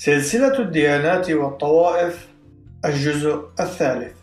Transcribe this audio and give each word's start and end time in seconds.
سلسلة 0.00 0.58
الديانات 0.58 1.30
والطوائف 1.30 2.28
الجزء 2.84 3.42
الثالث. 3.60 4.16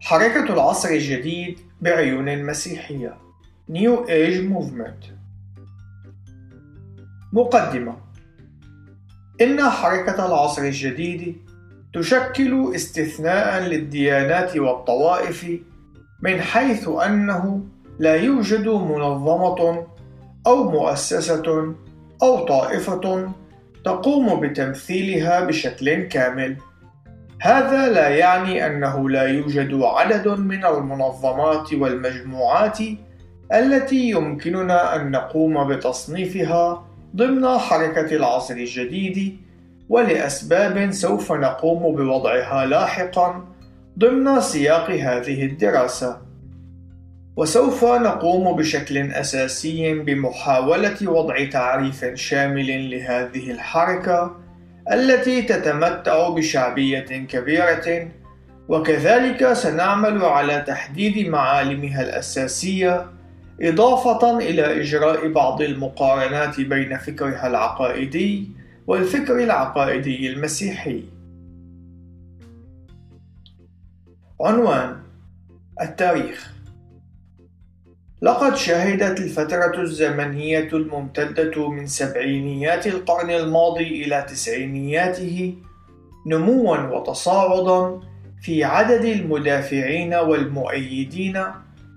حركة 0.00 0.52
العصر 0.52 0.88
الجديد 0.88 1.58
بعيون 1.80 2.44
مسيحية. 2.46 3.18
New 3.70 4.06
Age 4.06 4.40
Movement. 4.52 5.12
مقدمة. 7.32 7.96
إن 9.40 9.62
حركة 9.70 10.26
العصر 10.26 10.62
الجديد 10.62 11.36
تشكل 11.94 12.74
استثناء 12.74 13.62
للديانات 13.62 14.56
والطوائف 14.56 15.46
من 16.22 16.40
حيث 16.40 16.88
أنه 16.88 17.64
لا 17.98 18.14
يوجد 18.14 18.68
منظمة 18.68 19.86
أو 20.46 20.70
مؤسسة 20.70 21.74
أو 22.22 22.44
طائفة 22.44 23.32
تقوم 23.84 24.40
بتمثيلها 24.40 25.40
بشكل 25.40 26.02
كامل. 26.02 26.56
هذا 27.40 27.92
لا 27.92 28.08
يعني 28.08 28.66
أنه 28.66 29.10
لا 29.10 29.22
يوجد 29.22 29.80
عدد 29.82 30.28
من 30.28 30.64
المنظمات 30.64 31.72
والمجموعات 31.72 32.78
التي 33.52 34.10
يمكننا 34.10 34.96
أن 34.96 35.10
نقوم 35.10 35.68
بتصنيفها 35.68 36.86
ضمن 37.16 37.58
حركة 37.58 38.16
العصر 38.16 38.54
الجديد 38.54 39.36
ولأسباب 39.88 40.90
سوف 40.90 41.32
نقوم 41.32 41.96
بوضعها 41.96 42.66
لاحقا 42.66 43.44
ضمن 43.98 44.40
سياق 44.40 44.90
هذه 44.90 45.44
الدراسة. 45.44 46.31
وسوف 47.36 47.84
نقوم 47.84 48.56
بشكل 48.56 48.98
أساسي 48.98 49.94
بمحاولة 49.94 51.10
وضع 51.10 51.44
تعريف 51.44 52.04
شامل 52.14 52.90
لهذه 52.90 53.50
الحركة 53.50 54.36
التي 54.92 55.42
تتمتع 55.42 56.28
بشعبية 56.28 57.26
كبيرة 57.26 58.08
وكذلك 58.68 59.52
سنعمل 59.52 60.24
على 60.24 60.64
تحديد 60.66 61.28
معالمها 61.28 62.02
الأساسية 62.02 63.06
إضافة 63.60 64.38
إلى 64.38 64.80
إجراء 64.80 65.28
بعض 65.28 65.62
المقارنات 65.62 66.60
بين 66.60 66.98
فكرها 66.98 67.46
العقائدي 67.46 68.48
والفكر 68.86 69.44
العقائدي 69.44 70.32
المسيحي. 70.32 71.04
عنوان 74.40 74.96
التاريخ 75.80 76.51
لقد 78.22 78.56
شهدت 78.56 79.20
الفترة 79.20 79.80
الزمنية 79.80 80.68
الممتدة 80.72 81.68
من 81.68 81.86
سبعينيات 81.86 82.86
القرن 82.86 83.30
الماضي 83.30 84.04
إلى 84.04 84.26
تسعينياته 84.28 85.54
نموا 86.26 86.76
وتصاعدا 86.76 88.00
في 88.42 88.64
عدد 88.64 89.04
المدافعين 89.04 90.14
والمؤيدين 90.14 91.44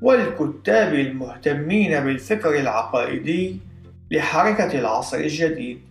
والكتاب 0.02 0.94
المهتمين 0.94 2.00
بالفكر 2.00 2.60
العقائدي 2.60 3.60
لحركة 4.12 4.80
العصر 4.80 5.18
الجديد. 5.18 5.82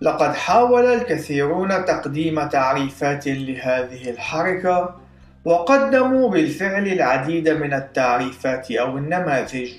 لقد 0.00 0.34
حاول 0.34 0.84
الكثيرون 0.84 1.68
تقديم 1.68 2.48
تعريفات 2.48 3.26
لهذه 3.26 4.10
الحركة 4.10 5.05
وقدموا 5.46 6.30
بالفعل 6.30 6.88
العديد 6.88 7.48
من 7.48 7.74
التعريفات 7.74 8.70
أو 8.70 8.98
النماذج. 8.98 9.70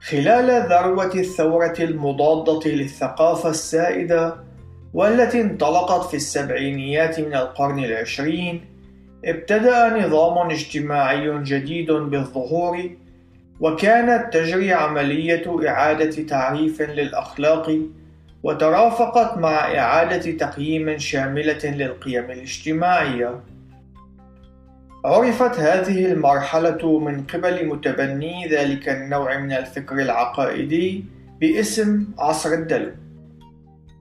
خلال 0.00 0.68
ذروة 0.68 1.14
الثورة 1.14 1.74
المضادة 1.80 2.70
للثقافة 2.70 3.50
السائدة 3.50 4.36
والتي 4.94 5.40
انطلقت 5.40 6.08
في 6.08 6.16
السبعينيات 6.16 7.20
من 7.20 7.34
القرن 7.34 7.84
العشرين 7.84 8.64
ابتدأ 9.24 10.06
نظام 10.06 10.50
اجتماعي 10.50 11.42
جديد 11.42 11.92
بالظهور 11.92 12.90
وكانت 13.60 14.34
تجري 14.34 14.72
عملية 14.72 15.68
إعادة 15.68 16.22
تعريف 16.22 16.82
للأخلاق 16.82 17.78
وترافقت 18.42 19.38
مع 19.38 19.78
إعادة 19.78 20.32
تقييم 20.32 20.98
شاملة 20.98 21.64
للقيم 21.64 22.30
الاجتماعية. 22.30 23.53
عرفت 25.04 25.60
هذه 25.60 26.12
المرحلة 26.12 26.98
من 26.98 27.22
قبل 27.22 27.66
متبني 27.66 28.48
ذلك 28.48 28.88
النوع 28.88 29.38
من 29.38 29.52
الفكر 29.52 29.94
العقائدي 29.98 31.04
باسم 31.40 32.06
عصر 32.18 32.52
الدلو. 32.52 32.92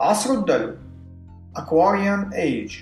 عصر 0.02 0.34
الدلو 0.34 0.74
Aquarian 1.58 2.34
Age 2.34 2.74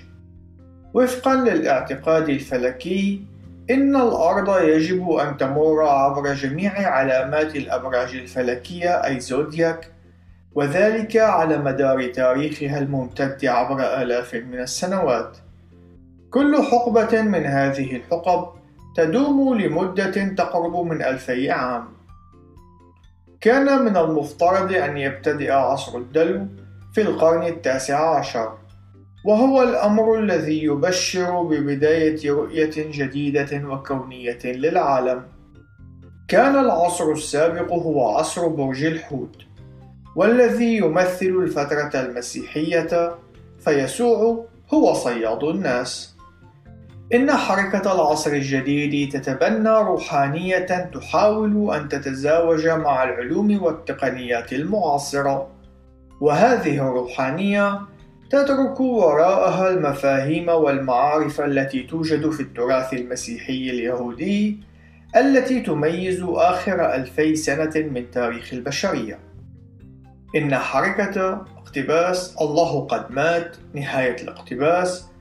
وفقا 0.94 1.34
للاعتقاد 1.34 2.28
الفلكي 2.28 3.24
إن 3.70 3.96
الأرض 3.96 4.62
يجب 4.62 5.10
أن 5.10 5.36
تمر 5.36 5.82
عبر 5.82 6.34
جميع 6.34 6.72
علامات 6.72 7.56
الأبراج 7.56 8.14
الفلكية 8.14 8.90
أي 8.90 9.20
زودياك 9.20 9.88
وذلك 10.54 11.16
على 11.16 11.58
مدار 11.58 12.06
تاريخها 12.06 12.78
الممتد 12.78 13.44
عبر 13.44 14.02
آلاف 14.02 14.34
من 14.34 14.60
السنوات. 14.60 15.36
كل 16.32 16.62
حقبة 16.62 17.22
من 17.22 17.46
هذه 17.46 17.96
الحقب 17.96 18.48
تدوم 18.96 19.60
لمدة 19.60 20.24
تقرب 20.24 20.76
من 20.76 21.02
ألفي 21.02 21.50
عام. 21.50 21.84
كان 23.40 23.84
من 23.84 23.96
المفترض 23.96 24.72
أن 24.72 24.96
يبتدئ 24.96 25.52
عصر 25.52 25.98
الدلو 25.98 26.46
في 26.94 27.02
القرن 27.02 27.42
التاسع 27.46 28.18
عشر، 28.18 28.52
وهو 29.24 29.62
الأمر 29.62 30.18
الذي 30.18 30.64
يبشر 30.64 31.42
ببداية 31.42 32.30
رؤية 32.30 32.72
جديدة 32.76 33.68
وكونية 33.68 34.38
للعالم. 34.44 35.22
كان 36.28 36.58
العصر 36.58 37.12
السابق 37.12 37.72
هو 37.72 38.16
عصر 38.16 38.48
برج 38.48 38.84
الحوت، 38.84 39.36
والذي 40.16 40.76
يمثل 40.76 41.26
الفترة 41.26 42.00
المسيحية، 42.00 43.14
فيسوع 43.58 44.44
هو 44.74 44.94
صياد 44.94 45.44
الناس. 45.44 46.11
إن 47.14 47.32
حركة 47.32 47.94
العصر 47.94 48.30
الجديد 48.32 49.12
تتبنى 49.12 49.68
روحانية 49.68 50.90
تحاول 50.94 51.74
أن 51.74 51.88
تتزاوج 51.88 52.68
مع 52.68 53.04
العلوم 53.04 53.62
والتقنيات 53.62 54.52
المعاصرة، 54.52 55.48
وهذه 56.20 56.88
الروحانية 56.88 57.80
تترك 58.30 58.80
وراءها 58.80 59.70
المفاهيم 59.70 60.48
والمعارف 60.48 61.40
التي 61.40 61.82
توجد 61.82 62.30
في 62.30 62.40
التراث 62.40 62.92
المسيحي 62.92 63.70
اليهودي 63.70 64.58
التي 65.16 65.60
تميز 65.60 66.22
آخر 66.22 66.94
ألفي 66.94 67.36
سنة 67.36 67.72
من 67.76 68.10
تاريخ 68.10 68.52
البشرية. 68.52 69.18
إن 70.36 70.54
حركة 70.54 71.44
اقتباس 71.58 72.36
الله 72.40 72.86
قد 72.86 73.10
مات 73.10 73.56
نهاية 73.74 74.16
الاقتباس 74.22 75.11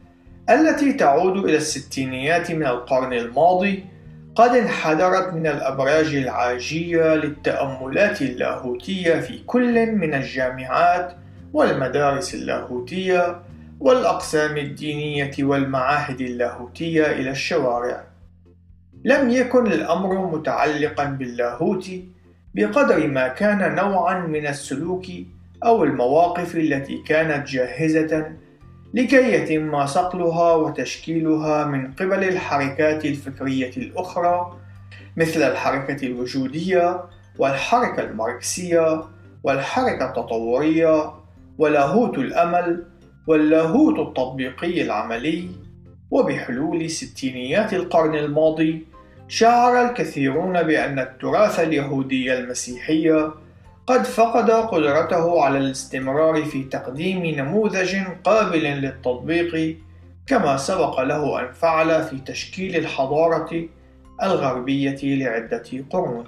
التي 0.49 0.93
تعود 0.93 1.45
إلى 1.45 1.57
الستينيات 1.57 2.51
من 2.51 2.65
القرن 2.65 3.13
الماضي 3.13 3.85
قد 4.35 4.49
انحدرت 4.49 5.33
من 5.33 5.47
الأبراج 5.47 6.15
العاجية 6.15 7.15
للتأملات 7.15 8.21
اللاهوتية 8.21 9.19
في 9.19 9.43
كل 9.43 9.91
من 9.91 10.13
الجامعات 10.13 11.15
والمدارس 11.53 12.33
اللاهوتية 12.33 13.41
والأقسام 13.79 14.57
الدينية 14.57 15.31
والمعاهد 15.39 16.21
اللاهوتية 16.21 17.05
إلى 17.05 17.29
الشوارع. 17.29 18.03
لم 19.05 19.29
يكن 19.29 19.67
الأمر 19.67 20.37
متعلقا 20.37 21.05
باللاهوت 21.05 21.89
بقدر 22.55 23.07
ما 23.07 23.27
كان 23.27 23.75
نوعا 23.75 24.19
من 24.19 24.47
السلوك 24.47 25.05
أو 25.65 25.83
المواقف 25.83 26.55
التي 26.55 27.03
كانت 27.07 27.47
جاهزة 27.47 28.31
لكي 28.93 29.33
يتم 29.33 29.85
صقلها 29.85 30.53
وتشكيلها 30.53 31.65
من 31.65 31.91
قبل 31.91 32.23
الحركات 32.23 33.05
الفكرية 33.05 33.71
الأخرى 33.77 34.57
مثل 35.17 35.41
الحركة 35.41 36.05
الوجودية 36.07 37.03
والحركة 37.37 38.03
الماركسية 38.03 39.03
والحركة 39.43 40.05
التطورية 40.05 41.11
ولاهوت 41.57 42.17
الأمل 42.17 42.85
واللاهوت 43.27 43.99
التطبيقي 43.99 44.81
العملي. 44.81 45.49
وبحلول 46.11 46.89
ستينيات 46.89 47.73
القرن 47.73 48.15
الماضي 48.15 48.85
شعر 49.27 49.89
الكثيرون 49.89 50.63
بأن 50.63 50.99
التراث 50.99 51.59
اليهودي 51.59 52.37
المسيحي 52.37 53.31
قد 53.91 54.03
فقد 54.03 54.51
قدرته 54.51 55.43
على 55.43 55.57
الاستمرار 55.57 56.45
في 56.45 56.63
تقديم 56.63 57.25
نموذج 57.25 57.95
قابل 58.23 58.63
للتطبيق 58.63 59.77
كما 60.27 60.57
سبق 60.57 61.01
له 61.01 61.41
أن 61.41 61.51
فعل 61.51 62.03
في 62.03 62.17
تشكيل 62.25 62.75
الحضارة 62.75 63.67
الغربية 64.23 64.99
لعدة 65.03 65.63
قرون. 65.89 66.25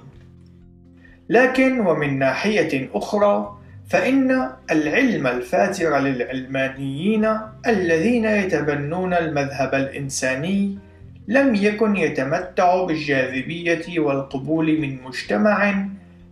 لكن 1.28 1.80
ومن 1.80 2.18
ناحية 2.18 2.90
أخرى 2.94 3.58
فإن 3.88 4.50
العلم 4.70 5.26
الفاتر 5.26 5.98
للعلمانيين 5.98 7.28
الذين 7.66 8.24
يتبنون 8.24 9.14
المذهب 9.14 9.74
الإنساني 9.74 10.78
لم 11.28 11.54
يكن 11.54 11.96
يتمتع 11.96 12.84
بالجاذبية 12.84 14.00
والقبول 14.00 14.80
من 14.80 15.02
مجتمع 15.02 15.86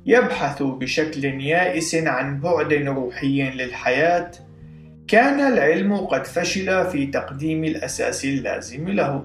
يبحث 0.06 0.62
بشكل 0.62 1.24
يائس 1.24 1.94
عن 1.94 2.40
بعد 2.40 2.72
روحي 2.72 3.50
للحياة. 3.50 4.30
كان 5.08 5.40
العلم 5.52 5.96
قد 5.96 6.26
فشل 6.26 6.86
في 6.90 7.06
تقديم 7.06 7.64
الأساس 7.64 8.24
اللازم 8.24 8.88
له. 8.88 9.24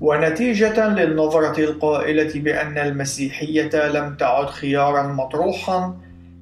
ونتيجة 0.00 0.88
للنظرة 0.88 1.60
القائلة 1.60 2.40
بأن 2.40 2.78
المسيحية 2.78 3.88
لم 3.88 4.14
تعد 4.14 4.46
خيارا 4.46 5.02
مطروحا 5.02 5.96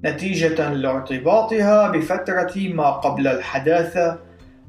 نتيجة 0.04 0.72
لارتباطها 0.72 1.88
بفترة 1.88 2.52
ما 2.56 2.90
قبل 2.90 3.26
الحداثة 3.26 4.18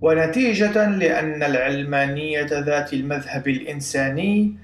ونتيجة 0.01 0.89
لأن 0.89 1.43
العلمانية 1.43 2.47
ذات 2.51 2.93
المذهب 2.93 3.47
الإنساني 3.47 4.55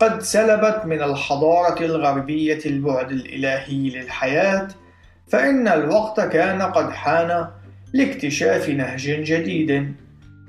قد 0.00 0.22
سلبت 0.22 0.82
من 0.86 1.02
الحضارة 1.02 1.84
الغربية 1.84 2.58
البعد 2.66 3.10
الإلهي 3.12 3.90
للحياة 3.90 4.68
فإن 5.28 5.68
الوقت 5.68 6.20
كان 6.20 6.62
قد 6.62 6.90
حان 6.90 7.48
لاكتشاف 7.92 8.68
نهج 8.68 9.10
جديد 9.10 9.94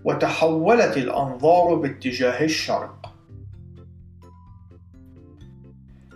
وتحولت 0.06 0.98
الأنظار 0.98 1.76
باتجاه 1.76 2.44
الشرق. 2.44 3.14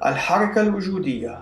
الحركة 0.05 0.61
الوجودية 0.61 1.39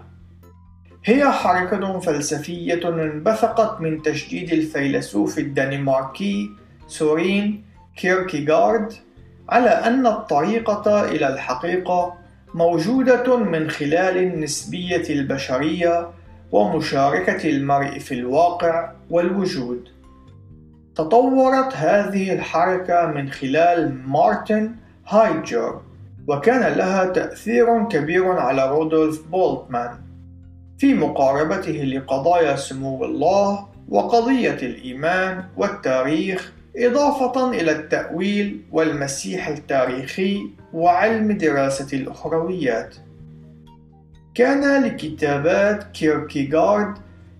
هي 1.05 1.31
حركة 1.31 1.99
فلسفية 1.99 2.89
انبثقت 2.89 3.81
من 3.81 4.01
تجديد 4.01 4.53
الفيلسوف 4.53 5.39
الدنماركي 5.39 6.49
سورين 6.87 7.65
كيركيغارد 7.95 8.93
على 9.49 9.69
أن 9.69 10.07
الطريقة 10.07 11.03
إلى 11.05 11.27
الحقيقة 11.27 12.13
موجودة 12.53 13.37
من 13.37 13.69
خلال 13.69 14.17
النسبية 14.17 15.09
البشرية 15.09 16.09
ومشاركة 16.51 17.49
المرء 17.49 17.99
في 17.99 18.13
الواقع 18.13 18.91
والوجود. 19.09 19.89
تطورت 20.95 21.73
هذه 21.75 22.33
الحركة 22.33 23.05
من 23.05 23.29
خلال 23.29 24.07
مارتن 24.07 24.75
هايدجر 25.07 25.81
وكان 26.27 26.77
لها 26.77 27.05
تأثير 27.05 27.83
كبير 27.83 28.31
على 28.31 28.69
رودولف 28.69 29.21
بولتمان 29.31 29.97
في 30.77 30.93
مقاربته 30.93 31.71
لقضايا 31.71 32.55
سمو 32.55 33.05
الله 33.05 33.67
وقضية 33.89 34.53
الإيمان 34.53 35.43
والتاريخ 35.57 36.53
إضافة 36.77 37.51
إلى 37.51 37.71
التأويل 37.71 38.61
والمسيح 38.71 39.47
التاريخي 39.47 40.49
وعلم 40.73 41.31
دراسة 41.31 41.97
الأخرويات. 41.97 42.95
كان 44.35 44.83
لكتابات 44.83 45.83
كيركيغارد 45.83 46.97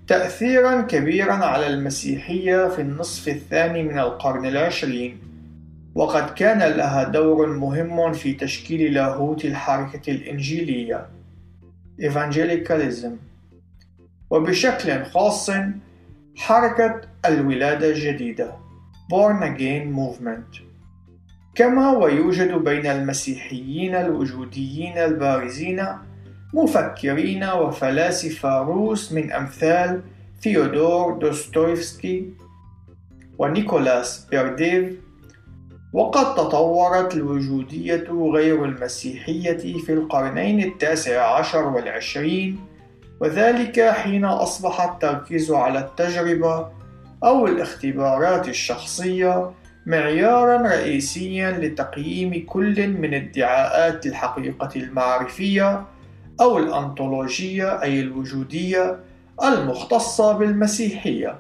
تأثيرا 0.08 0.82
كبيرا 0.82 1.34
على 1.34 1.68
المسيحية 1.68 2.68
في 2.68 2.82
النصف 2.82 3.28
الثاني 3.28 3.84
من 3.84 4.00
القرن 4.00 4.46
العشرين 4.46 5.18
وقد 5.96 6.30
كان 6.34 6.60
لها 6.60 7.04
دور 7.04 7.48
مهم 7.48 8.14
في 8.14 8.34
تشكيل 8.34 8.94
لاهوت 8.94 9.46
الحركة 9.46 10.12
الإنجيلية 10.12 11.08
Evangelicalism 12.02 13.12
وبشكل 14.30 15.06
خاص 15.06 15.52
حركة 16.36 17.02
الولادة 17.26 17.90
الجديدة 17.90 18.65
Born 19.08 19.44
Again 19.44 19.92
Movement. 19.94 20.62
كما 21.56 21.92
ويوجد 21.92 22.52
بين 22.52 22.86
المسيحيين 22.86 23.96
الوجوديين 23.96 24.98
البارزين 24.98 25.86
مفكرين 26.54 27.44
وفلاسفة 27.44 28.62
روس 28.62 29.12
من 29.12 29.32
أمثال 29.32 30.02
ثيودور 30.42 31.18
دوستويفسكي 31.18 32.34
ونيكولاس 33.38 34.28
بيرديف 34.32 34.94
وقد 35.94 36.36
تطورت 36.36 37.14
الوجودية 37.14 38.08
غير 38.12 38.66
المسيحية 38.66 39.82
في 39.82 39.94
القرنين 39.94 40.64
التاسع 40.64 41.38
عشر 41.38 41.68
والعشرين 41.68 42.60
وذلك 43.20 43.80
حين 43.82 44.26
أصبح 44.26 44.82
التركيز 44.82 45.52
على 45.52 45.80
التجربة 45.80 46.68
أو 47.26 47.48
الاختبارات 47.48 48.48
الشخصية 48.48 49.52
معيارا 49.86 50.58
رئيسيا 50.58 51.52
لتقييم 51.52 52.46
كل 52.46 52.88
من 52.88 53.14
ادعاءات 53.14 54.06
الحقيقة 54.06 54.70
المعرفية 54.76 55.86
أو 56.42 56.58
الأنطولوجية 56.58 57.82
أي 57.82 58.00
الوجودية 58.00 59.00
المختصة 59.44 60.38
بالمسيحية 60.38 61.36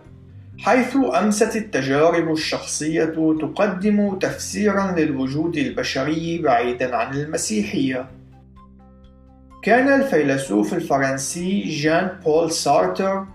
حيث 0.59 0.95
أمست 0.95 1.55
التجارب 1.55 2.31
الشخصية 2.31 3.05
تقدم 3.41 4.19
تفسيرا 4.19 4.91
للوجود 4.97 5.57
البشري 5.57 6.37
بعيدا 6.37 6.95
عن 6.95 7.15
المسيحية. 7.15 8.07
كان 9.63 10.01
الفيلسوف 10.01 10.73
الفرنسي 10.73 11.61
جان 11.61 12.09
بول 12.25 12.51
سارتر 12.51 13.25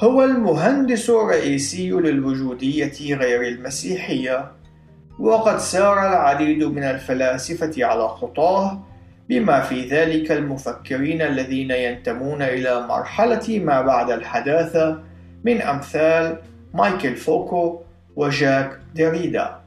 هو 0.00 0.24
المهندس 0.24 1.10
الرئيسي 1.10 1.90
للوجودية 1.90 3.14
غير 3.14 3.42
المسيحية 3.48 4.52
وقد 5.18 5.58
سار 5.58 5.98
العديد 6.08 6.64
من 6.64 6.82
الفلاسفة 6.82 7.84
على 7.84 8.08
خطاه 8.08 8.82
بما 9.28 9.60
في 9.60 9.88
ذلك 9.88 10.32
المفكرين 10.32 11.22
الذين 11.22 11.70
ينتمون 11.70 12.42
إلى 12.42 12.86
مرحلة 12.86 13.58
ما 13.58 13.80
بعد 13.82 14.10
الحداثة 14.10 15.02
من 15.44 15.62
أمثال 15.62 16.38
مايكل 16.74 17.16
فوكو 17.16 17.80
وجاك 18.16 18.78
ديريدا. 18.94 19.60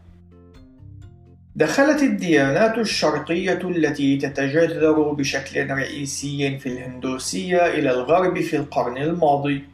دخلت 1.56 2.04
الديانات 2.04 2.78
الشرقية 2.78 3.60
التي 3.64 4.18
تتجذر 4.18 5.12
بشكل 5.12 5.70
رئيسي 5.70 6.60
في 6.60 6.70
الهندوسية 6.70 7.66
إلى 7.66 7.92
الغرب 7.92 8.40
في 8.40 8.56
القرن 8.56 8.98
الماضي. 8.98 9.73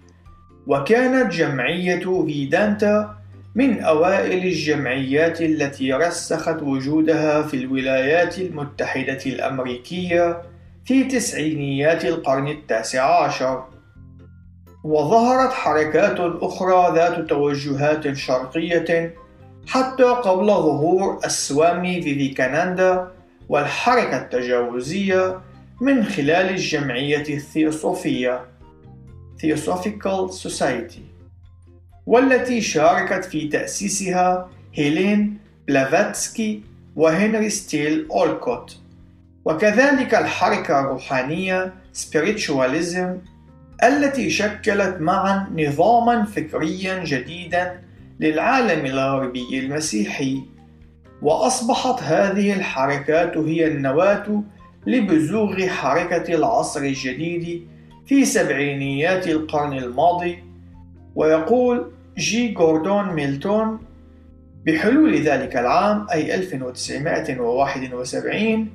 وكانت 0.69 1.33
جمعية 1.33 2.25
فيدانتا 2.25 3.15
من 3.55 3.81
أوائل 3.81 4.45
الجمعيات 4.45 5.41
التي 5.41 5.93
رسخت 5.93 6.61
وجودها 6.61 7.41
في 7.41 7.53
الولايات 7.57 8.39
المتحدة 8.39 9.19
الأمريكية 9.25 10.41
في 10.85 11.03
تسعينيات 11.03 12.05
القرن 12.05 12.47
التاسع 12.47 13.23
عشر. 13.23 13.63
وظهرت 14.83 15.53
حركات 15.53 16.17
أخرى 16.19 16.95
ذات 16.95 17.29
توجهات 17.29 18.13
شرقية 18.13 19.15
حتى 19.67 20.03
قبل 20.03 20.45
ظهور 20.45 21.19
السوامي 21.25 22.01
فيفيكاناندا 22.01 23.07
والحركة 23.49 24.17
التجاوزية 24.17 25.41
من 25.81 26.03
خلال 26.03 26.49
الجمعية 26.49 27.35
الثيوصوفية. 27.35 28.58
Theosophical 29.41 30.31
Society 30.31 31.01
والتي 32.05 32.61
شاركت 32.61 33.25
في 33.25 33.47
تأسيسها 33.47 34.49
هيلين 34.73 35.37
بلافاتسكي 35.67 36.63
وهنري 36.95 37.49
ستيل 37.49 38.07
أولكوت. 38.11 38.77
وكذلك 39.45 40.15
الحركة 40.15 40.79
الروحانية 40.79 41.73
Spiritualism 41.93 43.07
التي 43.83 44.29
شكلت 44.29 44.97
معا 45.01 45.47
نظاما 45.55 46.23
فكريا 46.25 47.03
جديدا 47.03 47.81
للعالم 48.19 48.85
الغربي 48.85 49.59
المسيحي. 49.59 50.41
وأصبحت 51.21 52.03
هذه 52.03 52.53
الحركات 52.53 53.37
هي 53.37 53.67
النواة 53.67 54.43
لبزوغ 54.87 55.67
حركة 55.67 56.33
العصر 56.35 56.79
الجديد 56.79 57.67
في 58.09 58.25
سبعينيات 58.25 59.27
القرن 59.27 59.77
الماضي 59.77 60.43
ويقول 61.15 61.91
جي 62.17 62.47
جوردون 62.47 63.13
ميلتون 63.13 63.79
بحلول 64.65 65.15
ذلك 65.15 65.57
العام 65.57 66.07
أي 66.11 66.35
1971 66.35 68.69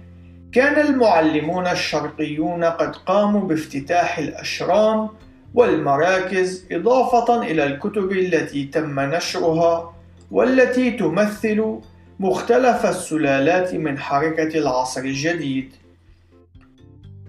كان 0.53 0.87
المعلمون 0.87 1.67
الشرقيون 1.67 2.65
قد 2.65 2.97
قاموا 2.97 3.41
بافتتاح 3.41 4.19
الأشرام 4.19 5.09
والمراكز 5.55 6.67
إضافة 6.73 7.43
إلى 7.43 7.65
الكتب 7.65 8.13
التي 8.13 8.65
تم 8.65 9.01
نشرها 9.01 9.95
والتي 10.31 10.91
تمثل 10.91 11.79
مختلف 12.21 12.87
السلالات 12.87 13.75
من 13.75 13.99
حركة 13.99 14.59
العصر 14.59 15.01
الجديد. 15.01 15.73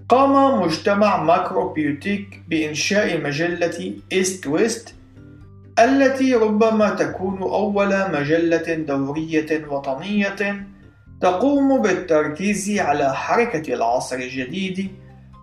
قام 0.09 0.61
مجتمع 0.61 1.23
macrobiotic 1.23 2.41
بإنشاء 2.47 3.21
مجلة 3.21 3.93
East 4.11 4.47
West 4.47 4.95
التي 5.79 6.35
ربما 6.35 6.89
تكون 6.89 7.41
أول 7.41 8.11
مجلة 8.11 8.73
دورية 8.73 9.65
وطنية 9.69 10.67
تقوم 11.21 11.81
بالتركيز 11.81 12.79
على 12.79 13.15
حركة 13.15 13.73
العصر 13.73 14.15
الجديد 14.15 14.91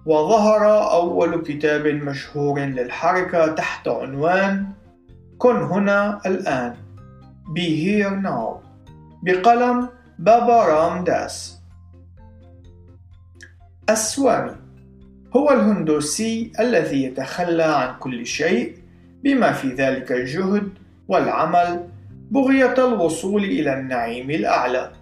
وظهر 0.07 0.92
أول 0.92 1.42
كتاب 1.42 1.87
مشهور 1.87 2.61
للحركة 2.61 3.47
تحت 3.47 3.88
عنوان 3.88 4.66
كن 5.38 5.57
هنا 5.57 6.21
الآن 6.26 6.75
Be 7.57 7.66
Here 7.83 8.25
Now 8.25 8.62
بقلم 9.23 9.88
بابا 10.19 10.64
رام 10.64 11.04
داس 11.04 11.51
السوامي 13.92 14.56
هو 15.37 15.50
الهندوسي 15.50 16.52
الذي 16.61 17.04
يتخلى 17.04 17.62
عن 17.62 17.99
كل 17.99 18.26
شيء 18.26 18.76
بما 19.25 19.52
في 19.52 19.68
ذلك 19.68 20.12
الجهد 20.12 20.68
والعمل 21.08 21.88
بغية 22.30 22.75
الوصول 22.78 23.44
إلى 23.44 23.80
النعيم 23.80 24.30
الأعلى. 24.30 24.92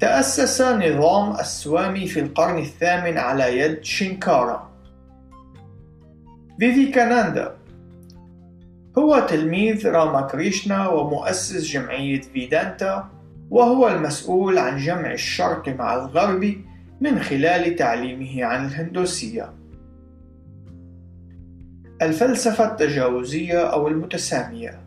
تأسس 0.00 0.62
نظام 0.62 1.40
السوامي 1.40 2.06
في 2.06 2.20
القرن 2.20 2.58
الثامن 2.58 3.18
على 3.18 3.58
يد 3.58 3.84
شينكارا. 3.84 4.70
فيفيكاناندا 6.60 7.54
هو 8.98 9.26
تلميذ 9.28 9.88
راما 9.88 10.20
كريشنا 10.20 10.88
ومؤسس 10.88 11.64
جمعية 11.72 12.20
فيدانتا 12.20 13.08
وهو 13.50 13.88
المسؤول 13.88 14.58
عن 14.58 14.76
جمع 14.76 15.12
الشرق 15.12 15.68
مع 15.68 15.94
الغرب 15.94 16.56
من 17.00 17.20
خلال 17.20 17.76
تعليمه 17.76 18.44
عن 18.44 18.66
الهندوسية. 18.66 19.52
الفلسفة 22.02 22.72
التجاوزية 22.72 23.58
أو 23.58 23.88
المتسامية. 23.88 24.80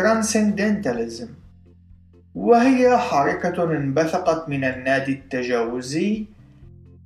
Transcendentalism. 0.00 1.28
وهي 2.34 2.98
حركة 2.98 3.64
انبثقت 3.64 4.48
من 4.48 4.64
النادي 4.64 5.12
التجاوزي 5.12 6.24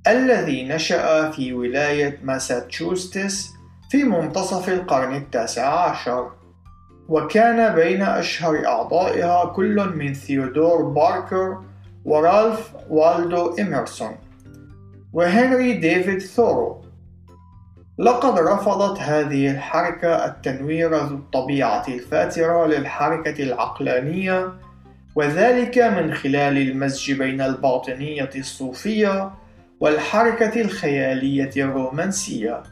الذي 0.07 0.67
نشأ 0.67 1.31
في 1.31 1.53
ولاية 1.53 2.19
ماساتشوستس 2.23 3.49
في 3.89 4.03
منتصف 4.03 4.69
القرن 4.69 5.15
التاسع 5.15 5.89
عشر. 5.89 6.31
وكان 7.09 7.75
بين 7.75 8.01
أشهر 8.01 8.65
أعضائها 8.65 9.45
كل 9.45 9.89
من 9.95 10.13
ثيودور 10.13 10.81
باركر 10.83 11.68
ورالف 12.05 12.71
والدو 12.89 13.55
إميرسون 13.59 14.15
وهنري 15.13 15.73
ديفيد 15.73 16.21
ثورو. 16.21 16.81
لقد 17.99 18.39
رفضت 18.39 18.99
هذه 18.99 19.51
الحركة 19.51 20.25
التنوير 20.25 20.95
ذو 20.95 21.15
الطبيعة 21.15 21.87
الفاترة 21.87 22.67
للحركة 22.67 23.43
العقلانية 23.43 24.53
وذلك 25.15 25.77
من 25.77 26.13
خلال 26.13 26.57
المزج 26.57 27.11
بين 27.11 27.41
الباطنية 27.41 28.29
الصوفية 28.35 29.31
والحركة 29.79 30.61
الخيالية 30.61 31.51
الرومانسية. 31.57 32.63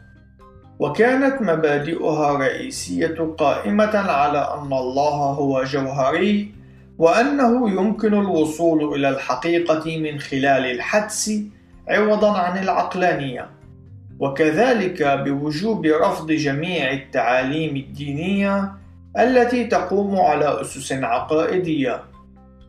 وكانت 0.80 1.42
مبادئها 1.42 2.32
الرئيسية 2.32 3.36
قائمة 3.38 3.98
على 3.98 4.40
أن 4.62 4.74
الله 4.74 5.16
هو 5.16 5.64
جوهري 5.64 6.57
وأنه 6.98 7.70
يمكن 7.70 8.14
الوصول 8.14 8.94
إلى 8.96 9.10
الحقيقة 9.10 9.98
من 9.98 10.20
خلال 10.20 10.66
الحدس 10.66 11.32
عوضا 11.88 12.38
عن 12.38 12.64
العقلانية. 12.64 13.50
وكذلك 14.20 15.04
بوجوب 15.04 15.86
رفض 15.86 16.32
جميع 16.32 16.92
التعاليم 16.92 17.76
الدينية 17.76 18.72
التي 19.20 19.64
تقوم 19.64 20.20
على 20.20 20.62
أسس 20.62 20.92
عقائدية. 20.92 22.04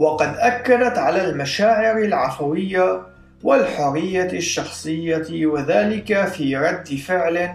وقد 0.00 0.34
أكدت 0.36 0.98
على 0.98 1.30
المشاعر 1.30 1.98
العفوية 1.98 3.02
والحرية 3.42 4.32
الشخصية 4.32 5.46
وذلك 5.46 6.24
في 6.26 6.56
رد 6.56 6.88
فعل 6.88 7.50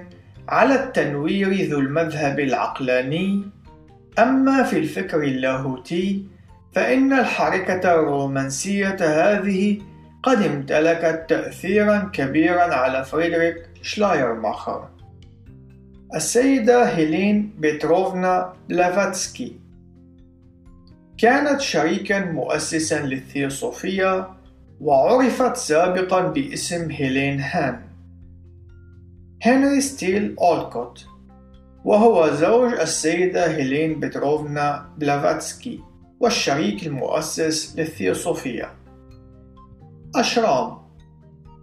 على 0.50 0.76
التنوير 0.76 1.70
ذو 1.70 1.80
المذهب 1.80 2.40
العقلاني. 2.40 3.42
أما 4.20 4.64
في 4.64 4.80
الفكر 4.80 5.24
اللاهوتي 5.24 6.26
فإن 6.74 7.14
الحركة 7.14 7.94
الرومانسية 7.94 8.98
هذه 9.00 9.82
قد 10.24 10.42
امتلكت 10.42 11.26
تأثيرا 11.30 12.10
كبيرا 12.14 12.76
على 12.76 13.04
فريدريك 13.04 13.56
شلايرماخر. 13.82 14.88
السيدة 16.16 16.84
هيلين 16.84 17.56
بيتروفنا 17.58 18.54
بلافاتسكي 18.70 19.65
كانت 21.18 21.62
شريكا 21.62 22.20
مؤسسا 22.20 23.02
للثيوصوفية 23.02 24.28
وعرفت 24.82 25.56
سابقا 25.58 26.22
باسم 26.22 26.92
هيلين 26.92 27.40
هان. 27.40 27.82
هنري 29.44 29.82
ستيل 29.82 30.36
أولكوت 30.40 31.06
وهو 31.86 32.30
زوج 32.34 32.74
السيدة 32.74 33.56
هيلين 33.56 34.00
بتروفنا 34.00 34.90
بلافاتسكي 34.98 35.80
والشريك 36.20 36.88
المؤسس 36.88 37.76
للثيوصوفية 37.80 38.72
أشرام 40.16 40.78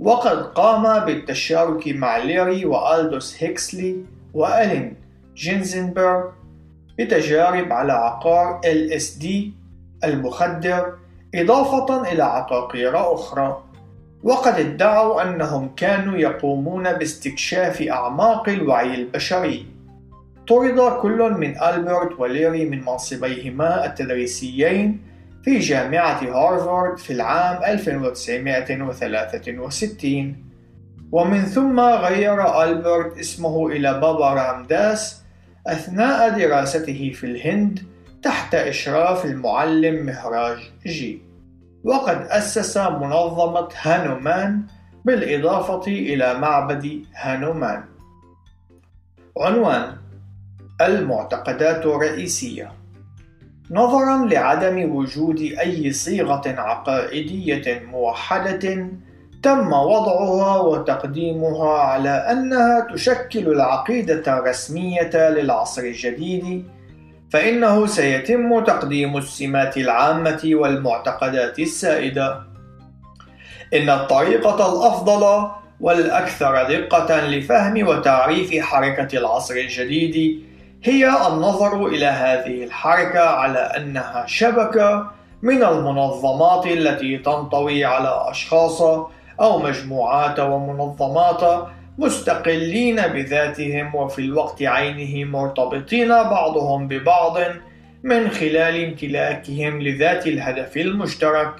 وقد 0.00 0.42
قام 0.42 1.04
بالتشارك 1.04 1.88
مع 1.88 2.16
ليري 2.16 2.64
وألدوس 2.64 3.42
هيكسلي 3.42 3.96
وألين 4.34 4.94
جينزنبرغ 5.36 6.24
بتجارب 6.98 7.72
على 7.72 7.92
عقار 7.92 8.60
LSD 8.64 9.26
المخدر 10.04 10.92
إضافة 11.34 12.12
إلى 12.12 12.22
عقاقير 12.22 13.14
أخرى. 13.14 13.62
وقد 14.22 14.54
ادعوا 14.54 15.22
أنهم 15.22 15.70
كانوا 15.76 16.18
يقومون 16.18 16.92
باستكشاف 16.92 17.82
أعماق 17.82 18.48
الوعي 18.48 18.94
البشري. 18.94 19.66
طرد 20.48 21.00
كل 21.02 21.34
من 21.38 21.62
ألبرت 21.62 22.20
وليري 22.20 22.64
من 22.64 22.84
منصبيهما 22.84 23.86
التدريسيين 23.86 25.09
في 25.44 25.58
جامعة 25.58 26.22
هارفارد 26.22 26.98
في 26.98 27.12
العام 27.12 27.64
1963 27.64 30.50
ومن 31.12 31.44
ثم 31.44 31.80
غير 31.80 32.62
ألبرت 32.62 33.18
اسمه 33.18 33.68
إلى 33.68 34.00
بابا 34.00 34.34
رامداس 34.34 35.22
أثناء 35.66 36.38
دراسته 36.38 37.12
في 37.14 37.26
الهند 37.26 37.82
تحت 38.22 38.54
إشراف 38.54 39.24
المعلم 39.24 40.06
مهراج 40.06 40.58
جي. 40.86 41.22
وقد 41.84 42.26
أسس 42.28 42.76
منظمة 42.76 43.68
هانومان 43.82 44.62
بالإضافة 45.04 45.86
إلى 45.86 46.34
معبد 46.34 47.04
هانومان. 47.14 47.84
عنوان 49.38 49.96
المعتقدات 50.80 51.86
الرئيسية. 51.86 52.79
نظرا 53.70 54.26
لعدم 54.26 54.96
وجود 54.96 55.40
أي 55.40 55.92
صيغة 55.92 56.42
عقائدية 56.46 57.82
موحدة 57.92 58.88
تم 59.42 59.72
وضعها 59.72 60.60
وتقديمها 60.60 61.78
على 61.78 62.10
أنها 62.10 62.86
تشكل 62.94 63.48
العقيدة 63.48 64.38
الرسمية 64.38 65.28
للعصر 65.28 65.82
الجديد 65.82 66.64
فإنه 67.30 67.86
سيتم 67.86 68.64
تقديم 68.64 69.16
السمات 69.16 69.76
العامة 69.76 70.40
والمعتقدات 70.44 71.58
السائدة. 71.58 72.40
إن 73.74 73.90
الطريقة 73.90 74.54
الأفضل 74.72 75.50
والأكثر 75.80 76.62
دقة 76.62 77.26
لفهم 77.28 77.88
وتعريف 77.88 78.64
حركة 78.64 79.18
العصر 79.18 79.54
الجديد 79.54 80.44
هي 80.84 81.08
النظر 81.08 81.86
إلى 81.86 82.06
هذه 82.06 82.64
الحركة 82.64 83.20
على 83.20 83.58
أنها 83.58 84.26
شبكة 84.26 85.10
من 85.42 85.62
المنظمات 85.62 86.66
التي 86.66 87.18
تنطوي 87.18 87.84
على 87.84 88.24
أشخاص 88.30 88.82
أو 89.40 89.58
مجموعات 89.58 90.40
ومنظمات 90.40 91.68
مستقلين 91.98 92.96
بذاتهم 92.96 93.94
وفي 93.94 94.18
الوقت 94.18 94.62
عينه 94.62 95.30
مرتبطين 95.30 96.08
بعضهم 96.08 96.88
ببعض 96.88 97.38
من 98.02 98.30
خلال 98.30 98.84
امتلاكهم 98.84 99.82
لذات 99.82 100.26
الهدف 100.26 100.76
المشترك. 100.76 101.54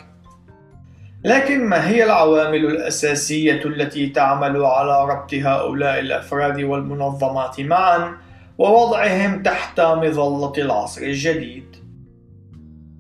لكن 1.25 1.65
ما 1.65 1.89
هي 1.89 2.05
العوامل 2.05 2.67
الأساسية 2.67 3.65
التي 3.65 4.07
تعمل 4.07 4.65
على 4.65 5.05
ربط 5.05 5.35
هؤلاء 5.35 5.99
الأفراد 5.99 6.63
والمنظمات 6.63 7.61
معا؟ 7.61 8.30
ووضعهم 8.61 9.43
تحت 9.43 9.81
مظلة 9.81 10.53
العصر 10.59 11.03
الجديد. 11.03 11.77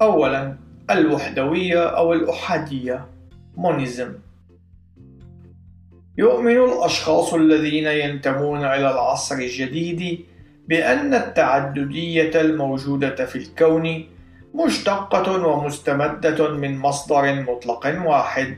اولا 0.03 0.57
الوحدوية 0.91 1.85
أو 1.85 2.13
الأحادية 2.13 3.07
مونيزم. 3.57 4.13
يؤمن 6.19 6.57
الأشخاص 6.57 7.35
الذين 7.35 7.87
ينتمون 7.87 8.59
إلى 8.59 8.91
العصر 8.91 9.35
الجديد 9.35 10.25
بأن 10.69 11.15
التعددية 11.15 12.41
الموجودة 12.41 13.27
في 13.27 13.37
الكون 13.37 14.05
مشتقة 14.55 15.47
ومستمدة 15.47 16.51
من 16.51 16.79
مصدر 16.79 17.43
مطلق 17.43 18.07
واحد. 18.07 18.57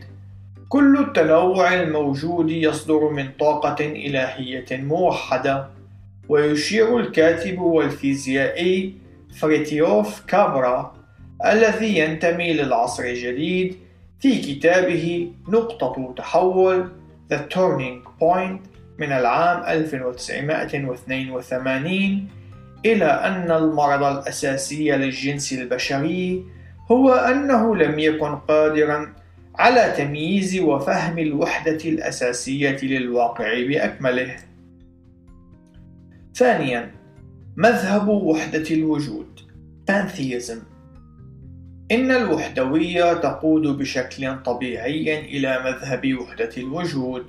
كل 0.68 0.99
التنوع 0.99 1.75
الموجود 1.75 2.50
يصدر 2.50 3.09
من 3.09 3.28
طاقة 3.40 3.87
إلهية 3.87 4.66
موحدة، 4.71 5.81
ويشير 6.32 6.98
الكاتب 6.98 7.58
والفيزيائي 7.58 8.94
فريتيوف 9.40 10.26
كابرا 10.26 10.94
الذي 11.46 11.98
ينتمي 11.98 12.52
للعصر 12.52 13.02
الجديد 13.02 13.76
في 14.20 14.38
كتابه 14.38 15.33
نقطة 15.48 16.14
تحول 16.16 16.88
The 17.33 17.38
Turning 17.54 18.09
Point 18.20 18.61
من 18.98 19.12
العام 19.12 19.64
1982 19.68 22.28
إلى 22.85 23.04
أن 23.04 23.50
المرض 23.50 24.02
الأساسي 24.02 24.90
للجنس 24.90 25.52
البشري 25.52 26.44
هو 26.90 27.12
أنه 27.12 27.76
لم 27.76 27.98
يكن 27.98 28.37
قادرا 28.37 29.12
على 29.59 29.94
تمييز 29.96 30.61
وفهم 30.61 31.18
الوحدة 31.18 31.78
الأساسية 31.85 32.76
للواقع 32.83 33.66
بأكمله. 33.68 34.51
ثانيا 36.35 36.90
مذهب 37.57 38.09
وحدة 38.09 38.64
الوجود 38.71 39.40
Pantheism 39.90 40.59
إن 41.92 42.11
الوحدوية 42.11 43.12
تقود 43.12 43.62
بشكل 43.79 44.42
طبيعي 44.42 45.21
إلى 45.21 45.61
مذهب 45.64 46.18
وحدة 46.21 46.51
الوجود، 46.57 47.27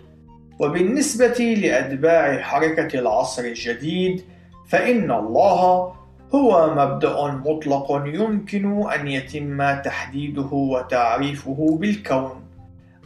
وبالنسبة 0.59 1.55
لأتباع 1.61 2.41
حركة 2.41 2.99
العصر 2.99 3.43
الجديد، 3.43 4.23
فإن 4.67 5.11
الله 5.11 5.93
هو 6.35 6.75
مبدأ 6.75 7.31
مطلق 7.31 7.91
يمكن 8.05 8.89
أن 8.91 9.07
يتم 9.07 9.81
تحديده 9.81 10.49
وتعريفه 10.51 11.77
بالكون. 11.79 12.41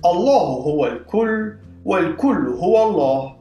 الله 0.06 0.44
هو 0.44 0.88
الكل، 0.88 1.54
والكل 1.86 2.48
هو 2.48 2.90
الله، 2.90 3.37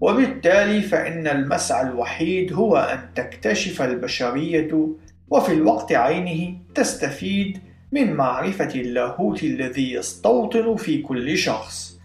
وبالتالي 0.00 0.82
فإن 0.82 1.28
المسعى 1.28 1.88
الوحيد 1.88 2.52
هو 2.52 2.76
أن 2.76 3.14
تكتشف 3.14 3.82
البشرية 3.82 4.88
وفي 5.30 5.52
الوقت 5.52 5.92
عينه 5.92 6.58
تستفيد 6.74 7.58
من 7.92 8.12
معرفة 8.12 8.74
اللاهوت 8.74 9.42
الذي 9.42 9.92
يستوطن 9.92 10.76
في 10.76 11.02
كل 11.02 11.38
شخص. 11.38 11.98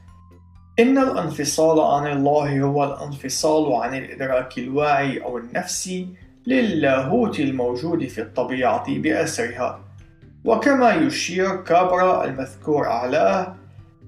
إن 0.79 0.97
الانفصال 0.97 1.79
عن 1.79 2.17
الله 2.17 2.61
هو 2.61 2.83
الانفصال 2.83 3.73
عن 3.73 3.97
الإدراك 3.97 4.57
الواعي 4.57 5.23
أو 5.23 5.37
النفسي 5.37 6.07
للاهوت 6.47 7.39
الموجود 7.39 8.07
في 8.07 8.21
الطبيعة 8.21 8.99
بأسرها. 8.99 9.79
وكما 10.45 10.93
يشير 10.93 11.55
كابرا 11.55 12.25
المذكور 12.25 12.87
أعلاه 12.87 13.55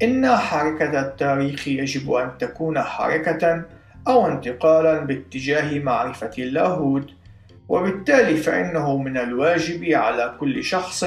إن 0.03 0.35
حركة 0.37 1.01
التاريخ 1.01 1.67
يجب 1.67 2.11
أن 2.11 2.31
تكون 2.39 2.79
حركة 2.81 3.65
أو 4.07 4.27
انتقالا 4.27 4.99
باتجاه 4.99 5.79
معرفة 5.79 6.31
اللاهوت 6.37 7.09
وبالتالي 7.69 8.37
فإنه 8.37 8.97
من 8.97 9.17
الواجب 9.17 9.83
على 9.83 10.35
كل 10.39 10.63
شخص 10.63 11.03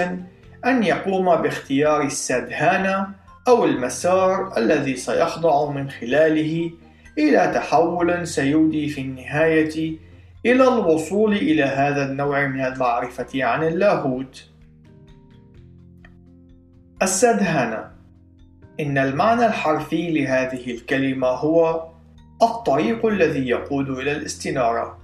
أن 0.66 0.82
يقوم 0.82 1.36
باختيار 1.36 2.02
السدهانة 2.02 3.08
أو 3.48 3.64
المسار 3.64 4.58
الذي 4.58 4.96
سيخضع 4.96 5.70
من 5.70 5.90
خلاله 5.90 6.70
إلى 7.18 7.52
تحول 7.54 8.26
سيودي 8.26 8.88
في 8.88 9.00
النهاية 9.00 9.98
إلى 10.46 10.68
الوصول 10.68 11.32
إلى 11.32 11.64
هذا 11.64 12.10
النوع 12.10 12.46
من 12.46 12.64
المعرفة 12.64 13.44
عن 13.44 13.64
اللاهوت. 13.64 14.44
السدهانة 17.02 17.95
إن 18.80 18.98
المعنى 18.98 19.46
الحرفي 19.46 20.10
لهذه 20.10 20.70
الكلمة 20.70 21.28
هو 21.28 21.86
الطريق 22.42 23.06
الذي 23.06 23.48
يقود 23.48 23.88
إلى 23.90 24.12
الاستنارة. 24.12 24.98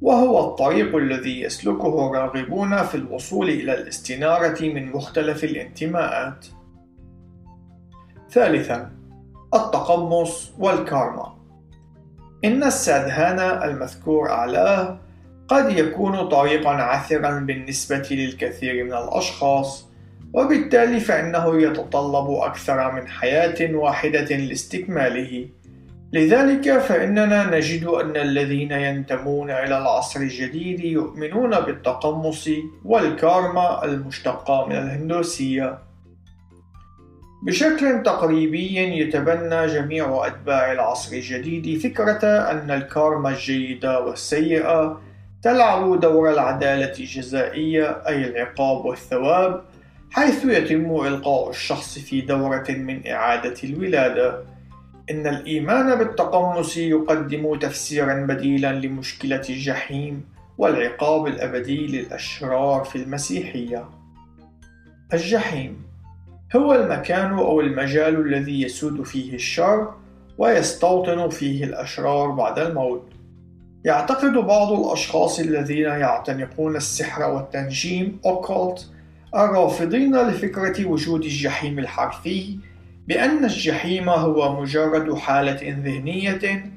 وهو 0.00 0.50
الطريق 0.50 0.96
الذي 0.96 1.40
يسلكه 1.40 2.06
الراغبون 2.06 2.82
في 2.82 2.94
الوصول 2.94 3.48
إلى 3.48 3.74
الاستنارة 3.74 4.62
من 4.62 4.92
مختلف 4.92 5.44
الانتماءات. 5.44 6.46
ثالثا 8.30 8.90
التقمص 9.54 10.52
والكارما 10.58 11.38
إن 12.44 12.64
السادهانا 12.64 13.64
المذكور 13.64 14.30
أعلاه 14.30 14.98
قد 15.48 15.70
يكون 15.78 16.28
طريقا 16.28 16.70
عثرا 16.70 17.40
بالنسبة 17.40 18.08
للكثير 18.10 18.84
من 18.84 18.92
الأشخاص 18.92 19.87
وبالتالي 20.32 21.00
فإنه 21.00 21.62
يتطلب 21.62 22.30
أكثر 22.30 22.92
من 22.92 23.08
حياة 23.08 23.74
واحدة 23.74 24.36
لاستكماله 24.36 25.48
لذلك 26.12 26.78
فإننا 26.78 27.56
نجد 27.56 27.84
أن 27.84 28.16
الذين 28.16 28.72
ينتمون 28.72 29.50
إلى 29.50 29.78
العصر 29.78 30.20
الجديد 30.20 30.80
يؤمنون 30.80 31.60
بالتقمص 31.60 32.48
والكارما 32.84 33.84
المشتقة 33.84 34.66
من 34.66 34.76
الهندوسية. 34.76 35.78
بشكل 37.42 38.02
تقريبي 38.02 38.76
يتبنى 38.76 39.66
جميع 39.66 40.26
أتباع 40.26 40.72
العصر 40.72 41.16
الجديد 41.16 41.80
فكرة 41.80 42.26
أن 42.26 42.70
الكارما 42.70 43.30
الجيدة 43.30 44.00
والسيئة 44.00 45.00
تلعب 45.42 46.00
دور 46.00 46.30
العدالة 46.30 46.92
الجزائية 46.98 48.02
أي 48.06 48.24
العقاب 48.24 48.84
والثواب 48.84 49.62
حيث 50.10 50.44
يتم 50.44 51.06
إلقاء 51.06 51.50
الشخص 51.50 51.98
في 51.98 52.20
دورة 52.20 52.66
من 52.68 53.06
إعادة 53.06 53.54
الولادة 53.64 54.44
إن 55.10 55.26
الإيمان 55.26 55.94
بالتقمص 55.98 56.76
يقدم 56.76 57.58
تفسيرا 57.58 58.14
بديلا 58.26 58.72
لمشكلة 58.72 59.42
الجحيم 59.50 60.24
والعقاب 60.58 61.26
الأبدي 61.26 61.86
للأشرار 61.86 62.84
في 62.84 62.96
المسيحية. 62.96 63.88
الجحيم 65.14 65.82
هو 66.56 66.74
المكان 66.74 67.32
أو 67.32 67.60
المجال 67.60 68.26
الذي 68.26 68.62
يسود 68.62 69.02
فيه 69.02 69.34
الشر 69.34 69.94
ويستوطن 70.38 71.28
فيه 71.28 71.64
الأشرار 71.64 72.30
بعد 72.30 72.58
الموت. 72.58 73.08
يعتقد 73.84 74.32
بعض 74.32 74.72
الأشخاص 74.72 75.38
الذين 75.40 75.84
يعتنقون 75.84 76.76
السحر 76.76 77.30
والتنجيم 77.30 78.18
occult 78.26 78.80
الرافضين 79.34 80.16
لفكرة 80.16 80.86
وجود 80.86 81.24
الجحيم 81.24 81.78
الحرفي 81.78 82.58
بأن 83.08 83.44
الجحيم 83.44 84.08
هو 84.08 84.60
مجرد 84.60 85.14
حالة 85.14 85.60
ذهنية 85.84 86.70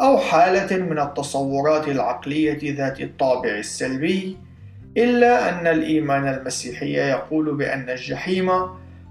أو 0.00 0.18
حالة 0.18 0.76
من 0.76 0.98
التصورات 0.98 1.88
العقلية 1.88 2.76
ذات 2.76 3.00
الطابع 3.00 3.50
السلبي، 3.50 4.36
إلا 4.96 5.48
أن 5.48 5.66
الإيمان 5.66 6.28
المسيحي 6.28 6.92
يقول 6.92 7.56
بأن 7.56 7.90
الجحيم 7.90 8.50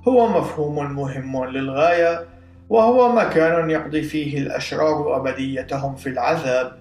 هو 0.08 0.40
مفهوم 0.40 0.76
مهم 0.96 1.46
للغاية، 1.46 2.26
وهو 2.70 3.16
مكان 3.16 3.70
يقضي 3.70 4.02
فيه 4.02 4.38
الأشرار 4.38 5.18
أبديتهم 5.18 5.96
في 5.96 6.10
العذاب. 6.10 6.78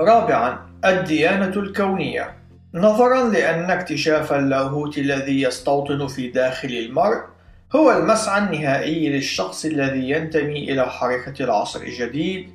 رابعاً: 0.00 0.58
الديانة 0.84 1.56
الكونية 1.56 2.41
نظرا 2.74 3.28
لأن 3.28 3.70
اكتشاف 3.70 4.32
اللاهوت 4.32 4.98
الذي 4.98 5.42
يستوطن 5.42 6.06
في 6.06 6.28
داخل 6.28 6.68
المرء 6.68 7.20
هو 7.76 7.92
المسعى 7.92 8.42
النهائي 8.42 9.08
للشخص 9.08 9.64
الذي 9.64 10.10
ينتمي 10.10 10.72
إلى 10.72 10.86
حركة 10.86 11.44
العصر 11.44 11.80
الجديد 11.80 12.50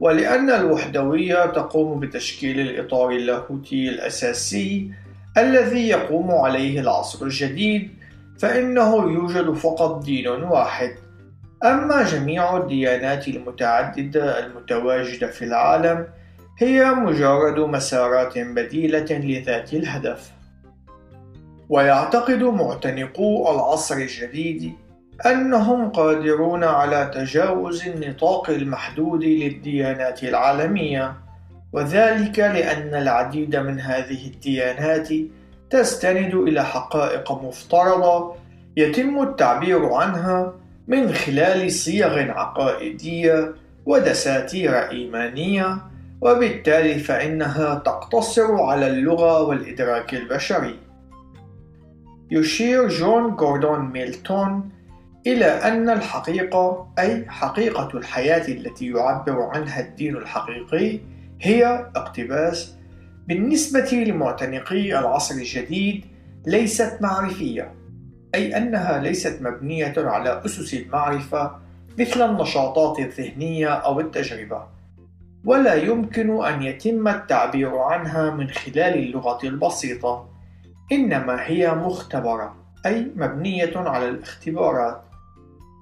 ولأن 0.00 0.50
الوحدوية 0.50 1.46
تقوم 1.46 2.00
بتشكيل 2.00 2.60
الإطار 2.60 3.10
اللاهوتي 3.10 3.88
الأساسي 3.88 4.90
الذي 5.36 5.88
يقوم 5.88 6.30
عليه 6.30 6.80
العصر 6.80 7.26
الجديد 7.26 7.90
فإنه 8.38 8.96
يوجد 8.96 9.52
فقط 9.52 10.04
دين 10.04 10.28
واحد. 10.28 10.90
أما 11.64 12.02
جميع 12.02 12.56
الديانات 12.56 13.28
المتعددة 13.28 14.46
المتواجدة 14.46 15.26
في 15.26 15.44
العالم 15.44 16.06
هي 16.58 16.90
مجرد 16.90 17.58
مسارات 17.58 18.38
بديلة 18.38 19.06
لذات 19.10 19.72
الهدف. 19.74 20.30
ويعتقد 21.68 22.42
معتنقو 22.42 23.54
العصر 23.54 23.94
الجديد 23.94 24.72
أنهم 25.26 25.90
قادرون 25.90 26.64
على 26.64 27.10
تجاوز 27.14 27.86
النطاق 27.86 28.50
المحدود 28.50 29.24
للديانات 29.24 30.22
العالمية 30.22 31.14
وذلك 31.72 32.38
لأن 32.38 32.94
العديد 32.94 33.56
من 33.56 33.80
هذه 33.80 34.26
الديانات 34.26 35.08
تستند 35.70 36.34
إلى 36.34 36.64
حقائق 36.64 37.32
مفترضة 37.32 38.34
يتم 38.76 39.22
التعبير 39.22 39.92
عنها 39.92 40.54
من 40.88 41.12
خلال 41.12 41.72
صيغ 41.72 42.30
عقائدية 42.30 43.54
ودساتير 43.86 44.90
إيمانية 44.90 45.78
وبالتالي 46.20 46.98
فإنها 46.98 47.74
تقتصر 47.74 48.62
على 48.62 48.86
اللغة 48.86 49.42
والإدراك 49.42 50.14
البشري. 50.14 50.78
يشير 52.30 52.88
جون 52.88 53.36
جوردون 53.36 53.80
ميلتون 53.92 54.68
إلى 55.26 55.44
أن 55.44 55.90
الحقيقة 55.90 56.92
أي 56.98 57.24
حقيقة 57.28 57.98
الحياة 57.98 58.48
التي 58.48 58.86
يعبر 58.86 59.42
عنها 59.42 59.80
الدين 59.80 60.16
الحقيقي 60.16 61.00
هي 61.40 61.90
اقتباس 61.96 62.74
بالنسبة 63.26 63.90
لمعتنقي 63.92 64.98
العصر 64.98 65.34
الجديد 65.34 66.04
ليست 66.46 66.98
معرفية 67.00 67.74
أي 68.34 68.56
أنها 68.56 68.98
ليست 68.98 69.38
مبنية 69.42 69.94
على 69.96 70.42
أسس 70.44 70.74
المعرفة 70.74 71.56
مثل 71.98 72.30
النشاطات 72.30 72.98
الذهنية 72.98 73.68
أو 73.68 74.00
التجربة 74.00 74.75
ولا 75.46 75.74
يمكن 75.74 76.44
أن 76.44 76.62
يتم 76.62 77.08
التعبير 77.08 77.78
عنها 77.78 78.30
من 78.30 78.48
خلال 78.48 78.94
اللغة 78.98 79.46
البسيطة 79.46 80.28
إنما 80.92 81.46
هي 81.46 81.74
مختبرة 81.74 82.56
أي 82.86 83.10
مبنية 83.16 83.72
على 83.76 84.08
الاختبارات. 84.08 85.02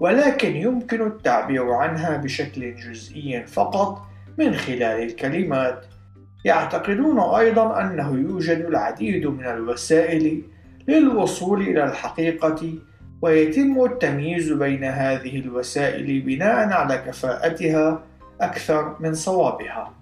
ولكن 0.00 0.57
يمكن 0.57 1.07
التعبير 1.07 1.70
عنها 1.70 2.16
بشكل 2.16 2.74
جزئي 2.74 3.46
فقط 3.46 4.03
من 4.38 4.55
خلال 4.55 5.03
الكلمات. 5.03 5.85
يعتقدون 6.44 7.20
أيضا 7.20 7.81
أنه 7.81 8.14
يوجد 8.14 8.59
العديد 8.59 9.27
من 9.27 9.46
الوسائل 9.46 10.42
للوصول 10.88 11.62
إلى 11.62 11.85
الحقيقة 11.85 12.74
ويتم 13.22 13.85
التمييز 13.85 14.53
بين 14.53 14.85
هذه 14.85 15.38
الوسائل 15.38 16.20
بناء 16.20 16.72
على 16.72 16.96
كفاءتها 17.07 18.03
أكثر 18.40 18.97
من 19.01 19.14
صوابها. 19.14 19.92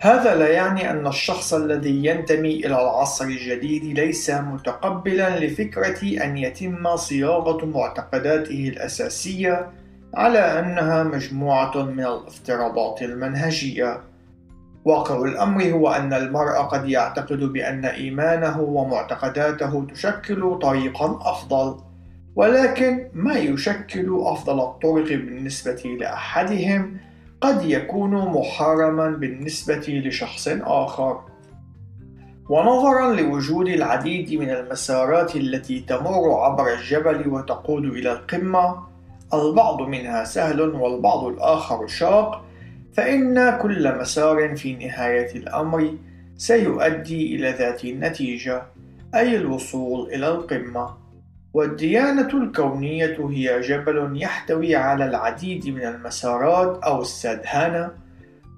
هذا 0.00 0.34
لا 0.34 0.48
يعني 0.48 0.90
أن 0.90 1.06
الشخص 1.06 1.54
الذي 1.54 2.06
ينتمي 2.06 2.54
إلى 2.54 2.66
العصر 2.66 3.24
الجديد 3.24 3.84
ليس 3.84 4.30
متقبلا 4.30 5.38
لفكرة 5.38 6.24
أن 6.24 6.36
يتم 6.38 6.96
صياغة 6.96 7.66
معتقداته 7.66 8.68
الأساسية 8.68 9.70
على 10.14 10.38
أنها 10.38 11.02
مجموعة 11.02 11.82
من 11.82 12.00
الافتراضات 12.00 13.02
المنهجية. 13.02 14.00
واقع 14.84 15.22
الأمر 15.22 15.64
هو 15.64 15.88
أن 15.90 16.12
المرء 16.12 16.58
قد 16.58 16.88
يعتقد 16.88 17.38
بأن 17.38 17.84
إيمانه 17.84 18.60
ومعتقداته 18.60 19.86
تشكل 19.92 20.58
طريقا 20.62 21.18
أفضل 21.30 21.83
ولكن 22.36 23.08
ما 23.12 23.34
يشكل 23.34 24.18
أفضل 24.20 24.60
الطرق 24.60 25.08
بالنسبة 25.08 25.96
لأحدهم 26.00 26.96
قد 27.40 27.64
يكون 27.64 28.14
محرما 28.14 29.10
بالنسبة 29.10 29.84
لشخص 29.88 30.48
آخر. 30.62 31.20
ونظرا 32.48 33.14
لوجود 33.14 33.68
العديد 33.68 34.34
من 34.40 34.50
المسارات 34.50 35.36
التي 35.36 35.80
تمر 35.80 36.32
عبر 36.32 36.72
الجبل 36.72 37.28
وتقود 37.28 37.84
إلى 37.84 38.12
القمة، 38.12 38.82
البعض 39.34 39.82
منها 39.82 40.24
سهل 40.24 40.60
والبعض 40.60 41.24
الآخر 41.24 41.86
شاق، 41.86 42.44
فإن 42.92 43.58
كل 43.58 43.98
مسار 43.98 44.56
في 44.56 44.74
نهاية 44.74 45.36
الأمر 45.36 45.94
سيؤدي 46.36 47.36
إلى 47.36 47.50
ذات 47.50 47.84
النتيجة، 47.84 48.62
أي 49.14 49.36
الوصول 49.36 50.08
إلى 50.08 50.28
القمة. 50.28 51.03
والديانة 51.54 52.28
الكونية 52.42 53.16
هي 53.30 53.60
جبل 53.60 54.22
يحتوي 54.22 54.76
على 54.76 55.04
العديد 55.04 55.68
من 55.68 55.86
المسارات 55.86 56.84
أو 56.84 57.02
السدهانة 57.02 57.90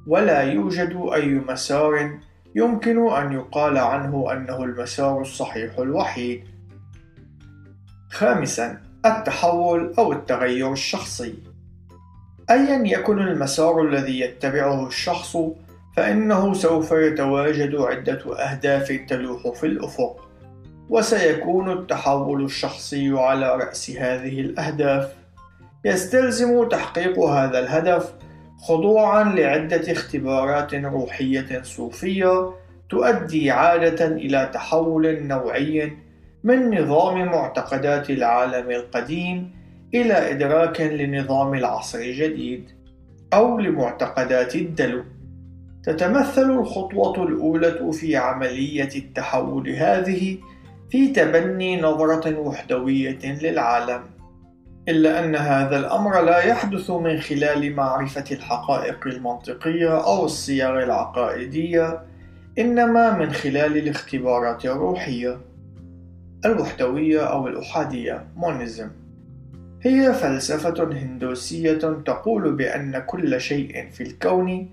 ولا 0.06 0.40
يوجد 0.42 1.08
أي 1.14 1.28
مسار 1.28 2.18
يمكن 2.54 3.08
أن 3.08 3.32
يقال 3.32 3.78
عنه 3.78 4.32
أنه 4.32 4.64
المسار 4.64 5.20
الصحيح 5.20 5.78
الوحيد. 5.78 6.44
خامساً: 8.10 8.80
التحول 9.06 9.94
أو 9.98 10.12
التغير 10.12 10.72
الشخصي. 10.72 11.34
أيا 12.50 12.82
يكن 12.86 13.18
المسار 13.18 13.82
الذي 13.82 14.20
يتبعه 14.20 14.86
الشخص، 14.86 15.36
فإنه 15.96 16.54
سوف 16.54 16.92
يتواجد 16.92 17.74
عدة 17.74 18.36
أهداف 18.36 19.00
تلوح 19.08 19.48
في 19.48 19.66
الأفق. 19.66 20.25
وسيكون 20.90 21.72
التحول 21.72 22.44
الشخصي 22.44 23.12
على 23.12 23.54
رأس 23.54 23.90
هذه 23.90 24.40
الأهداف. 24.40 25.12
يستلزم 25.84 26.68
تحقيق 26.68 27.18
هذا 27.18 27.58
الهدف 27.58 28.12
خضوعا 28.58 29.24
لعدة 29.24 29.92
اختبارات 29.92 30.74
روحية 30.74 31.62
صوفية 31.62 32.50
تؤدي 32.90 33.50
عادة 33.50 34.06
إلى 34.06 34.50
تحول 34.54 35.22
نوعي 35.22 35.92
من 36.44 36.80
نظام 36.80 37.24
معتقدات 37.24 38.10
العالم 38.10 38.70
القديم 38.70 39.50
إلى 39.94 40.30
إدراك 40.30 40.80
لنظام 40.80 41.54
العصر 41.54 41.98
الجديد 41.98 42.70
أو 43.34 43.58
لمعتقدات 43.58 44.54
الدلو. 44.54 45.04
تتمثل 45.82 46.50
الخطوة 46.50 47.22
الأولى 47.22 47.92
في 47.92 48.16
عملية 48.16 48.90
التحول 48.96 49.68
هذه 49.68 50.38
في 50.90 51.08
تبني 51.08 51.80
نظرة 51.80 52.38
وحدوية 52.38 53.42
للعالم 53.42 54.00
إلا 54.88 55.24
أن 55.24 55.36
هذا 55.36 55.78
الأمر 55.78 56.22
لا 56.22 56.38
يحدث 56.38 56.90
من 56.90 57.20
خلال 57.20 57.76
معرفة 57.76 58.24
الحقائق 58.32 59.06
المنطقية 59.06 60.04
أو 60.04 60.24
الصيغ 60.24 60.82
العقائدية 60.82 62.02
إنما 62.58 63.18
من 63.18 63.32
خلال 63.32 63.76
الاختبارات 63.76 64.64
الروحية 64.64 65.38
الوحدوية 66.44 67.20
أو 67.20 67.48
الأحادية 67.48 68.26
مونيزم. 68.36 68.90
هي 69.82 70.12
فلسفة 70.12 70.84
هندوسية 70.92 71.78
تقول 72.04 72.52
بأن 72.52 72.98
كل 72.98 73.40
شيء 73.40 73.90
في 73.90 74.02
الكون 74.02 74.70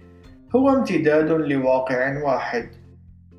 هو 0.55 0.69
امتداد 0.69 1.31
لواقع 1.31 2.23
واحد. 2.23 2.69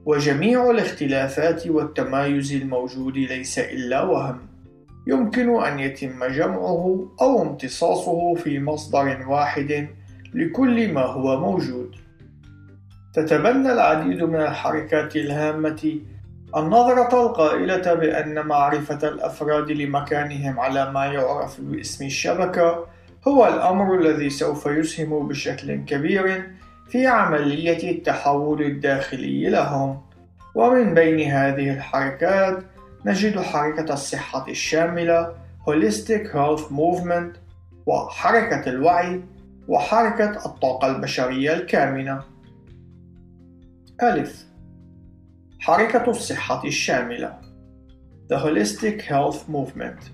وجميع 0.07 0.71
الاختلافات 0.71 1.67
والتمايز 1.67 2.53
الموجود 2.53 3.17
ليس 3.17 3.59
إلا 3.59 4.03
وهم. 4.03 4.39
يمكن 5.07 5.65
أن 5.65 5.79
يتم 5.79 6.25
جمعه 6.25 7.09
أو 7.21 7.43
امتصاصه 7.43 8.35
في 8.35 8.61
مصدر 8.61 9.25
واحد 9.29 9.89
لكل 10.35 10.93
ما 10.93 11.03
هو 11.03 11.41
موجود. 11.41 11.97
تتبنى 13.15 13.73
العديد 13.73 14.23
من 14.23 14.41
الحركات 14.41 15.17
الهامة 15.17 16.01
النظرة 16.57 17.27
القائلة 17.27 17.95
بأن 17.95 18.47
معرفة 18.47 19.09
الأفراد 19.09 19.71
لمكانهم 19.71 20.61
على 20.61 20.91
ما 20.91 21.05
يعرف 21.07 21.61
باسم 21.61 22.07
الشبكة 22.07 22.87
هو 23.29 23.49
الأمر 23.49 23.99
الذي 23.99 24.31
سوف 24.31 24.67
يسهم 24.67 25.29
بشكل 25.29 25.85
كبير 25.85 26.51
في 26.89 27.07
عملية 27.07 27.91
التحول 27.91 28.63
الداخلي 28.63 29.51
لهم. 29.51 30.03
ومن 30.55 30.95
بين 30.95 31.31
هذه 31.31 31.73
الحركات 31.73 32.65
نجد 33.07 33.39
حركة 33.39 33.93
الصحة 33.93 34.49
الشاملة 34.49 35.35
Holistic 35.67 36.33
Health 36.33 36.71
Movement 36.71 37.39
وحركة 37.87 38.71
الوعي 38.71 39.23
وحركة 39.69 40.47
الطاقة 40.47 40.97
البشرية 40.97 41.55
الكامنة. 41.55 42.23
ألف. 44.03 44.47
حركة 45.61 46.11
الصحة 46.11 46.65
الشاملة 46.65 47.39
The 48.33 48.37
Holistic 48.37 49.03
Health 49.03 49.53
Movement. 49.53 50.05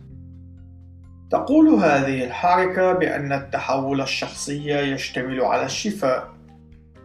تقول 1.30 1.68
هذه 1.68 2.24
الحركة 2.24 2.92
بأن 2.92 3.33
التحول 3.33 4.00
الشخصي 4.00 4.70
يشتمل 4.70 5.40
على 5.40 5.64
الشفاء. 5.64 6.29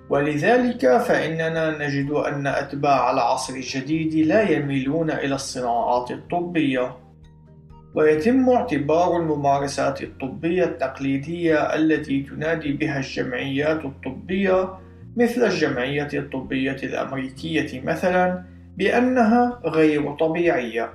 ولذلك 0.09 0.97
فإننا 0.97 1.87
نجد 1.87 2.11
أن 2.11 2.47
أتباع 2.47 3.11
العصر 3.11 3.53
الجديد 3.53 4.15
لا 4.15 4.49
يميلون 4.49 5.11
إلى 5.11 5.35
الصناعات 5.35 6.11
الطبية. 6.11 6.97
ويتم 7.95 8.49
اعتبار 8.49 9.17
الممارسات 9.17 10.01
الطبية 10.01 10.63
التقليدية 10.63 11.75
التي 11.75 12.21
تنادي 12.21 12.73
بها 12.73 12.97
الجمعيات 12.97 13.85
الطبية 13.85 14.69
مثل 15.17 15.43
الجمعية 15.43 16.09
الطبية 16.13 16.77
الأمريكية 16.83 17.81
مثلا 17.81 18.43
بأنها 18.77 19.61
غير 19.65 20.11
طبيعية. 20.15 20.93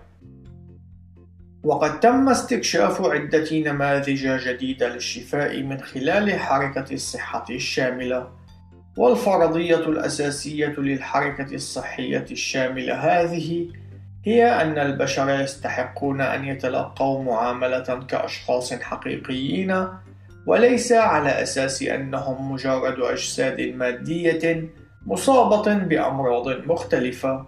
وقد 1.64 2.01
تم 2.01 2.29
استكشاف 2.29 3.03
عدة 3.03 3.59
نماذج 3.59 4.29
جديدة 4.49 4.88
للشفاء 4.88 5.62
من 5.62 5.81
خلال 5.81 6.33
حركة 6.33 6.94
الصحة 6.94 7.44
الشاملة. 7.51 8.39
والفرضية 8.96 9.88
الأساسية 9.88 10.74
للحركة 10.79 11.55
الصحية 11.55 12.26
الشاملة 12.31 12.94
هذه 12.94 13.68
هي 14.24 14.62
أن 14.62 14.79
البشر 14.79 15.40
يستحقون 15.40 16.20
أن 16.20 16.44
يتلقوا 16.44 17.24
معاملة 17.24 18.05
كأشخاص 18.09 18.72
حقيقيين 18.72 19.87
وليس 20.46 20.92
على 20.92 21.42
أساس 21.42 21.83
أنهم 21.83 22.53
مجرد 22.53 23.00
أجساد 23.00 23.61
مادية 23.61 24.68
مصابة 25.07 25.74
بأمراض 25.74 26.48
مختلفة. 26.48 27.46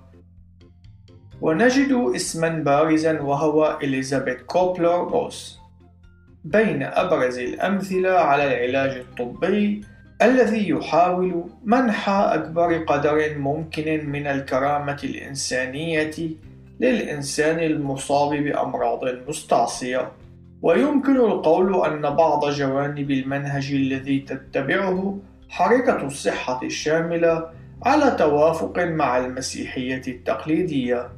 ونجد 1.41 2.13
اسما 2.15 2.49
بارزا 2.49 3.21
وهو 3.21 3.79
إليزابيث 3.83 4.43
كوبلر 4.43 5.09
روس 5.09 5.59
بين 6.45 6.83
أبرز 6.83 7.39
الأمثلة 7.39 8.11
على 8.11 8.45
العلاج 8.45 8.97
الطبي 8.97 9.85
الذي 10.25 10.69
يحاول 10.69 11.45
منح 11.65 12.09
أكبر 12.09 12.79
قدر 12.79 13.39
ممكن 13.39 14.11
من 14.11 14.27
الكرامة 14.27 14.99
الإنسانية 15.05 16.31
للإنسان 16.81 17.59
المصاب 17.59 18.31
بأمراض 18.35 19.01
مستعصية 19.29 20.13
ويمكن 20.63 21.17
القول 21.17 21.87
أن 21.87 22.01
بعض 22.17 22.51
جوانب 22.51 23.11
المنهج 23.11 23.73
الذي 23.73 24.19
تتبعه 24.21 25.19
حركة 25.49 26.07
الصحة 26.07 26.61
الشاملة 26.63 27.51
على 27.83 28.11
توافق 28.19 28.79
مع 28.79 29.19
المسيحية 29.19 30.03
التقليدية. 30.09 31.09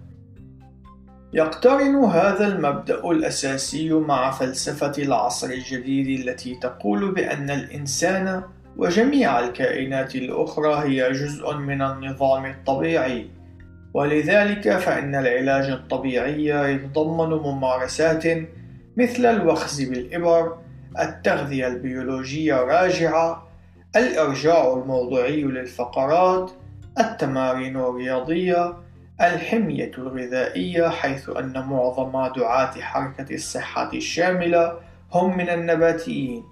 يقترن 1.33 2.05
هذا 2.05 2.47
المبدأ 2.47 3.11
الأساسي 3.11 3.93
مع 3.93 4.31
فلسفة 4.31 4.93
العصر 4.99 5.47
الجديد 5.47 6.21
التي 6.21 6.55
تقول 6.55 7.13
بأن 7.13 7.51
الإنسان 7.51 8.43
وجميع 8.77 9.41
الكائنات 9.41 10.15
الأخرى 10.15 10.75
هي 10.89 11.13
جزء 11.13 11.55
من 11.55 11.83
النظام 11.83 12.47
الطبيعي، 12.47 13.27
ولذلك 13.95 14.77
فإن 14.77 15.15
العلاج 15.15 15.71
الطبيعي 15.71 16.47
يتضمن 16.47 17.29
ممارسات 17.29 18.25
مثل 18.97 19.27
الوخز 19.27 19.83
بالإبر، 19.83 20.57
التغذية 21.01 21.67
البيولوجية 21.67 22.55
راجعة، 22.55 23.49
الإرجاع 23.97 24.73
الموضوعي 24.73 25.43
للفقرات، 25.43 26.51
التمارين 26.99 27.77
الرياضية، 27.77 28.75
الحمية 29.21 29.91
الغذائية 29.99 30.89
حيث 30.89 31.31
أن 31.31 31.53
معظم 31.53 32.13
دعاة 32.37 32.81
حركة 32.81 33.35
الصحة 33.35 33.93
الشاملة 33.93 34.79
هم 35.13 35.37
من 35.39 35.49
النباتيين، 35.49 36.45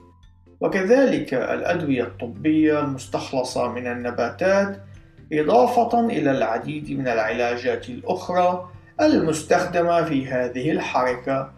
وكذلك 0.63 1.35
الأدوية 1.35 2.03
الطبية 2.03 2.81
المستخلصة 2.81 3.73
من 3.73 3.87
النباتات، 3.87 4.77
إضافة 5.33 6.07
إلى 6.07 6.31
العديد 6.31 6.91
من 6.99 7.09
العلاجات 7.09 7.89
الأخرى 7.89 8.69
المستخدمة 9.01 10.05
في 10.05 10.27
هذه 10.27 10.71
الحركة. 10.71 11.51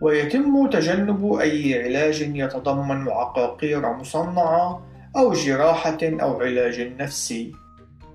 ويتم 0.00 0.70
تجنب 0.70 1.32
أي 1.32 1.84
علاج 1.84 2.20
يتضمن 2.20 3.08
عقاقير 3.08 3.92
مصنعة 3.92 4.86
أو 5.16 5.32
جراحة 5.32 5.98
أو 6.02 6.40
علاج 6.40 6.92
نفسي. 6.98 7.52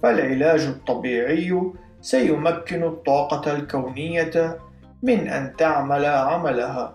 فالعلاج 0.04 0.62
الطبيعي 0.62 1.62
سيمكن 2.02 2.84
الطاقة 2.84 3.56
الكونية 3.56 4.58
من 5.04 5.28
أن 5.28 5.56
تعمل 5.58 6.06
عملها. 6.06 6.94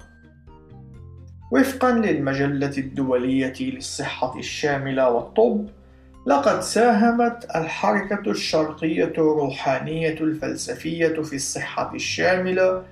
وفقا 1.50 1.92
للمجلة 1.92 2.78
الدولية 2.78 3.54
للصحة 3.60 4.38
الشاملة 4.38 5.10
والطب 5.10 5.66
لقد 6.26 6.60
ساهمت 6.60 7.46
الحركة 7.56 8.30
الشرقية 8.30 9.12
الروحانية 9.18 10.16
الفلسفية 10.20 11.22
في 11.22 11.36
الصحة 11.36 11.94
الشاملة 11.94 12.82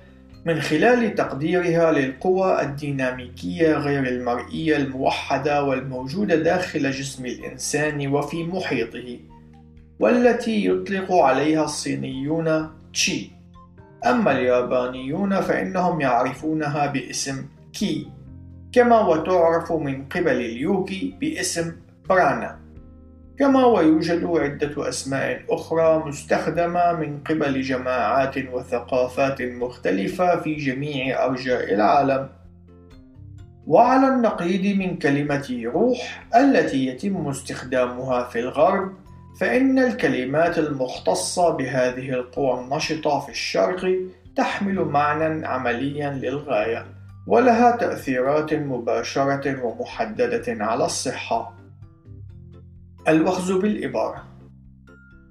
من 0.45 0.61
خلال 0.61 1.15
تقديرها 1.15 1.91
للقوى 1.91 2.61
الديناميكية 2.61 3.73
غير 3.73 4.07
المرئية 4.07 4.77
الموحدة 4.77 5.63
والموجودة 5.63 6.35
داخل 6.35 6.91
جسم 6.91 7.25
الإنسان 7.25 8.07
وفي 8.07 8.43
محيطه، 8.43 9.19
والتي 9.99 10.65
يطلق 10.65 11.13
عليها 11.13 11.63
الصينيون 11.63 12.69
تشي، 12.93 13.31
أما 14.05 14.31
اليابانيون 14.31 15.41
فإنهم 15.41 16.01
يعرفونها 16.01 16.85
باسم 16.85 17.45
كي، 17.73 18.07
كما 18.75 18.99
وتعرف 18.99 19.71
من 19.71 20.05
قبل 20.05 20.31
اليوغي 20.31 21.15
باسم 21.21 21.75
برانا. 22.09 22.59
كما 23.39 23.65
ويوجد 23.65 24.25
عدة 24.25 24.89
أسماء 24.89 25.41
أخرى 25.49 26.03
مستخدمة 26.05 26.93
من 26.93 27.19
قبل 27.19 27.61
جماعات 27.61 28.37
وثقافات 28.53 29.41
مختلفة 29.41 30.41
في 30.41 30.55
جميع 30.55 31.25
أرجاء 31.25 31.73
العالم. 31.73 32.29
وعلى 33.67 34.07
النقيض 34.07 34.77
من 34.77 34.97
كلمة 34.97 35.71
روح 35.73 36.27
التي 36.35 36.87
يتم 36.87 37.27
استخدامها 37.27 38.23
في 38.23 38.39
الغرب، 38.39 38.93
فإن 39.39 39.79
الكلمات 39.79 40.57
المختصة 40.59 41.49
بهذه 41.49 42.09
القوى 42.09 42.59
النشطة 42.59 43.19
في 43.19 43.29
الشرق 43.29 43.95
تحمل 44.35 44.75
معنى 44.75 45.47
عمليا 45.47 46.09
للغاية، 46.11 46.94
ولها 47.27 47.75
تأثيرات 47.75 48.53
مباشرة 48.53 49.65
ومحددة 49.65 50.43
على 50.47 50.85
الصحة. 50.85 51.53
الوخز 53.07 53.51
بالإبر 53.51 54.15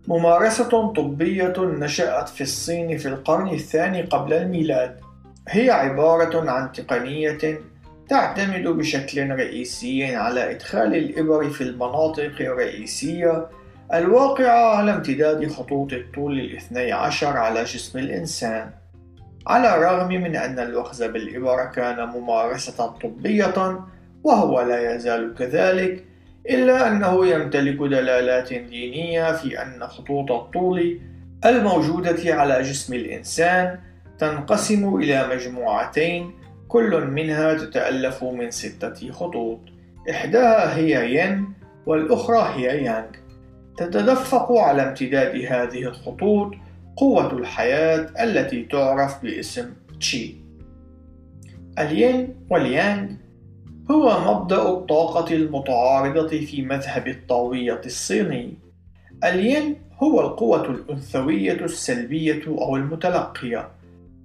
ممارسة 0.09 0.93
طبية 0.93 1.55
نشأت 1.59 2.29
في 2.29 2.41
الصين 2.41 2.99
في 2.99 3.09
القرن 3.09 3.49
الثاني 3.49 4.03
قبل 4.03 4.33
الميلاد. 4.33 5.01
هي 5.49 5.71
عبارة 5.71 6.51
عن 6.51 6.73
تقنية 6.73 7.61
تعتمد 8.09 8.69
بشكل 8.69 9.31
رئيسي 9.31 10.17
على 10.17 10.51
إدخال 10.51 10.95
الإبر 10.95 11.51
في 11.51 11.61
المناطق 11.61 12.33
الرئيسية 12.41 13.47
الواقعة 13.95 14.77
على 14.77 14.95
امتداد 14.95 15.49
خطوط 15.49 15.93
الطول 15.93 16.41
الاثني 16.41 16.93
عشر 16.93 17.37
على 17.37 17.65
جسم 17.65 17.99
الإنسان. 17.99 18.71
على 19.47 19.75
الرغم 19.75 20.09
من 20.09 20.37
أن 20.37 20.59
الوخز 20.59 21.03
بالإبرة 21.03 21.65
كان 21.65 22.09
ممارسة 22.09 22.87
طبية 22.87 23.85
وهو 24.25 24.61
لا 24.61 24.95
يزال 24.95 25.35
كذلك 25.35 26.05
إلا 26.51 26.89
أنه 26.89 27.27
يمتلك 27.27 27.77
دلالات 27.77 28.53
دينية 28.53 29.33
في 29.33 29.63
أن 29.63 29.87
خطوط 29.87 30.33
الطول 30.33 31.01
الموجودة 31.45 32.35
على 32.35 32.63
جسم 32.63 32.95
الإنسان 32.95 33.79
تنقسم 34.19 34.97
إلى 34.97 35.29
مجموعتين 35.29 36.33
كل 36.69 37.05
منها 37.07 37.55
تتألف 37.55 38.25
من 38.25 38.51
ستة 38.51 39.13
خطوط. 39.13 39.61
إحداها 40.11 40.77
هي 40.77 41.15
ين 41.15 41.55
والأخرى 41.87 42.55
هي 42.57 42.85
يانغ. 42.85 43.11
تتدفق 43.77 44.53
على 44.53 44.83
امتداد 44.83 45.37
هذه 45.37 45.83
الخطوط 45.83 46.55
قوة 46.97 47.33
الحياة 47.33 48.25
التي 48.25 48.63
تعرف 48.63 49.23
باسم 49.23 49.73
تشي. 50.01 50.35
الين 51.79 52.35
واليانغ 52.51 53.09
هو 53.91 54.35
مبدأ 54.35 54.63
الطاقة 54.63 55.35
المتعارضة 55.35 56.29
في 56.29 56.63
مذهب 56.63 57.09
الطاوية 57.09 57.81
الصيني. 57.87 58.55
الين 59.25 59.77
هو 60.03 60.21
القوة 60.21 60.65
الأنثوية 60.65 61.65
السلبية 61.65 62.43
أو 62.49 62.77
المتلقية 62.77 63.69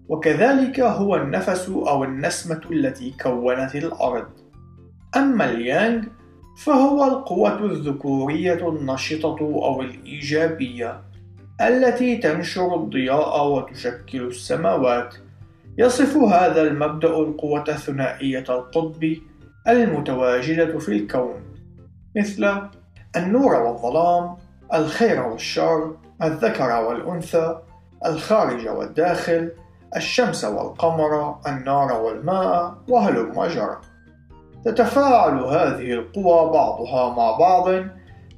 وكذلك 0.09 0.79
هو 0.79 1.15
النفس 1.15 1.69
أو 1.69 2.03
النسمة 2.03 2.61
التي 2.71 3.13
كونت 3.21 3.75
الأرض. 3.75 4.27
أما 5.15 5.51
اليانغ 5.51 6.03
فهو 6.57 7.03
القوة 7.03 7.65
الذكورية 7.65 8.69
النشطة 8.69 9.37
أو 9.39 9.81
الإيجابية. 9.81 11.08
التي 11.61 12.17
تنشر 12.17 12.75
الضياء 12.75 13.47
وتشكل 13.47 14.27
السماوات. 14.27 15.15
يصف 15.77 16.17
هذا 16.17 16.61
المبدأ 16.61 17.09
القوة 17.09 17.63
الثنائية 17.67 18.45
القطب 18.49 19.15
المتواجدة 19.67 20.79
في 20.79 20.89
الكون 20.89 21.41
مثل 22.15 22.61
النور 23.15 23.53
والظلام 23.55 24.35
الخير 24.73 25.21
والشر 25.21 25.95
الذكر 26.23 26.83
والأنثى 26.83 27.59
الخارج 28.05 28.67
والداخل 28.67 29.51
الشمس 29.95 30.45
والقمر 30.45 31.35
النار 31.47 32.01
والماء 32.01 32.75
وهلم 32.87 33.45
جرى 33.45 33.77
تتفاعل 34.65 35.39
هذه 35.39 35.93
القوى 35.93 36.51
بعضها 36.51 37.15
مع 37.15 37.37
بعض 37.37 37.69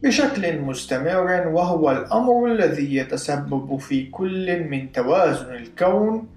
بشكل 0.03 0.59
مستمر 0.59 1.47
وهو 1.47 1.91
الأمر 1.91 2.51
الذي 2.51 2.95
يتسبب 2.95 3.77
في 3.77 4.05
كل 4.05 4.63
من 4.63 4.91
توازن 4.91 5.53
الكون 5.53 6.27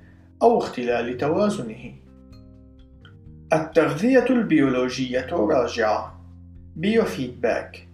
أو 0.42 0.58
اختلال 0.58 1.16
توازنه. 1.18 1.92
التغذية 3.52 4.24
البيولوجية 4.30 5.26
راجعة 5.30 6.20
بيوفيدباك 6.76 7.88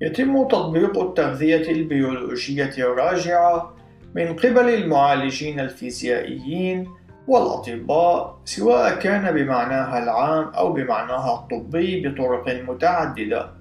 يتم 0.00 0.48
تطبيق 0.48 0.98
التغذية 0.98 1.70
البيولوجية 1.70 2.74
الراجعة 2.78 3.74
من 4.14 4.36
قبل 4.36 4.74
المعالجين 4.74 5.60
الفيزيائيين 5.60 6.88
والأطباء 7.28 8.38
سواء 8.44 8.98
كان 8.98 9.34
بمعناها 9.34 10.02
العام 10.02 10.48
أو 10.48 10.72
بمعناها 10.72 11.34
الطبي 11.34 12.08
بطرق 12.08 12.62
متعددة. 12.68 13.55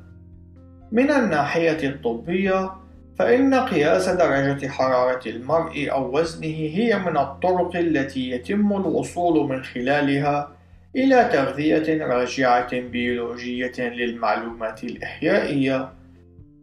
من 0.92 1.12
الناحية 1.12 1.90
الطبية، 1.90 2.72
فإن 3.20 3.54
قياس 3.54 4.10
درجة 4.10 4.68
حرارة 4.68 5.30
المرء 5.30 5.92
أو 5.92 6.18
وزنه 6.18 6.48
هي 6.48 7.00
من 7.00 7.18
الطرق 7.18 7.76
التي 7.76 8.30
يتم 8.30 8.74
الوصول 8.74 9.50
من 9.50 9.64
خلالها 9.64 10.52
إلى 10.96 11.30
تغذية 11.34 12.06
راجعة 12.06 12.80
بيولوجية 12.80 13.74
للمعلومات 13.80 14.84
الإحيائية، 14.84 15.90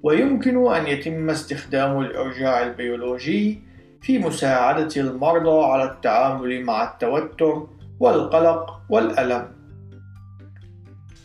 ويمكن 0.02 0.74
أن 0.74 0.86
يتم 0.86 1.30
استخدام 1.30 2.00
الإرجاع 2.00 2.62
البيولوجي 2.62 3.62
في 4.02 4.18
مساعدة 4.18 4.90
المرضى 4.96 5.64
على 5.64 5.84
التعامل 5.84 6.64
مع 6.64 6.92
التوتر 6.92 7.66
والقلق 8.00 8.80
والألم. 8.90 9.61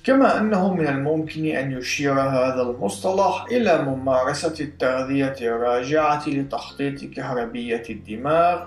كما 0.07 0.39
أنه 0.39 0.73
من 0.73 0.87
الممكن 0.87 1.45
أن 1.45 1.71
يشير 1.71 2.13
هذا 2.13 2.61
المصطلح 2.61 3.45
إلى 3.51 3.81
ممارسة 3.81 4.53
التغذية 4.59 5.35
الراجعة 5.41 6.29
لتخطيط 6.29 7.03
كهربية 7.03 7.83
الدماغ، 7.89 8.65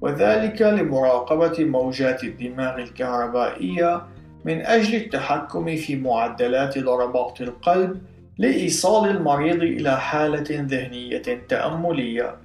وذلك 0.00 0.62
لمراقبة 0.62 1.64
موجات 1.64 2.24
الدماغ 2.24 2.78
الكهربائية 2.78 4.02
من 4.44 4.60
أجل 4.60 4.94
التحكم 4.94 5.76
في 5.76 5.96
معدلات 5.96 6.78
ضربات 6.78 7.40
القلب 7.40 8.02
لإيصال 8.38 9.10
المريض 9.10 9.62
إلى 9.62 10.00
حالة 10.00 10.46
ذهنية 10.50 11.22
تأملية. 11.48 12.36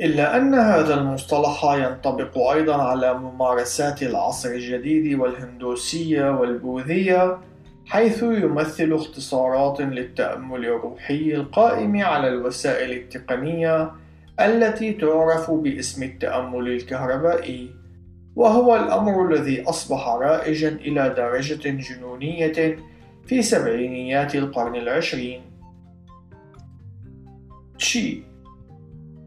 إلا 0.00 0.36
أن 0.36 0.54
هذا 0.54 0.94
المصطلح 0.94 1.64
ينطبق 1.64 2.38
أيضا 2.38 2.82
على 2.82 3.14
ممارسات 3.14 4.02
العصر 4.02 4.48
الجديد 4.48 5.20
والهندوسية 5.20 6.30
والبوذية 6.30 7.38
حيث 7.86 8.22
يمثل 8.22 8.92
اختصارات 8.92 9.80
للتأمل 9.80 10.64
الروحي 10.64 11.34
القائم 11.34 12.02
على 12.02 12.28
الوسائل 12.28 12.92
التقنية 12.92 13.92
التي 14.40 14.92
تعرف 14.92 15.50
باسم 15.50 16.02
التأمل 16.02 16.68
الكهربائي 16.68 17.70
وهو 18.36 18.76
الأمر 18.76 19.28
الذي 19.28 19.62
أصبح 19.62 20.08
رائجا 20.08 20.68
إلى 20.68 21.14
درجة 21.16 21.70
جنونية 21.70 22.78
في 23.26 23.42
سبعينيات 23.42 24.34
القرن 24.34 24.74
العشرين. 24.74 25.42
تشي 27.78 28.22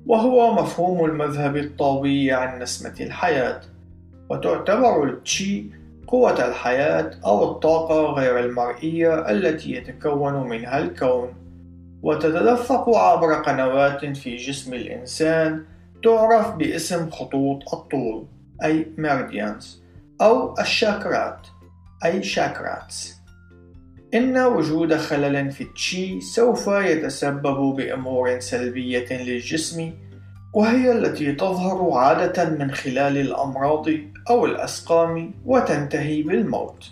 وهو 0.06 0.54
مفهوم 0.54 1.06
المذهب 1.06 1.58
الطاوي 1.58 2.32
عن 2.32 2.60
نسمة 2.60 2.96
الحياة 3.00 3.62
وتعتبر 4.30 5.04
التشي 5.04 5.66
قوة 6.08 6.48
الحياة 6.48 7.12
أو 7.26 7.52
الطاقة 7.52 8.02
غير 8.02 8.40
المرئية 8.40 9.32
التي 9.32 9.72
يتكون 9.72 10.50
منها 10.50 10.80
الكون. 10.80 11.34
وتتدفق 12.04 12.90
عبر 12.90 13.34
قنوات 13.34 14.06
في 14.06 14.36
جسم 14.36 14.74
الإنسان 14.74 15.64
تعرف 16.04 16.56
باسم 16.56 17.10
خطوط 17.10 17.74
الطول 17.74 18.26
أي 18.64 18.88
ميرديانز 18.98 19.84
أو 20.22 20.60
الشاكرات 20.60 21.48
أي 22.06 22.24
شاكراتس. 22.24 23.18
إن 24.14 24.38
وجود 24.38 24.96
خلل 24.96 25.52
في 25.52 25.62
التشي 25.64 26.22
سوف 26.22 26.68
يتسبب 26.68 27.76
بأمور 27.76 28.40
سلبية 28.40 29.24
للجسم 29.24 29.94
وهي 30.54 30.92
التي 30.92 31.32
تظهر 31.32 31.92
عادة 31.92 32.50
من 32.50 32.72
خلال 32.72 33.18
الأمراض 33.18 33.86
أو 34.30 34.46
الأسقام 34.46 35.34
وتنتهي 35.46 36.22
بالموت. 36.24 36.92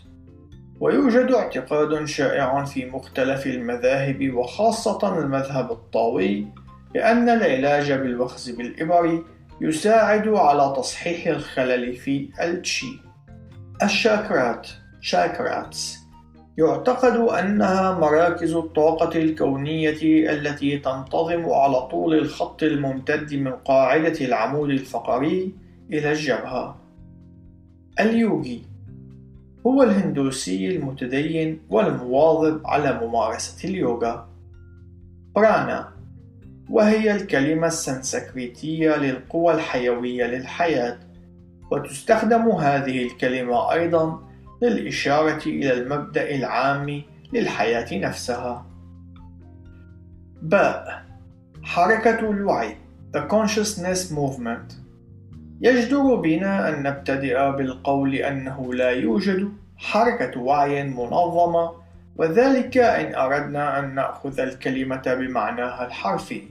ويوجد 0.79 1.31
اعتقاد 1.31 2.05
شائع 2.05 2.63
في 2.63 2.85
مختلف 2.85 3.47
المذاهب 3.47 4.33
وخاصة 4.33 5.17
المذهب 5.17 5.71
الطاوي 5.71 6.47
بأن 6.93 7.29
العلاج 7.29 7.91
بالوخز 7.91 8.49
بالإبر 8.49 9.23
يساعد 9.61 10.27
على 10.27 10.73
تصحيح 10.77 11.27
الخلل 11.27 11.95
في 11.95 12.29
التشي. 12.41 12.99
الشاكرات 13.83 14.67
شاكراتس 15.01 16.04
يعتقد 16.57 17.15
أنها 17.15 17.99
مراكز 17.99 18.53
الطاقة 18.53 19.19
الكونية 19.19 20.29
التي 20.31 20.77
تنتظم 20.77 21.49
على 21.49 21.81
طول 21.81 22.13
الخط 22.13 22.63
الممتد 22.63 23.33
من 23.33 23.51
قاعدة 23.51 24.25
العمود 24.25 24.69
الفقري 24.69 25.51
إلى 25.91 26.11
الجبهة. 26.11 26.75
اليوغي 27.99 28.61
هو 29.67 29.83
الهندوسي 29.83 30.67
المتدين 30.67 31.59
والمواظب 31.69 32.61
على 32.65 32.99
ممارسة 33.01 33.69
اليوغا. 33.69 34.29
برانا 35.35 35.89
وهي 36.69 37.15
الكلمة 37.15 37.67
السنسكريتية 37.67 38.95
للقوى 38.95 39.53
الحيوية 39.53 40.25
للحياة، 40.25 40.97
وتستخدم 41.71 42.49
هذه 42.49 43.05
الكلمة 43.05 43.71
أيضًا 43.73 44.24
للإشارة 44.69 45.45
إلى 45.45 45.73
المبدأ 45.73 46.35
العام 46.35 47.01
للحياة 47.33 47.99
نفسها. 47.99 48.65
باء 50.41 51.05
حركة 51.63 52.19
الوعي 52.19 52.77
The 53.15 53.21
Consciousness 53.31 54.11
Movement. 54.11 54.73
يجدر 55.61 56.15
بنا 56.15 56.69
أن 56.69 56.83
نبتدئ 56.83 57.51
بالقول 57.51 58.15
أنه 58.15 58.73
لا 58.73 58.89
يوجد 58.89 59.49
حركة 59.77 60.39
وعي 60.39 60.83
منظمة 60.83 61.71
وذلك 62.17 62.77
إن 62.77 63.15
أردنا 63.15 63.79
أن 63.79 63.95
نأخذ 63.95 64.39
الكلمة 64.39 65.01
بمعناها 65.05 65.87
الحرفي. 65.87 66.41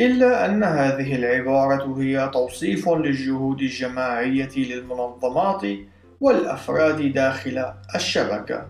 إلا 0.00 0.46
أن 0.46 0.64
هذه 0.64 1.14
العبارة 1.14 2.00
هي 2.00 2.30
توصيف 2.32 2.88
للجهود 2.88 3.60
الجماعية 3.60 4.50
للمنظمات 4.56 5.62
والأفراد 6.20 7.12
داخل 7.12 7.72
الشبكة 7.94 8.66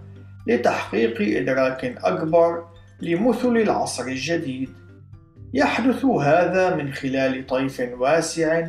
لتحقيق 0.47 1.39
إدراك 1.39 1.85
أكبر 1.85 2.65
لمثل 3.01 3.57
العصر 3.57 4.05
الجديد 4.05 4.71
يحدث 5.55 6.05
هذا 6.05 6.75
من 6.75 6.93
خلال 6.93 7.47
طيف 7.47 7.81
واسع 7.99 8.69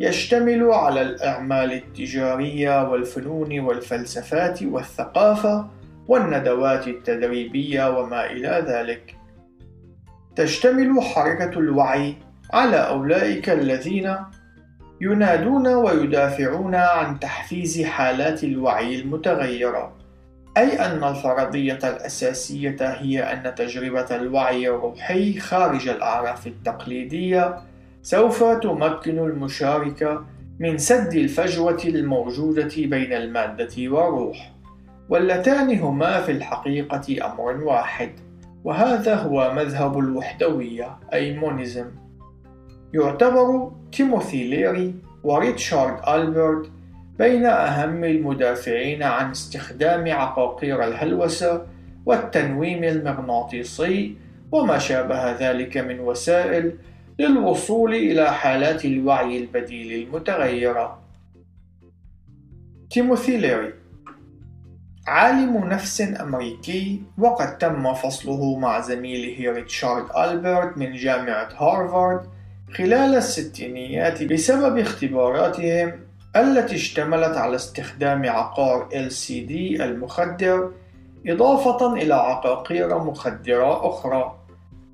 يشتمل 0.00 0.64
على 0.72 1.02
الأعمال 1.02 1.72
التجارية 1.72 2.88
والفنون 2.88 3.60
والفلسفات 3.60 4.62
والثقافة 4.62 5.70
والندوات 6.08 6.88
التدريبية 6.88 7.98
وما 7.98 8.26
إلى 8.26 8.64
ذلك. 8.68 9.16
تشتمل 10.36 11.02
حركة 11.02 11.58
الوعي 11.58 12.14
على 12.52 12.76
أولئك 12.76 13.50
الذين 13.50 14.16
ينادون 15.00 15.66
ويدافعون 15.66 16.74
عن 16.74 17.20
تحفيز 17.20 17.82
حالات 17.82 18.44
الوعي 18.44 19.00
المتغيرة، 19.00 19.92
أي 20.56 20.78
أن 20.78 21.04
الفرضية 21.04 21.78
الأساسية 21.84 22.76
هي 22.80 23.22
أن 23.22 23.54
تجربة 23.54 24.16
الوعي 24.16 24.68
الروحي 24.68 25.38
خارج 25.40 25.88
الأعراف 25.88 26.46
التقليدية 26.46 27.56
سوف 28.02 28.44
تمكن 28.44 29.18
المشارك 29.18 30.20
من 30.58 30.78
سد 30.78 31.14
الفجوة 31.14 31.82
الموجودة 31.84 32.72
بين 32.76 33.12
المادة 33.12 33.74
والروح، 33.78 34.52
واللتان 35.08 35.78
هما 35.78 36.20
في 36.20 36.32
الحقيقة 36.32 37.32
أمر 37.32 37.64
واحد، 37.64 38.10
وهذا 38.64 39.14
هو 39.14 39.52
مذهب 39.54 39.98
الوحدوية 39.98 40.96
أي 41.12 41.36
monism. 41.36 41.90
يعتبر 42.94 43.72
تيموثي 43.92 44.44
ليري 44.44 44.94
وريتشارد 45.24 46.08
ألبرت 46.08 46.70
بين 47.18 47.46
أهم 47.46 48.04
المدافعين 48.04 49.02
عن 49.02 49.30
استخدام 49.30 50.12
عقاقير 50.12 50.84
الهلوسة 50.84 51.66
والتنويم 52.06 52.84
المغناطيسي 52.84 54.16
وما 54.52 54.78
شابه 54.78 55.32
ذلك 55.32 55.76
من 55.76 56.00
وسائل 56.00 56.76
للوصول 57.18 57.94
إلى 57.94 58.32
حالات 58.32 58.84
الوعي 58.84 59.38
البديل 59.38 60.02
المتغيرة. 60.02 60.98
تيموثي 62.90 63.36
ليري 63.36 63.72
عالم 65.06 65.68
نفس 65.68 66.00
أمريكي 66.20 67.02
وقد 67.18 67.58
تم 67.58 67.94
فصله 67.94 68.58
مع 68.58 68.80
زميله 68.80 69.52
ريتشارد 69.52 70.04
ألبرت 70.16 70.78
من 70.78 70.92
جامعة 70.92 71.48
هارفارد 71.56 72.33
خلال 72.76 73.14
الستينيات 73.14 74.22
بسبب 74.22 74.78
اختباراتهم 74.78 75.92
التي 76.36 76.74
اشتملت 76.74 77.36
على 77.36 77.56
استخدام 77.56 78.26
عقار 78.26 78.88
LCD 78.92 79.80
المخدر 79.80 80.70
إضافة 81.26 81.92
إلى 81.94 82.14
عقاقير 82.14 82.98
مخدرة 82.98 83.88
أخرى. 83.88 84.38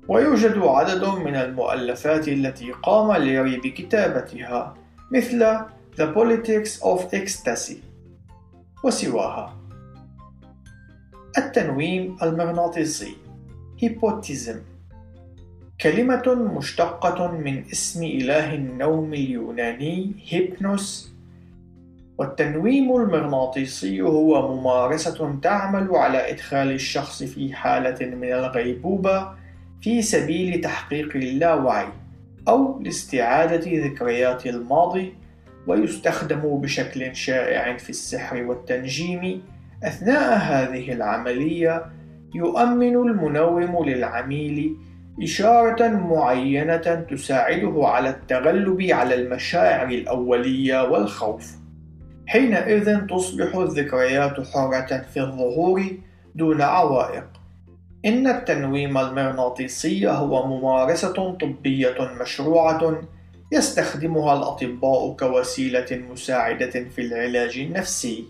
ويوجد 0.07 0.57
عدد 0.57 1.05
من 1.05 1.35
المؤلفات 1.35 2.27
التي 2.27 2.71
قام 2.71 3.11
ليري 3.23 3.57
بكتابتها 3.57 4.73
مثل 5.11 5.57
The 5.97 6.15
Politics 6.15 6.83
of 6.83 6.99
Ecstasy 7.15 7.75
وسواها. 8.83 9.57
التنويم 11.37 12.17
المغناطيسي 12.23 13.15
هيبوتيزم 13.79 14.59
كلمة 15.81 16.35
مشتقة 16.57 17.31
من 17.31 17.63
اسم 17.71 18.03
إله 18.03 18.55
النوم 18.55 19.13
اليوناني 19.13 20.11
هيبنوس 20.29 21.11
والتنويم 22.17 22.95
المغناطيسي 22.95 24.01
هو 24.01 24.55
ممارسة 24.55 25.39
تعمل 25.43 25.95
على 25.95 26.31
إدخال 26.31 26.71
الشخص 26.71 27.23
في 27.23 27.53
حالة 27.53 28.05
من 28.05 28.31
الغيبوبة 28.33 29.27
في 29.81 30.01
سبيل 30.01 30.61
تحقيق 30.61 31.15
اللاوعي 31.15 31.87
أو 32.47 32.79
لاستعادة 32.81 33.85
ذكريات 33.85 34.45
الماضي 34.45 35.13
ويستخدم 35.67 36.61
بشكل 36.61 37.15
شائع 37.15 37.77
في 37.77 37.89
السحر 37.89 38.43
والتنجيم. 38.43 39.41
أثناء 39.83 40.37
هذه 40.37 40.93
العملية 40.93 41.85
يؤمن 42.35 42.95
المنوم 42.95 43.85
للعميل 43.85 44.77
إشارة 45.19 45.87
معينة 45.87 47.05
تساعده 47.11 47.87
على 47.87 48.09
التغلب 48.09 48.81
على 48.81 49.15
المشاعر 49.15 49.87
الأولية 49.87 50.89
والخوف. 50.89 51.51
حينئذ 52.27 53.07
تصبح 53.07 53.55
الذكريات 53.55 54.47
حرة 54.47 55.05
في 55.13 55.21
الظهور 55.21 55.83
دون 56.35 56.61
عوائق. 56.61 57.27
إن 58.05 58.27
التنويم 58.27 58.97
المغناطيسي 58.97 60.07
هو 60.09 60.47
ممارسة 60.47 61.33
طبية 61.33 61.95
مشروعة 62.21 63.01
يستخدمها 63.51 64.37
الأطباء 64.37 65.15
كوسيلة 65.15 66.03
مساعدة 66.11 66.71
في 66.95 67.01
العلاج 67.01 67.57
النفسي. 67.57 68.25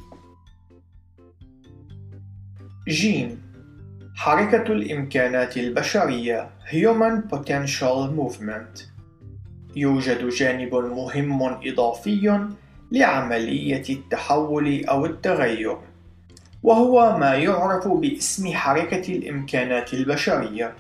جيم 2.88 3.51
حركة 4.22 4.72
الإمكانات 4.72 5.58
البشرية 5.58 6.50
Human 6.72 7.34
Potential 7.34 8.10
Movement. 8.20 8.82
يوجد 9.76 10.30
جانب 10.30 10.76
مهم 10.76 11.44
إضافي 11.44 12.48
لعملية 12.92 13.84
التحول 13.90 14.86
أو 14.86 15.06
التغير 15.06 15.78
وهو 16.64 17.18
ما 17.18 17.34
يعرف 17.34 17.88
باسم 17.88 18.54
حركة 18.54 19.14
الإمكانات 19.14 19.94
البشرية. 19.94 20.74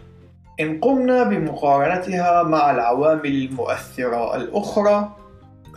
إن 0.60 0.80
قمنا 0.80 1.24
بمقارنتها 1.24 2.44
مع 2.44 2.72
العوامل 2.72 3.26
المؤثرة 3.26 4.36
الأخرى 4.36 5.16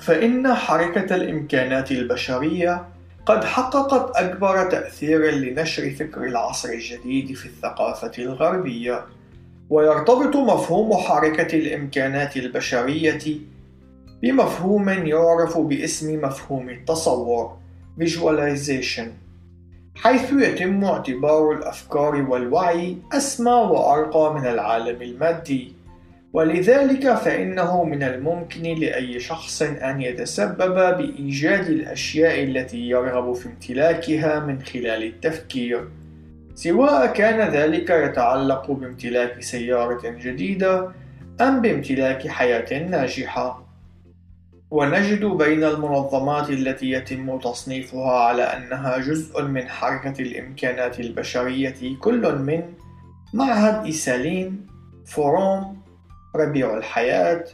فإن 0.01 0.55
حركة 0.55 1.15
الإمكانات 1.15 1.91
البشرية 1.91 2.94
قد 3.27 3.45
حققت 3.45 4.16
أكبر 4.16 4.70
تأثير 4.70 5.31
لنشر 5.31 5.91
فكر 5.91 6.25
العصر 6.25 6.68
الجديد 6.68 7.35
في 7.35 7.47
الثقافة 7.47 8.12
الغربية 8.18 9.05
ويرتبط 9.70 10.37
مفهوم 10.37 10.97
حركة 10.97 11.57
الإمكانات 11.57 12.37
البشرية 12.37 13.39
بمفهوم 14.22 14.89
يعرف 14.89 15.59
باسم 15.59 16.22
مفهوم 16.22 16.68
التصور 16.68 17.57
Visualization 18.01 19.09
حيث 19.95 20.33
يتم 20.33 20.85
اعتبار 20.85 21.53
الأفكار 21.53 22.14
والوعي 22.14 22.97
أسمى 23.12 23.53
وأرقى 23.53 24.35
من 24.35 24.47
العالم 24.47 25.03
المادي. 25.03 25.72
ولذلك 26.35 27.14
فإنه 27.14 27.85
من 27.85 28.03
الممكن 28.03 28.62
لأي 28.62 29.20
شخص 29.20 29.62
أن 29.62 30.01
يتسبب 30.01 30.74
بإيجاد 30.74 31.66
الأشياء 31.66 32.45
التي 32.45 32.89
يرغب 32.89 33.32
في 33.32 33.47
امتلاكها 33.47 34.41
من 34.41 34.62
خلال 34.62 35.03
التفكير. 35.03 35.89
سواء 36.55 37.07
كان 37.07 37.51
ذلك 37.51 37.91
يتعلق 37.91 38.70
بامتلاك 38.70 39.43
سيارة 39.43 40.11
جديدة 40.11 40.91
أم 41.41 41.61
بامتلاك 41.61 42.28
حياة 42.28 42.89
ناجحة. 42.89 43.64
ونجد 44.70 45.24
بين 45.24 45.64
المنظمات 45.64 46.51
التي 46.51 46.91
يتم 46.91 47.39
تصنيفها 47.39 48.12
على 48.12 48.43
أنها 48.43 48.99
جزء 48.99 49.43
من 49.43 49.68
حركة 49.68 50.22
الإمكانات 50.22 51.01
البشرية 51.01 51.99
كل 52.01 52.39
من 52.39 52.62
معهد 53.35 53.85
إيسالين، 53.85 54.66
Forum، 55.07 55.84
ربيع 56.37 56.76
الحياة، 56.76 57.45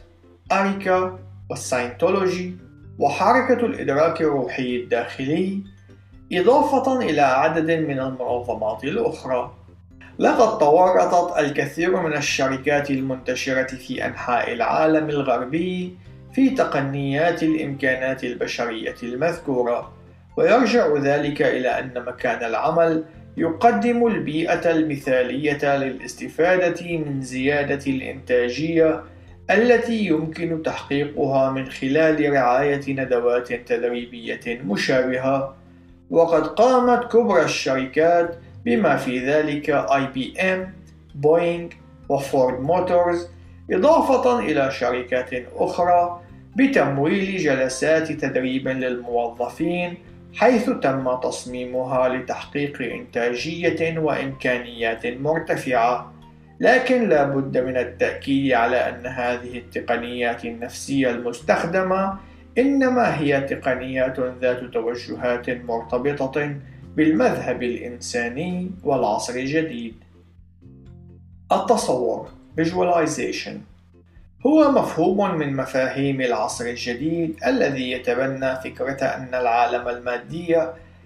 أريكا، 0.51 1.19
وال 1.49 1.64
Scientology، 1.64 2.55
وحركة 2.99 3.65
الإدراك 3.65 4.21
الروحي 4.21 4.75
الداخلي، 4.75 5.61
إضافة 6.33 6.99
إلى 6.99 7.21
عدد 7.21 7.71
من 7.71 7.99
المنظمات 7.99 8.83
الأخرى. 8.83 9.51
لقد 10.19 10.57
تورطت 10.57 11.39
الكثير 11.39 12.01
من 12.01 12.13
الشركات 12.13 12.91
المنتشرة 12.91 13.75
في 13.75 14.05
أنحاء 14.05 14.53
العالم 14.53 15.09
الغربي 15.09 15.97
في 16.33 16.49
تقنيات 16.49 17.43
الإمكانات 17.43 18.23
البشرية 18.23 18.95
المذكورة، 19.03 19.91
ويرجع 20.37 20.97
ذلك 20.97 21.41
إلى 21.41 21.69
أن 21.79 22.05
مكان 22.07 22.43
العمل 22.43 23.03
يقدم 23.37 24.07
البيئة 24.07 24.71
المثالية 24.71 25.75
للاستفادة 25.77 26.97
من 26.97 27.21
زيادة 27.21 27.91
الإنتاجية 27.91 29.03
التي 29.51 30.05
يمكن 30.05 30.63
تحقيقها 30.63 31.51
من 31.51 31.65
خلال 31.65 32.33
رعاية 32.33 32.93
ندوات 32.93 33.53
تدريبية 33.53 34.61
مشابهة. 34.65 35.55
وقد 36.09 36.47
قامت 36.47 37.11
كبرى 37.11 37.43
الشركات 37.43 38.35
بما 38.65 38.95
في 38.97 39.19
ذلك 39.19 39.69
IBM 39.69 40.73
بوينغ 41.15 41.69
وفورد 42.09 42.59
موتورز 42.59 43.27
إضافة 43.71 44.39
إلى 44.39 44.71
شركات 44.71 45.29
أخرى 45.55 46.21
بتمويل 46.55 47.37
جلسات 47.37 48.11
تدريب 48.11 48.67
للموظفين 48.67 49.97
حيث 50.35 50.69
تم 50.69 51.15
تصميمها 51.23 52.09
لتحقيق 52.09 52.81
إنتاجية 52.81 53.99
وإمكانيات 53.99 55.05
مرتفعة 55.05 56.13
لكن 56.59 57.09
لا 57.09 57.23
بد 57.23 57.57
من 57.57 57.77
التأكيد 57.77 58.51
على 58.53 58.77
أن 58.77 59.05
هذه 59.05 59.57
التقنيات 59.57 60.45
النفسية 60.45 61.09
المستخدمة 61.09 62.17
إنما 62.57 63.19
هي 63.19 63.41
تقنيات 63.41 64.19
ذات 64.19 64.63
توجهات 64.63 65.49
مرتبطة 65.49 66.55
بالمذهب 66.95 67.63
الإنساني 67.63 68.71
والعصر 68.83 69.33
الجديد. 69.33 69.95
التصور 71.51 72.29
Visualization 72.59 73.70
هو 74.45 74.71
مفهوم 74.71 75.37
من 75.37 75.55
مفاهيم 75.55 76.21
العصر 76.21 76.65
الجديد 76.65 77.35
الذي 77.47 77.91
يتبنى 77.91 78.55
فكرة 78.55 79.05
أن 79.05 79.29
العالم 79.33 79.87
المادي 79.87 80.57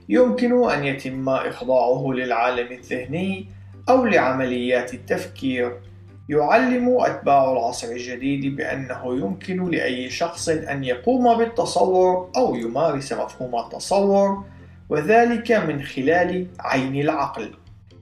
يمكن 0.10 0.70
أن 0.70 0.86
يتم 0.86 1.30
إخضاعه 1.30 2.14
للعالم 2.14 2.72
الذهني 2.72 3.46
أو 3.90 4.06
لعمليات 4.06 4.94
التفكير. 4.94 5.78
يعلم 6.30 6.98
أتباع 7.00 7.52
العصر 7.52 7.88
الجديد 7.88 8.56
بأنه 8.56 9.16
يمكن 9.16 9.72
لأي 9.72 10.10
شخص 10.10 10.50
أن 10.50 10.84
يقوم 10.84 11.38
بالتصور 11.38 12.30
أو 12.38 12.56
يمارس 12.56 13.14
مفهوم 13.14 13.56
التصور 13.56 14.44
وذلك 14.90 15.52
من 15.52 15.84
خلال 15.84 16.48
عين 16.60 16.96
العقل 17.02 17.52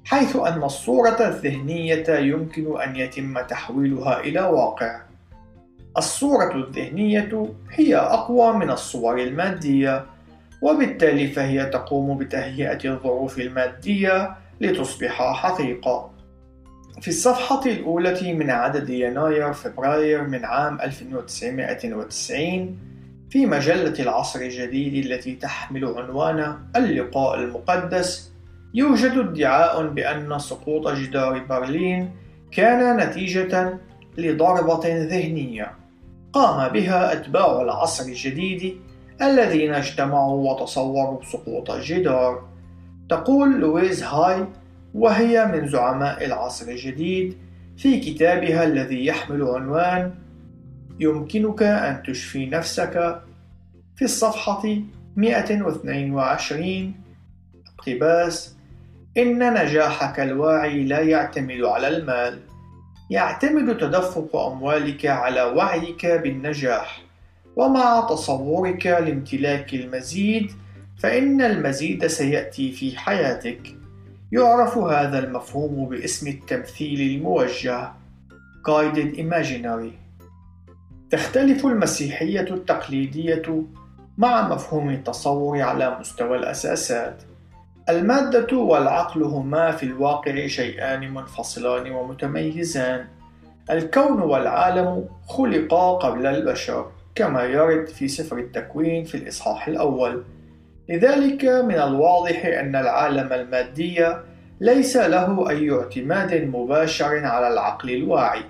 حيث 0.05 0.35
أن 0.35 0.63
الصورة 0.63 1.27
الذهنية 1.27 2.09
يمكن 2.09 2.81
أن 2.81 2.95
يتم 2.95 3.39
تحويلها 3.41 4.19
إلى 4.19 4.41
واقع 4.41 5.01
الصورة 5.97 6.55
الذهنية 6.55 7.53
هي 7.71 7.95
أقوى 7.95 8.53
من 8.53 8.69
الصور 8.69 9.19
المادية 9.21 10.05
وبالتالي 10.61 11.27
فهي 11.27 11.65
تقوم 11.65 12.17
بتهيئة 12.17 12.79
الظروف 12.85 13.39
المادية 13.39 14.35
لتصبح 14.61 15.33
حقيقة. 15.33 16.13
في 17.01 17.07
الصفحة 17.07 17.65
الأولى 17.65 18.33
من 18.33 18.49
عدد 18.49 18.89
يناير 18.89 19.53
فبراير 19.53 20.23
من 20.23 20.45
عام 20.45 20.81
1990 20.81 22.77
في 23.29 23.45
مجلة 23.45 23.93
العصر 23.99 24.39
الجديد 24.39 25.05
التي 25.05 25.35
تحمل 25.35 25.85
عنوان 25.85 26.57
اللقاء 26.75 27.39
المقدس 27.39 28.31
يوجد 28.73 29.17
ادعاء 29.17 29.87
بأن 29.87 30.39
سقوط 30.39 30.87
جدار 30.87 31.39
برلين 31.39 32.11
كان 32.51 32.97
نتيجة 32.97 33.77
لضربة 34.17 34.87
ذهنية. 34.87 35.82
قام 36.33 36.73
بها 36.73 37.13
أتباع 37.13 37.61
العصر 37.61 38.05
الجديد 38.05 38.75
الذين 39.21 39.73
اجتمعوا 39.73 40.51
وتصوروا 40.51 41.23
سقوط 41.23 41.71
الجدار 41.71 42.47
تقول 43.09 43.59
لويز 43.59 44.03
هاي 44.03 44.47
وهي 44.93 45.45
من 45.45 45.67
زعماء 45.67 46.25
العصر 46.25 46.67
الجديد 46.67 47.37
في 47.77 47.99
كتابها 47.99 48.63
الذي 48.63 49.05
يحمل 49.05 49.43
عنوان 49.43 50.15
يمكنك 50.99 51.63
أن 51.63 52.03
تشفي 52.03 52.45
نفسك 52.45 53.21
في 53.95 54.05
الصفحة 54.05 54.63
122 55.15 56.93
اقتباس 57.77 58.55
إن 59.17 59.53
نجاحك 59.53 60.19
الواعي 60.19 60.83
لا 60.83 60.99
يعتمد 60.99 61.61
على 61.61 61.87
المال. 61.87 62.39
يعتمد 63.09 63.77
تدفق 63.77 64.35
أموالك 64.35 65.05
على 65.05 65.43
وعيك 65.43 66.05
بالنجاح 66.05 67.01
ومع 67.55 68.07
تصورك 68.09 68.85
لامتلاك 68.85 69.73
المزيد 69.73 70.51
فإن 70.99 71.41
المزيد 71.41 72.07
سيأتي 72.07 72.71
في 72.71 72.97
حياتك. 72.97 73.75
يعرف 74.31 74.77
هذا 74.77 75.19
المفهوم 75.19 75.89
باسم 75.89 76.27
التمثيل 76.27 77.01
الموجه. 77.01 77.91
Guided 78.67 79.17
Imaginary. 79.17 79.93
تختلف 81.11 81.65
المسيحية 81.65 82.47
التقليدية 82.53 83.63
مع 84.17 84.47
مفهوم 84.47 84.89
التصور 84.89 85.61
على 85.61 85.97
مستوى 85.99 86.37
الأساسات. 86.37 87.23
المادة 87.89 88.57
والعقل 88.57 89.23
هما 89.23 89.71
في 89.71 89.83
الواقع 89.83 90.47
شيئان 90.47 91.13
منفصلان 91.13 91.91
ومتميزان 91.91 93.05
الكون 93.71 94.21
والعالم 94.21 95.05
خلقا 95.27 95.93
قبل 95.93 96.25
البشر 96.25 96.91
كما 97.15 97.43
يرد 97.43 97.87
في 97.87 98.07
سفر 98.07 98.37
التكوين 98.37 99.03
في 99.03 99.15
الإصحاح 99.15 99.67
الأول 99.67 100.23
لذلك 100.89 101.45
من 101.45 101.75
الواضح 101.75 102.45
أن 102.45 102.75
العالم 102.75 103.33
المادي 103.33 104.07
ليس 104.61 104.97
له 104.97 105.49
أي 105.49 105.71
اعتماد 105.71 106.33
مباشر 106.33 107.25
على 107.25 107.47
العقل 107.47 107.89
الواعي. 107.89 108.43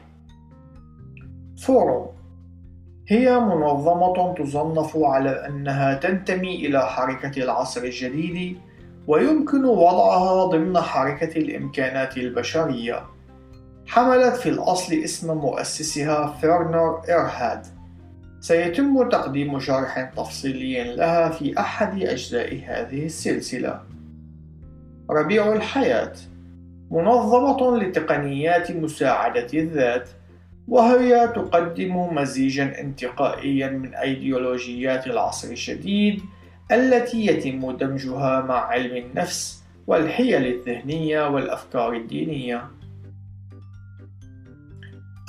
Forum 1.58 2.06
هي 3.08 3.40
منظمة 3.40 4.34
تصنف 4.34 4.98
على 4.98 5.48
أنها 5.48 5.94
تنتمي 5.94 6.56
إلى 6.68 6.82
حركة 6.82 7.44
العصر 7.44 7.82
الجديد 7.82 8.58
ويمكن 9.08 9.66
وضعها 9.66 10.46
ضمن 10.46 10.78
حركة 10.78 11.38
الإمكانات 11.38 12.18
البشرية. 12.18 13.04
حملت 13.88 14.36
في 14.36 14.50
الأصل 14.50 14.94
اسم 14.94 15.38
مؤسسها 15.38 16.38
فيرنر 16.42 17.02
إيرهارد 17.10 17.66
سيتم 18.40 19.10
تقديم 19.10 19.60
شرح 19.60 20.12
تفصيلي 20.18 20.96
لها 20.96 21.30
في 21.30 21.60
أحد 21.60 22.02
أجزاء 22.02 22.62
هذه 22.68 23.06
السلسلة. 23.06 23.80
ربيع 25.10 25.54
الحياة 25.54 26.14
منظمة 26.92 27.78
لتقنيات 27.78 28.72
مساعدة 28.72 29.48
الذات 29.54 30.10
وهي 30.68 31.28
تقدم 31.28 32.16
مزيجا 32.16 32.80
انتقائيا 32.80 33.70
من 33.70 33.96
أيديولوجيات 33.96 35.08
العصر 35.08 35.48
الجديد 35.48 36.22
التي 36.74 37.26
يتم 37.26 37.72
دمجها 37.72 38.42
مع 38.42 38.66
علم 38.68 38.98
النفس 38.98 39.64
والحيل 39.88 40.46
الذهنية 40.46 41.30
والأفكار 41.30 41.94
الدينية. 41.94 42.68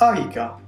أريكا 0.03 0.61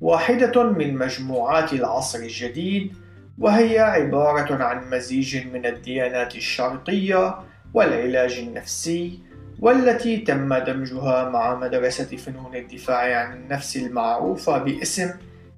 واحدة 0.00 0.62
من 0.62 0.98
مجموعات 0.98 1.72
العصر 1.72 2.18
الجديد 2.18 2.92
وهي 3.38 3.78
عبارة 3.78 4.64
عن 4.64 4.90
مزيج 4.90 5.46
من 5.46 5.66
الديانات 5.66 6.36
الشرقية 6.36 7.38
والعلاج 7.74 8.38
النفسي 8.38 9.18
والتي 9.60 10.16
تم 10.16 10.54
دمجها 10.54 11.28
مع 11.28 11.54
مدرسة 11.54 12.16
فنون 12.16 12.56
الدفاع 12.56 13.26
عن 13.26 13.32
النفس 13.32 13.76
المعروفة 13.76 14.58
باسم 14.58 15.10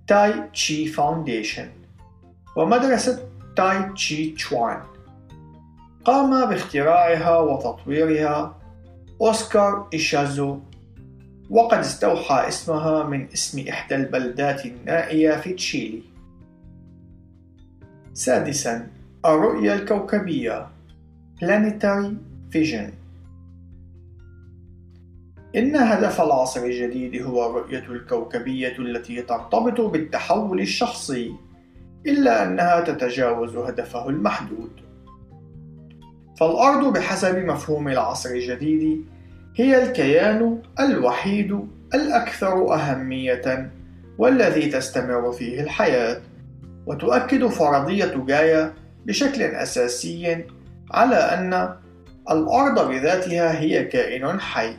Tai 0.06 0.32
Chi 0.52 0.86
Foundation 0.86 1.68
ومدرسة 2.56 3.28
تاي 3.56 3.92
تشي 3.92 4.30
تشوان 4.30 4.82
قام 6.04 6.48
باختراعها 6.48 7.38
وتطويرها 7.38 8.56
أوسكار 9.20 9.88
إيشازو 9.92 10.58
وقد 11.50 11.78
استوحى 11.78 12.48
اسمها 12.48 13.04
من 13.04 13.28
اسم 13.32 13.68
إحدى 13.68 13.94
البلدات 13.94 14.66
النائية 14.66 15.36
في 15.36 15.52
تشيلي. 15.52 16.02
سادسا 18.14 18.86
الرؤية 19.26 19.74
الكوكبية 19.74 20.66
Planetary 21.40 22.12
Vision. 22.52 22.90
إن 25.56 25.76
هدف 25.76 26.20
العصر 26.20 26.64
الجديد 26.64 27.22
هو 27.22 27.50
الرؤية 27.50 27.78
الكوكبية 27.78 28.78
التي 28.78 29.22
ترتبط 29.22 29.80
بالتحول 29.80 30.60
الشخصي. 30.60 31.45
إلا 32.06 32.42
أنها 32.42 32.80
تتجاوز 32.80 33.56
هدفه 33.56 34.08
المحدود. 34.08 34.70
فالأرض 36.40 36.92
بحسب 36.92 37.38
مفهوم 37.38 37.88
العصر 37.88 38.30
الجديد 38.30 39.04
هي 39.56 39.82
الكيان 39.82 40.62
الوحيد 40.80 41.60
الأكثر 41.94 42.74
أهمية 42.74 43.70
والذي 44.18 44.66
تستمر 44.66 45.32
فيه 45.32 45.60
الحياة 45.60 46.20
وتؤكد 46.86 47.46
فرضية 47.46 48.24
جايا 48.26 48.74
بشكل 49.06 49.42
أساسي 49.42 50.44
على 50.90 51.16
أن 51.16 51.74
الأرض 52.30 52.88
بذاتها 52.88 53.60
هي 53.60 53.84
كائن 53.84 54.40
حي. 54.40 54.74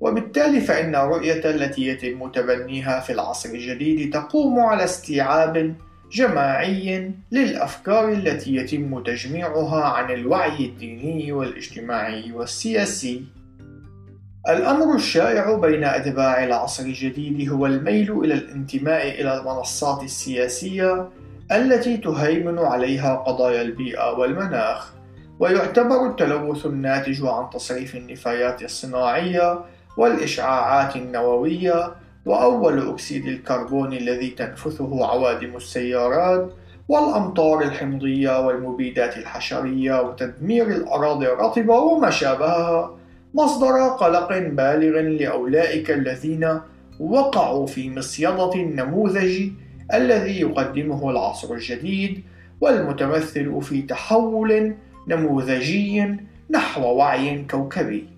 وبالتالي 0.00 0.60
فإن 0.60 0.94
الرؤية 0.94 1.50
التي 1.50 1.86
يتم 1.86 2.30
تبنيها 2.30 3.00
في 3.00 3.12
العصر 3.12 3.48
الجديد 3.48 4.12
تقوم 4.12 4.60
على 4.60 4.84
استيعاب 4.84 5.74
جماعي 6.14 7.10
للأفكار 7.32 8.12
التي 8.12 8.54
يتم 8.54 9.02
تجميعها 9.02 9.84
عن 9.84 10.10
الوعي 10.10 10.66
الديني 10.66 11.32
والاجتماعي 11.32 12.32
والسياسي. 12.32 13.24
الأمر 14.48 14.94
الشائع 14.94 15.54
بين 15.54 15.84
أتباع 15.84 16.44
العصر 16.44 16.82
الجديد 16.82 17.50
هو 17.50 17.66
الميل 17.66 18.12
إلى 18.12 18.34
الانتماء 18.34 19.20
إلى 19.20 19.40
المنصات 19.40 20.02
السياسية 20.02 21.08
التي 21.52 21.96
تهيمن 21.96 22.58
عليها 22.58 23.14
قضايا 23.14 23.62
البيئة 23.62 24.12
والمناخ، 24.18 24.92
ويعتبر 25.38 26.06
التلوث 26.06 26.66
الناتج 26.66 27.24
عن 27.24 27.50
تصريف 27.50 27.96
النفايات 27.96 28.62
الصناعية 28.62 29.60
والإشعاعات 29.96 30.96
النووية 30.96 32.03
وأول 32.26 32.88
أكسيد 32.88 33.26
الكربون 33.26 33.92
الذي 33.92 34.30
تنفثه 34.30 35.06
عوادم 35.06 35.56
السيارات 35.56 36.52
والأمطار 36.88 37.62
الحمضية 37.62 38.46
والمبيدات 38.46 39.16
الحشرية 39.16 40.02
وتدمير 40.02 40.66
الأراضي 40.66 41.26
الرطبة 41.26 41.78
وما 41.78 42.10
شابهها 42.10 42.96
مصدر 43.34 43.88
قلق 43.88 44.28
بالغ 44.38 45.00
لأولئك 45.00 45.90
الذين 45.90 46.60
وقعوا 47.00 47.66
في 47.66 47.90
مصيدة 47.90 48.54
النموذج 48.54 49.50
الذي 49.94 50.40
يقدمه 50.40 51.10
العصر 51.10 51.54
الجديد 51.54 52.22
والمتمثل 52.60 53.62
في 53.62 53.82
تحول 53.82 54.74
نموذجي 55.08 56.16
نحو 56.50 56.82
وعي 56.82 57.44
كوكبي. 57.50 58.13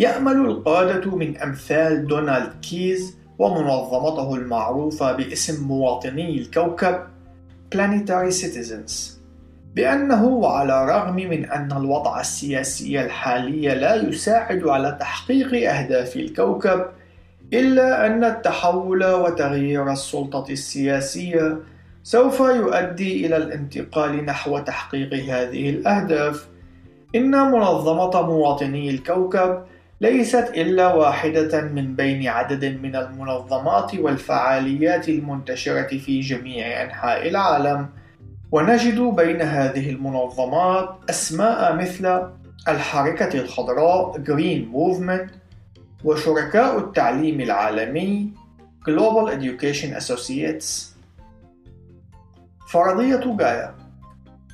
يأمل 0.00 0.36
القادة 0.46 1.16
من 1.16 1.36
أمثال 1.36 2.06
دونالد 2.06 2.52
كيز 2.62 3.16
ومنظمته 3.38 4.34
المعروفة 4.34 5.12
باسم 5.12 5.68
مواطني 5.68 6.38
الكوكب 6.38 7.00
Planetary 7.74 8.32
Citizens. 8.32 8.92
بأنه 9.74 10.24
وعلى 10.24 10.84
الرغم 10.84 11.14
من 11.14 11.44
أن 11.44 11.72
الوضع 11.72 12.20
السياسي 12.20 13.04
الحالي 13.04 13.74
لا 13.74 13.94
يساعد 13.94 14.68
على 14.68 14.96
تحقيق 15.00 15.70
أهداف 15.70 16.16
الكوكب 16.16 16.84
إلا 17.52 18.06
أن 18.06 18.24
التحول 18.24 19.04
وتغيير 19.04 19.92
السلطة 19.92 20.44
السياسية 20.50 21.58
سوف 22.02 22.40
يؤدي 22.40 23.26
إلى 23.26 23.36
الانتقال 23.36 24.24
نحو 24.24 24.58
تحقيق 24.58 25.14
هذه 25.14 25.70
الأهداف. 25.70 26.46
إن 27.14 27.30
منظمة 27.30 28.22
مواطني 28.22 28.90
الكوكب 28.90 29.69
ليست 30.00 30.52
إلا 30.54 30.94
واحدة 30.94 31.62
من 31.62 31.96
بين 31.96 32.28
عدد 32.28 32.64
من 32.64 32.96
المنظمات 32.96 33.94
والفعاليات 33.94 35.08
المنتشرة 35.08 35.98
في 35.98 36.20
جميع 36.20 36.82
أنحاء 36.82 37.28
العالم، 37.28 37.88
ونجد 38.52 39.00
بين 39.00 39.42
هذه 39.42 39.90
المنظمات 39.90 40.88
أسماء 41.10 41.76
مثل 41.76 42.30
الحركة 42.68 43.40
الخضراء 43.40 44.12
Green 44.12 44.74
Movement 44.74 45.30
وشركاء 46.04 46.78
التعليم 46.78 47.40
العالمي 47.40 48.32
Global 48.90 49.30
Education 49.30 50.02
Associates. 50.02 50.94
فرضية 52.68 53.36
غايا 53.40 53.74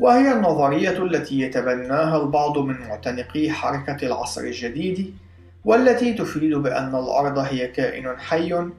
وهي 0.01 0.33
النظرية 0.33 1.03
التي 1.03 1.41
يتبناها 1.41 2.23
البعض 2.23 2.59
من 2.59 2.81
معتنقي 2.81 3.51
حركة 3.51 4.07
العصر 4.07 4.41
الجديد 4.41 5.15
والتي 5.67 6.13
تفيد 6.13 6.55
بأن 6.55 6.89
الأرض 6.89 7.39
هي 7.39 7.69
كائن 7.69 8.19
حي 8.19 8.71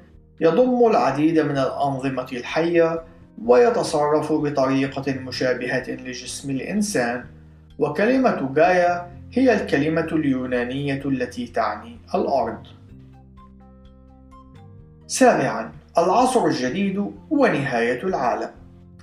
يضم 0.42 0.88
العديد 0.88 1.40
من 1.40 1.58
الأنظمة 1.58 2.28
الحية 2.32 3.04
ويتصرف 3.46 4.34
بطريقة 4.34 5.14
مشابهة 5.14 5.90
لجسم 5.90 6.50
الإنسان. 6.50 7.26
وكلمة 7.80 8.54
جايا 8.56 9.08
هي 9.34 9.54
الكلمة 9.54 10.08
اليونانية 10.12 11.02
التي 11.06 11.48
تعني 11.48 11.98
الأرض. 12.16 12.64
سابعا 15.08 15.72
العصر 15.98 16.46
الجديد 16.46 17.12
ونهاية 17.30 18.04
العالم. 18.04 18.50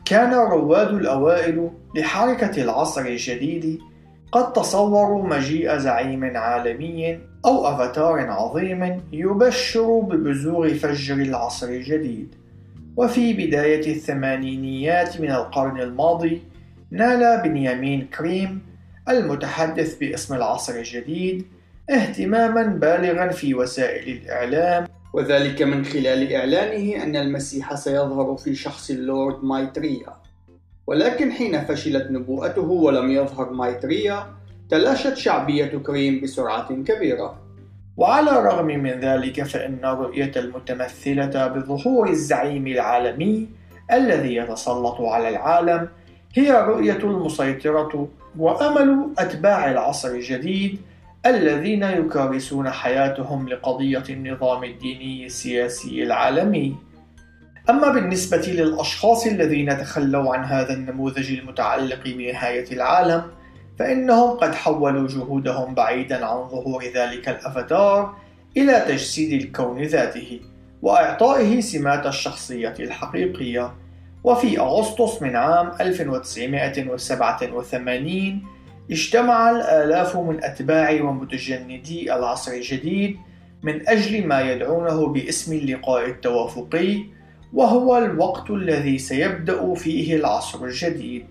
كان 0.05 0.32
الرواد 0.32 0.89
الأوائل 0.89 1.70
لحركة 1.97 2.62
العصر 2.62 3.01
الجديد 3.01 3.78
قد 4.32 4.53
تصوروا 4.53 5.28
مجيء 5.28 5.76
زعيم 5.76 6.37
عالمي 6.37 7.34
أو 7.45 7.66
أفاتار 7.66 8.30
عظيم 8.30 9.03
يبشر 9.12 10.01
ببزوغ 10.01 10.68
فجر 10.68 11.14
العصر 11.14 11.68
الجديد. 11.68 12.34
وفي 12.97 13.32
بداية 13.32 13.92
الثمانينيات 13.92 15.20
من 15.20 15.30
القرن 15.30 15.80
الماضي 15.80 16.42
نال 16.90 17.42
بنيامين 17.42 18.07
كريم 18.18 18.62
المتحدث 19.09 19.99
باسم 19.99 20.34
العصر 20.34 20.74
الجديد 20.74 21.47
اهتماما 21.90 22.62
بالغا 22.62 23.28
في 23.28 23.55
وسائل 23.55 24.16
الإعلام. 24.16 24.86
وذلك 25.12 25.62
من 25.62 25.84
خلال 25.84 26.32
إعلانه 26.32 27.03
أن 27.03 27.16
المسيح 27.16 27.74
سيظهر 27.74 28.36
في 28.36 28.55
شخص 28.55 28.90
اللورد 28.90 29.45
مايتريا. 29.45 30.14
ولكن 30.86 31.32
حين 31.32 31.64
فشلت 31.64 32.11
نبوءته 32.11 32.62
ولم 32.62 33.11
يظهر 33.11 33.51
مايتريا 33.51 34.26
تلاشت 34.70 35.16
شعبية 35.16 35.66
كريم 35.66 36.20
بسرعة 36.20 36.74
كبيرة 36.74 37.38
وعلى 37.96 38.30
الرغم 38.38 38.66
من 38.66 39.00
ذلك 39.00 39.42
فإن 39.42 39.78
الرؤية 39.84 40.32
المتمثلة 40.36 41.46
بظهور 41.46 42.08
الزعيم 42.08 42.66
العالمي 42.66 43.48
الذي 43.92 44.34
يتسلط 44.34 45.00
على 45.00 45.28
العالم 45.28 45.88
هي 46.34 46.60
الرؤية 46.60 46.98
المسيطرة 46.98 48.08
وأمل 48.38 49.08
أتباع 49.18 49.70
العصر 49.70 50.08
الجديد 50.08 50.78
الذين 51.26 51.82
يكرسون 51.82 52.70
حياتهم 52.70 53.48
لقضية 53.48 54.02
النظام 54.10 54.64
الديني 54.64 55.26
السياسي 55.26 56.02
العالمي. 56.02 56.76
أما 57.70 57.88
بالنسبة 57.88 58.46
للأشخاص 58.46 59.26
الذين 59.26 59.78
تخلوا 59.78 60.34
عن 60.34 60.44
هذا 60.44 60.72
النموذج 60.72 61.32
المتعلق 61.32 62.04
بنهاية 62.04 62.72
العالم، 62.72 63.22
فإنهم 63.79 64.31
قد 64.31 64.55
حولوا 64.55 65.09
جهودهم 65.09 65.75
بعيدا 65.75 66.27
عن 66.27 66.49
ظهور 66.49 66.85
ذلك 66.85 67.29
الأفاتار 67.29 68.16
إلى 68.57 68.85
تجسيد 68.89 69.43
الكون 69.43 69.83
ذاته 69.83 70.41
وإعطائه 70.83 71.61
سمات 71.61 72.07
الشخصية 72.07 72.75
الحقيقية. 72.81 73.75
وفي 74.25 74.61
أغسطس 74.61 75.22
من 75.22 75.37
عام 75.37 75.72
1987 75.81 78.43
اجتمع 78.91 79.51
الآلاف 79.51 80.16
من 80.16 80.45
أتباع 80.45 81.03
ومتجندي 81.03 82.14
العصر 82.14 82.53
الجديد 82.53 83.16
من 83.62 83.89
أجل 83.89 84.27
ما 84.27 84.41
يدعونه 84.41 85.07
باسم 85.07 85.53
اللقاء 85.53 86.07
التوافقي 86.07 87.05
وهو 87.53 87.99
الوقت 87.99 88.51
الذي 88.51 88.99
سيبدأ 88.99 89.75
فيه 89.75 90.16
العصر 90.16 90.64
الجديد. 90.64 91.27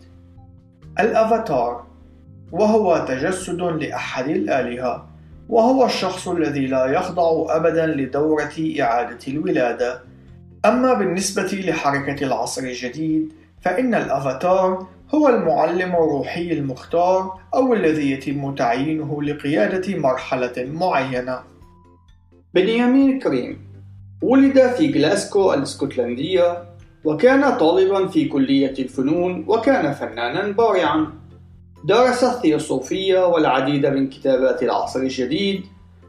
الأفاتار 1.00 1.93
وهو 2.54 3.06
تجسد 3.08 3.62
لأحد 3.62 4.30
الآلهة 4.30 5.08
وهو 5.50 5.86
الشخص 5.86 6.28
الذي 6.28 6.68
لا 6.68 6.86
يخضع 6.86 7.56
أبدا 7.56 7.86
لدورة 7.86 8.54
إعادة 8.80 9.20
الولادة. 9.28 10.02
أما 10.66 10.94
بالنسبة 10.94 11.64
لحركة 11.68 12.26
العصر 12.26 12.62
الجديد 12.62 13.34
فإن 13.62 13.96
الأفاتار 13.96 14.88
هو 15.16 15.30
المعلم 15.30 15.92
الروحي 15.92 16.52
المختار 16.54 17.40
أو 17.54 17.74
الذي 17.74 18.12
يتم 18.12 18.56
تعيينه 18.56 19.24
لقيادة 19.24 19.98
مرحلة 19.98 20.54
معينة. 20.58 21.40
بنيامين 22.54 23.20
كريم 23.20 23.60
ولد 24.22 24.68
في 24.68 24.92
غلاسكو 24.92 25.54
الإسكتلندية 25.54 26.64
وكان 27.04 27.58
طالبا 27.58 28.08
في 28.08 28.26
كلية 28.26 28.74
الفنون 28.80 29.46
وكان 29.48 29.94
فنانا 29.94 30.52
بارعا. 30.52 31.23
درس 31.84 32.24
الثيوصوفية 32.24 33.28
والعديد 33.28 33.86
من 33.86 34.10
كتابات 34.10 34.64
العصر 34.64 35.00
الجديد 35.00 35.66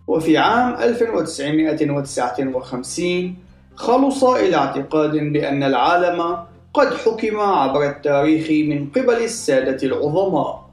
وفي 0.06 0.38
عام 0.38 0.74
1959 0.74 3.36
خلص 3.76 4.24
إلى 4.24 4.56
اعتقاد 4.56 5.10
بأن 5.10 5.62
العالم 5.62 6.36
قد 6.74 6.94
حكم 6.94 7.40
عبر 7.40 7.88
التاريخ 7.88 8.50
من 8.50 8.90
قبل 8.90 9.24
السادة 9.24 9.86
العظماء. 9.86 10.64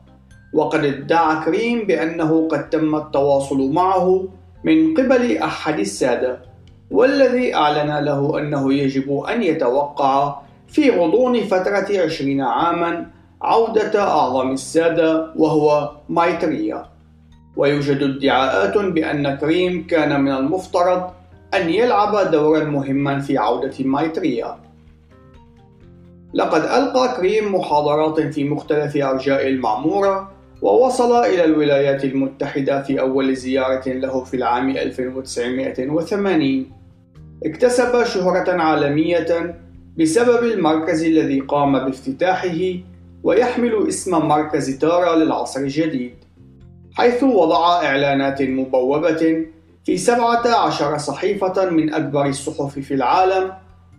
وقد 0.53 0.85
ادعى 0.85 1.45
كريم 1.45 1.87
بأنه 1.87 2.47
قد 2.47 2.69
تم 2.69 2.95
التواصل 2.95 3.71
معه 3.71 4.27
من 4.63 4.93
قبل 4.93 5.37
أحد 5.37 5.79
السادة 5.79 6.39
والذي 6.91 7.55
أعلن 7.55 8.05
له 8.05 8.39
أنه 8.39 8.73
يجب 8.73 9.19
أن 9.19 9.43
يتوقع 9.43 10.41
في 10.67 10.89
غضون 10.89 11.43
فترة 11.43 12.01
عشرين 12.01 12.41
عاما 12.41 13.20
عودة 13.41 14.03
أعظم 14.03 14.51
السادة 14.51 15.33
وهو 15.35 15.91
مايتريا. 16.09 16.85
ويوجد 17.57 18.03
ادعاءات 18.03 18.77
بأن 18.77 19.35
كريم 19.35 19.87
كان 19.87 20.21
من 20.21 20.31
المفترض 20.31 21.09
أن 21.53 21.69
يلعب 21.69 22.31
دورا 22.31 22.63
مهما 22.63 23.19
في 23.19 23.37
عودة 23.37 23.73
مايتريا. 23.79 24.55
لقد 26.33 26.61
ألقى 26.61 27.15
كريم 27.17 27.55
محاضرات 27.55 28.19
في 28.19 28.43
مختلف 28.43 28.97
أرجاء 28.97 29.47
المعمورة 29.47 30.31
ووصل 30.61 31.25
إلى 31.25 31.43
الولايات 31.45 32.05
المتحدة 32.05 32.81
في 32.81 32.99
أول 32.99 33.35
زيارة 33.35 33.89
له 33.89 34.23
في 34.23 34.33
العام 34.33 34.69
1980 34.69 36.65
اكتسب 37.45 38.03
شهرة 38.03 38.61
عالمية 38.61 39.55
بسبب 39.99 40.43
المركز 40.43 41.03
الذي 41.03 41.39
قام 41.39 41.79
بافتتاحه 41.79 42.57
ويحمل 43.23 43.87
اسم 43.87 44.27
مركز 44.27 44.77
تارا 44.77 45.15
للعصر 45.15 45.59
الجديد 45.59 46.13
حيث 46.93 47.23
وضع 47.23 47.83
إعلانات 47.83 48.41
مبوبة 48.41 49.45
في 49.85 49.97
17 49.97 50.97
صحيفة 50.97 51.69
من 51.69 51.93
أكبر 51.93 52.25
الصحف 52.25 52.79
في 52.79 52.93
العالم 52.93 53.51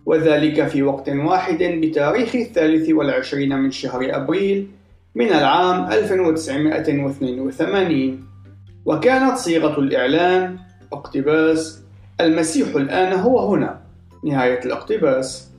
وذلك 0.05 0.67
في 0.67 0.83
وقت 0.83 1.09
واحد 1.09 1.63
بتاريخ 1.63 2.35
الثالث 2.35 2.89
والعشرين 2.89 3.59
من 3.59 3.71
شهر 3.71 4.15
أبريل 4.15 4.67
من 5.15 5.29
العام 5.29 5.91
1982 5.91 8.25
وكانت 8.85 9.37
صيغة 9.37 9.79
الإعلان 9.79 10.57
اقتباس 10.93 11.81
المسيح 12.21 12.75
الآن 12.75 13.19
هو 13.19 13.53
هنا 13.53 13.79
نهاية 14.23 14.59
الاقتباس. 14.65 15.49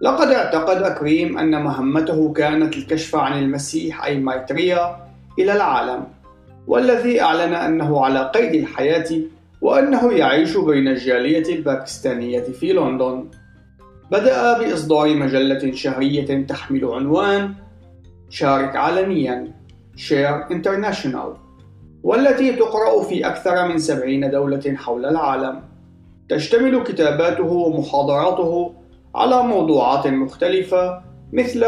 لقد 0.00 0.28
اعتقد 0.28 0.98
كريم 0.98 1.38
أن 1.38 1.64
مهمته 1.64 2.32
كانت 2.32 2.76
الكشف 2.76 3.16
عن 3.16 3.38
المسيح 3.42 4.04
أي 4.04 4.18
مايتريا 4.18 4.96
إلى 5.38 5.52
العالم 5.52 6.04
والذي 6.66 7.20
أعلن 7.20 7.54
أنه 7.54 8.04
على 8.04 8.30
قيد 8.34 8.54
الحياة 8.54 9.06
وأنه 9.60 10.12
يعيش 10.12 10.56
بين 10.56 10.88
الجالية 10.88 11.54
الباكستانية 11.54 12.40
في 12.40 12.72
لندن. 12.72 13.24
بدأ 14.10 14.58
بإصدار 14.58 15.14
مجلة 15.14 15.72
شهرية 15.72 16.46
تحمل 16.46 16.84
عنوان 16.84 17.54
شارك 18.30 18.76
عالميا 18.76 19.52
Share 19.96 20.50
International 20.50 21.34
والتي 22.02 22.52
تقرأ 22.52 23.02
في 23.02 23.26
أكثر 23.26 23.68
من 23.68 23.78
سبعين 23.78 24.30
دولة 24.30 24.74
حول 24.76 25.06
العالم. 25.06 25.62
تشتمل 26.28 26.82
كتاباته 26.82 27.44
ومحاضراته 27.44 28.74
على 29.14 29.42
موضوعات 29.42 30.06
مختلفة 30.06 31.02
مثل 31.32 31.64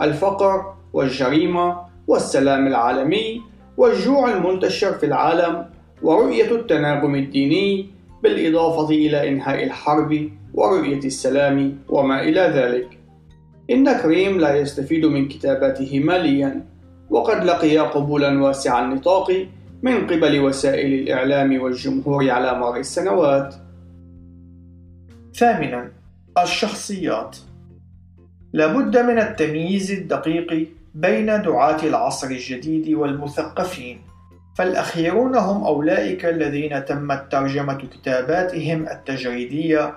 الفقر 0.00 0.74
والجريمة 0.92 1.78
والسلام 2.08 2.66
العالمي 2.66 3.40
والجوع 3.76 4.30
المنتشر 4.30 4.92
في 4.92 5.06
العالم 5.06 5.66
ورؤية 6.02 6.50
التناغم 6.50 7.14
الديني 7.14 7.90
بالإضافة 8.22 8.90
إلى 8.90 9.28
إنهاء 9.28 9.64
الحرب 9.64 10.30
ورؤية 10.54 10.98
السلام 10.98 11.78
وما 11.88 12.22
إلى 12.22 12.40
ذلك. 12.40 12.98
إن 13.70 13.92
كريم 13.92 14.40
لا 14.40 14.54
يستفيد 14.56 15.06
من 15.06 15.28
كتاباته 15.28 16.00
ماليا 16.00 16.64
وقد 17.10 17.44
لقي 17.44 17.78
قبولا 17.78 18.42
واسع 18.42 18.84
النطاق 18.84 19.46
من 19.82 20.06
قبل 20.06 20.40
وسائل 20.40 20.92
الإعلام 20.94 21.62
والجمهور 21.62 22.30
على 22.30 22.58
مر 22.58 22.76
السنوات. 22.76 23.54
ثامنا 25.34 26.01
الشخصيات 26.38 27.36
لابد 28.52 28.96
من 28.96 29.18
التمييز 29.18 29.90
الدقيق 29.90 30.68
بين 30.94 31.42
دعاة 31.42 31.82
العصر 31.82 32.26
الجديد 32.26 32.94
والمثقفين 32.94 34.00
فالأخيرون 34.54 35.36
هم 35.36 35.64
أولئك 35.64 36.24
الذين 36.24 36.84
تمت 36.84 37.32
ترجمة 37.32 37.74
كتاباتهم 37.74 38.88
التجريدية 38.88 39.94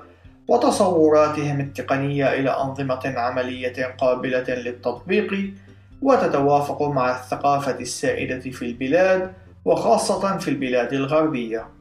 وتصوراتهم 0.48 1.60
التقنية 1.60 2.34
إلى 2.34 2.50
أنظمة 2.50 3.14
عملية 3.18 3.96
قابلة 3.98 4.56
للتطبيق 4.56 5.54
وتتوافق 6.02 6.82
مع 6.84 7.12
الثقافة 7.12 7.80
السائدة 7.80 8.40
في 8.40 8.66
البلاد 8.66 9.34
وخاصة 9.66 10.38
في 10.38 10.48
البلاد 10.48 10.94
الغربية. 10.94 11.74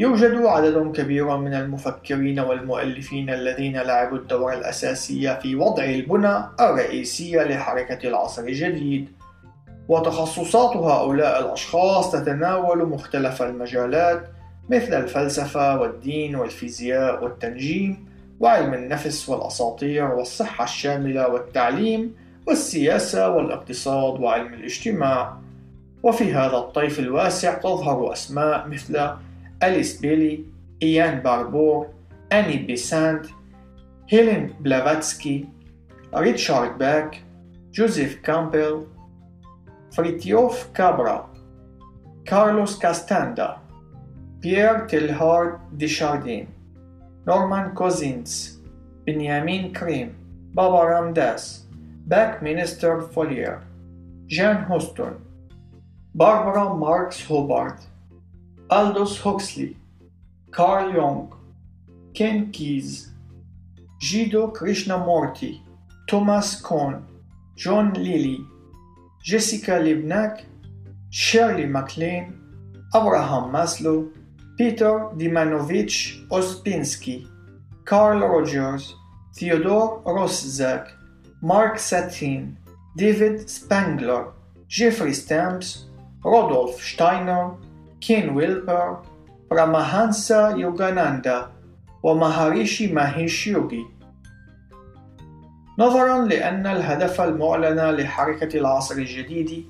يوجد 0.00 0.46
عدد 0.46 0.92
كبير 0.96 1.36
من 1.36 1.54
المفكرين 1.54 2.40
والمؤلفين 2.40 3.30
الذين 3.30 3.76
لعبوا 3.76 4.18
الدور 4.18 4.52
الأساسي 4.52 5.36
في 5.42 5.56
وضع 5.56 5.84
البنى 5.84 6.44
الرئيسية 6.60 7.42
لحركة 7.42 8.08
العصر 8.08 8.42
الجديد، 8.42 9.08
وتخصصات 9.88 10.76
هؤلاء 10.76 11.40
الأشخاص 11.40 12.12
تتناول 12.12 12.88
مختلف 12.88 13.42
المجالات 13.42 14.28
مثل 14.70 14.94
الفلسفة 14.94 15.80
والدين 15.80 16.36
والفيزياء 16.36 17.24
والتنجيم 17.24 18.08
وعلم 18.40 18.74
النفس 18.74 19.28
والأساطير 19.28 20.04
والصحة 20.04 20.64
الشاملة 20.64 21.28
والتعليم 21.28 22.14
والسياسة 22.46 23.28
والاقتصاد 23.28 24.20
وعلم 24.20 24.54
الاجتماع. 24.54 25.36
وفي 26.02 26.32
هذا 26.32 26.56
الطيف 26.56 26.98
الواسع 26.98 27.54
تظهر 27.54 28.12
أسماء 28.12 28.68
مثل 28.68 29.10
أليس 29.62 30.00
بيلي 30.00 30.44
إيان 30.82 31.20
باربور 31.20 31.86
أني 32.32 32.56
بيسانت 32.56 33.26
هيلين 34.08 34.54
بلافاتسكي 34.60 35.48
ريتشارد 36.14 36.78
باك 36.78 37.22
جوزيف 37.72 38.20
كامبل 38.22 38.86
فريتيوف 39.92 40.70
كابرا 40.74 41.30
كارلوس 42.24 42.78
كاستاندا 42.78 43.56
بيير 44.40 44.86
تيلهارد 44.86 45.58
ديشاردين 45.72 46.48
نورمان 47.28 47.74
كوزينز 47.74 48.60
بنيامين 49.06 49.72
كريم 49.72 50.14
بابا 50.54 50.84
رامداس 50.84 51.66
باك 52.06 52.42
مينستر 52.42 53.00
فولير 53.00 53.58
جان 54.28 54.64
هوستون 54.64 55.12
باربرا 56.14 56.74
ماركس 56.74 57.20
Aldous 58.70 59.18
Huxley, 59.18 59.76
Carl 60.52 60.92
Jung, 60.94 61.32
Ken 62.14 62.52
Keyes, 62.52 63.08
Jiddu 64.00 64.52
Krishnamurti, 64.52 65.60
Thomas 66.06 66.60
Kohn, 66.60 67.04
John 67.56 67.92
Lilly, 67.94 68.38
Jessica 69.24 69.72
Libnack, 69.72 70.44
Shirley 71.10 71.66
MacLaine, 71.66 72.38
Abraham 72.94 73.50
Maslow, 73.50 74.08
Peter 74.56 75.10
Dimanovich 75.16 76.24
Ospinski, 76.28 77.26
Carl 77.84 78.20
Rogers, 78.20 78.94
Theodore 79.34 80.00
Roszak, 80.04 80.92
Mark 81.42 81.76
Satin, 81.80 82.56
David 82.96 83.50
Spangler, 83.50 84.32
Jeffrey 84.68 85.12
Stamps, 85.12 85.86
Rodolf 86.22 86.80
Steiner, 86.80 87.56
كين 88.00 88.28
ويلبر 88.28 89.02
براماهانسا 89.50 90.48
يوغاناندا 90.48 91.46
ومهاريشي 92.02 92.92
ماهيش 92.92 93.46
يوغي 93.46 93.84
نظرا 95.78 96.24
لأن 96.24 96.66
الهدف 96.66 97.20
المعلن 97.20 97.80
لحركة 97.80 98.58
العصر 98.58 98.94
الجديد 98.94 99.64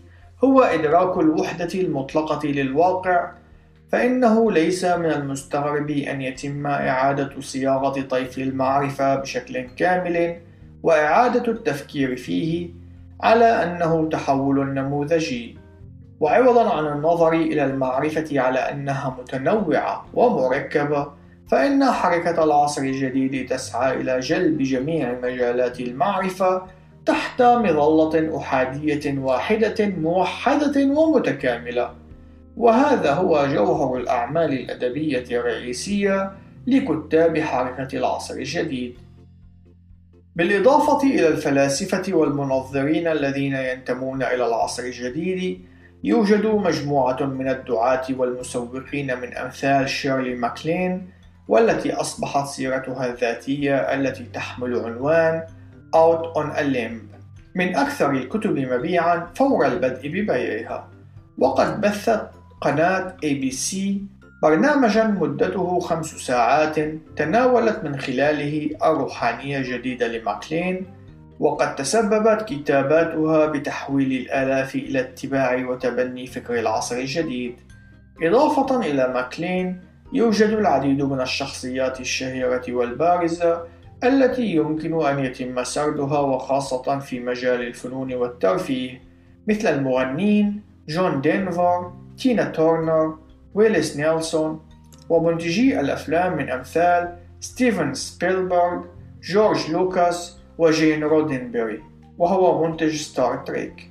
هو 0.45 0.63
إدراك 0.63 1.19
الوحدة 1.19 1.69
المطلقة 1.75 2.49
للواقع 2.49 3.33
فإنه 3.93 4.53
ليس 4.53 4.85
من 4.85 5.11
المستغرب 5.11 5.91
أن 5.91 6.21
يتم 6.23 6.67
إعادة 6.67 7.41
صياغة 7.41 8.01
طيف 8.01 8.39
المعرفة 8.39 9.15
بشكل 9.15 9.61
كامل 9.61 10.37
وإعادة 10.83 11.53
التفكير 11.53 12.17
فيه 12.17 12.71
على 13.21 13.45
أنه 13.45 14.09
تحول 14.09 14.75
نموذجي 14.75 15.60
وعوضا 16.21 16.71
عن 16.71 16.87
النظر 16.87 17.33
إلى 17.33 17.65
المعرفة 17.65 18.41
على 18.41 18.59
أنها 18.59 19.17
متنوعة 19.21 20.07
ومركبة 20.15 21.07
فإن 21.49 21.85
حركة 21.85 22.45
العصر 22.45 22.83
الجديد 22.83 23.49
تسعى 23.49 24.01
إلى 24.01 24.21
جلب 24.21 24.63
جميع 24.63 25.13
مجالات 25.23 25.81
المعرفة 25.81 26.63
تحت 27.07 27.43
مظلة 27.43 28.37
أحادية 28.39 29.19
واحدة 29.19 29.87
موحدة 29.87 30.85
ومتكاملة 30.85 31.91
وهذا 32.57 33.13
هو 33.13 33.47
جوهر 33.47 33.97
الأعمال 33.97 34.53
الأدبية 34.53 35.25
الرئيسية 35.31 36.33
لكتاب 36.67 37.39
حركة 37.39 37.99
العصر 37.99 38.35
الجديد. 38.35 38.95
بالإضافة 40.37 41.03
إلى 41.03 41.29
الفلاسفة 41.29 42.15
والمنظرين 42.15 43.09
الذين 43.09 43.55
ينتمون 43.55 44.23
إلى 44.23 44.47
العصر 44.47 44.83
الجديد، 44.83 45.65
يوجد 46.05 46.47
مجموعة 46.47 47.25
من 47.25 47.49
الدعاة 47.49 48.03
والمسوقين 48.11 49.21
من 49.21 49.37
أمثال 49.37 49.89
شيرلي 49.89 50.35
ماكلين 50.35 51.09
والتي 51.49 51.93
أصبحت 51.93 52.47
سيرتها 52.47 53.07
الذاتية 53.07 53.77
التي 53.77 54.25
تحمل 54.25 54.79
عنوان 54.79 55.43
Out 55.93 56.37
on 56.37 56.57
a 56.57 56.63
Limb. 56.63 57.11
من 57.55 57.77
أكثر 57.77 58.11
الكتب 58.11 58.59
مبيعًا 58.59 59.27
فور 59.35 59.67
البدء 59.67 60.09
ببيعها، 60.09 60.89
وقد 61.39 61.81
بثت 61.81 62.31
قناة 62.61 63.17
ABC 63.25 63.77
برنامجا 64.43 65.05
مدته 65.05 65.81
خمس 65.81 66.07
ساعات 66.07 66.77
تناولت 67.17 67.85
من 67.85 68.01
خلاله 68.01 68.71
الروحانية 68.85 69.59
الجديدة 69.59 70.07
لماكلين 70.09 70.87
وقد 71.41 71.75
تسببت 71.75 72.43
كتاباتها 72.43 73.47
بتحويل 73.47 74.13
الآلاف 74.13 74.75
إلى 74.75 75.01
اتباع 75.01 75.67
وتبني 75.69 76.27
فكر 76.27 76.59
العصر 76.59 76.97
الجديد. 76.97 77.55
إضافة 78.23 78.81
إلى 78.81 79.13
ماكلين 79.15 79.81
يوجد 80.13 80.49
العديد 80.49 81.03
من 81.03 81.21
الشخصيات 81.21 82.01
الشهيرة 82.01 82.63
والبارزة 82.69 83.65
التي 84.05 84.43
يمكن 84.43 85.07
أن 85.07 85.19
يتم 85.19 85.65
سردها 85.65 86.19
وخاصة 86.21 86.99
في 86.99 87.21
مجال 87.21 87.63
الفنون 87.63 88.15
والترفيه 88.15 89.03
مثل 89.49 89.69
المغنين 89.69 90.63
جون 90.89 91.21
دينفر، 91.21 91.93
تينا 92.19 92.45
تورنر، 92.45 93.19
ويليس 93.55 93.97
نيلسون 93.97 94.61
ومنتجي 95.09 95.81
الأفلام 95.81 96.37
من 96.37 96.51
أمثال 96.51 97.17
ستيفن 97.41 97.95
سبيلبرغ، 97.95 98.83
جورج 99.23 99.71
لوكاس 99.71 100.40
وجين 100.61 101.05
رودنبري 101.05 101.83
وهو 102.19 102.67
منتج 102.67 102.97
ستار 102.97 103.37
تريك 103.37 103.91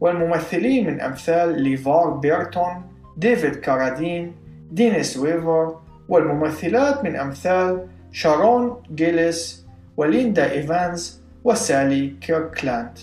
والممثلين 0.00 0.86
من 0.86 1.00
أمثال 1.00 1.62
ليفار 1.62 2.10
بيرتون، 2.10 2.82
ديفيد 3.16 3.54
كارادين، 3.54 4.32
دينيس 4.72 5.16
ويفر 5.16 5.80
والممثلات 6.08 7.04
من 7.04 7.16
أمثال 7.16 7.86
شارون 8.12 8.82
جيليس 8.94 9.66
وليندا 9.96 10.52
إيفانز 10.52 11.20
وسالي 11.44 12.14
كيركلاند. 12.20 12.98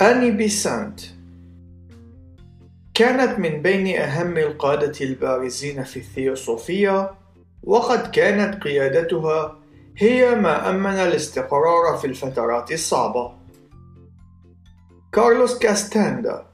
أني 0.00 0.30
بيسانت 0.30 1.00
كانت 2.94 3.38
من 3.38 3.62
بين 3.62 4.00
أهم 4.00 4.38
القادة 4.38 4.92
البارزين 5.00 5.82
في 5.82 5.96
الثيوصوفية 5.96 7.10
وقد 7.62 8.10
كانت 8.10 8.62
قيادتها 8.62 9.57
هي 10.00 10.34
ما 10.34 10.70
أمن 10.70 10.90
الاستقرار 10.90 11.96
في 11.96 12.06
الفترات 12.06 12.72
الصعبة. 12.72 13.32
كارلوس 15.12 15.58
كاستاندا 15.58 16.46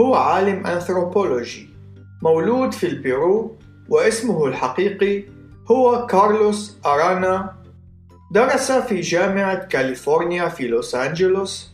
هو 0.00 0.14
عالم 0.14 0.66
أنثروبولوجي 0.66 1.68
مولود 2.22 2.72
في 2.72 2.86
البيرو 2.86 3.56
واسمه 3.88 4.46
الحقيقي 4.46 5.24
هو 5.70 6.06
كارلوس 6.06 6.76
أرانا. 6.86 7.54
درس 8.30 8.72
في 8.72 9.00
جامعة 9.00 9.64
كاليفورنيا 9.66 10.48
في 10.48 10.68
لوس 10.68 10.94
أنجلوس. 10.94 11.70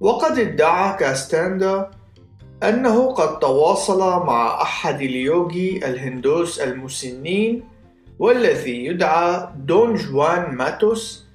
وقد 0.00 0.38
ادعى 0.38 0.96
كاستاندا 0.96 1.90
أنه 2.62 3.12
قد 3.12 3.38
تواصل 3.38 4.26
مع 4.26 4.62
أحد 4.62 5.00
اليوغي 5.00 5.76
الهندوس 5.84 6.60
المسنين 6.60 7.75
والذي 8.18 8.84
يدعى 8.86 9.48
دون 9.56 9.94
جوان 9.94 10.54
ماتوس 10.54 11.26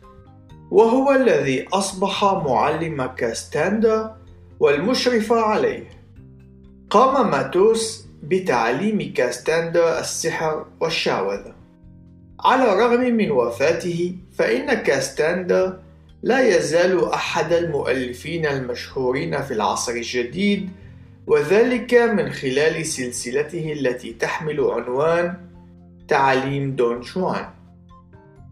وهو 0.71 1.11
الذي 1.11 1.67
أصبح 1.73 2.23
معلم 2.23 3.05
كاستاندا 3.05 4.15
والمشرف 4.59 5.32
عليه. 5.34 5.89
قام 6.89 7.32
ماتوس 7.32 8.05
بتعليم 8.23 9.13
كاستاندا 9.13 9.99
السحر 9.99 10.65
والشعوذة 10.79 11.53
على 12.39 12.73
الرغم 12.73 13.01
من 13.01 13.32
وفاته 13.32 14.15
فإن 14.38 14.73
كاستاندا 14.73 15.79
لا 16.23 16.57
يزال 16.57 17.11
أحد 17.11 17.53
المؤلفين 17.53 18.45
المشهورين 18.45 19.41
في 19.41 19.53
العصر 19.53 19.91
الجديد 19.91 20.69
وذلك 21.27 21.93
من 21.93 22.29
خلال 22.29 22.86
سلسلته 22.86 23.73
التي 23.73 24.13
تحمل 24.13 24.61
عنوان 24.61 25.50
تعليم 26.12 26.76
دون 26.76 26.99
جوان. 27.01 27.45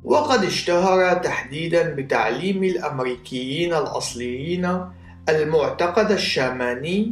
وقد 0.04 0.44
اشتهر 0.44 1.14
تحديدا 1.14 1.90
بتعليم 1.96 2.64
الأمريكيين 2.64 3.74
الأصليين 3.74 4.86
المعتقد 5.30 6.12
الشاماني 6.12 7.12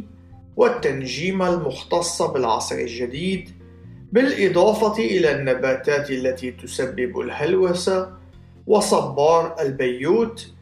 والتنجيم 0.56 1.42
المختص 1.42 2.22
بالعصر 2.22 2.74
الجديد 2.74 3.50
بالإضافة 4.12 4.96
إلى 4.98 5.30
النباتات 5.36 6.10
التي 6.10 6.50
تسبب 6.50 7.20
الهلوسة 7.20 8.12
وصبار 8.66 9.56
البيوت. 9.60 10.52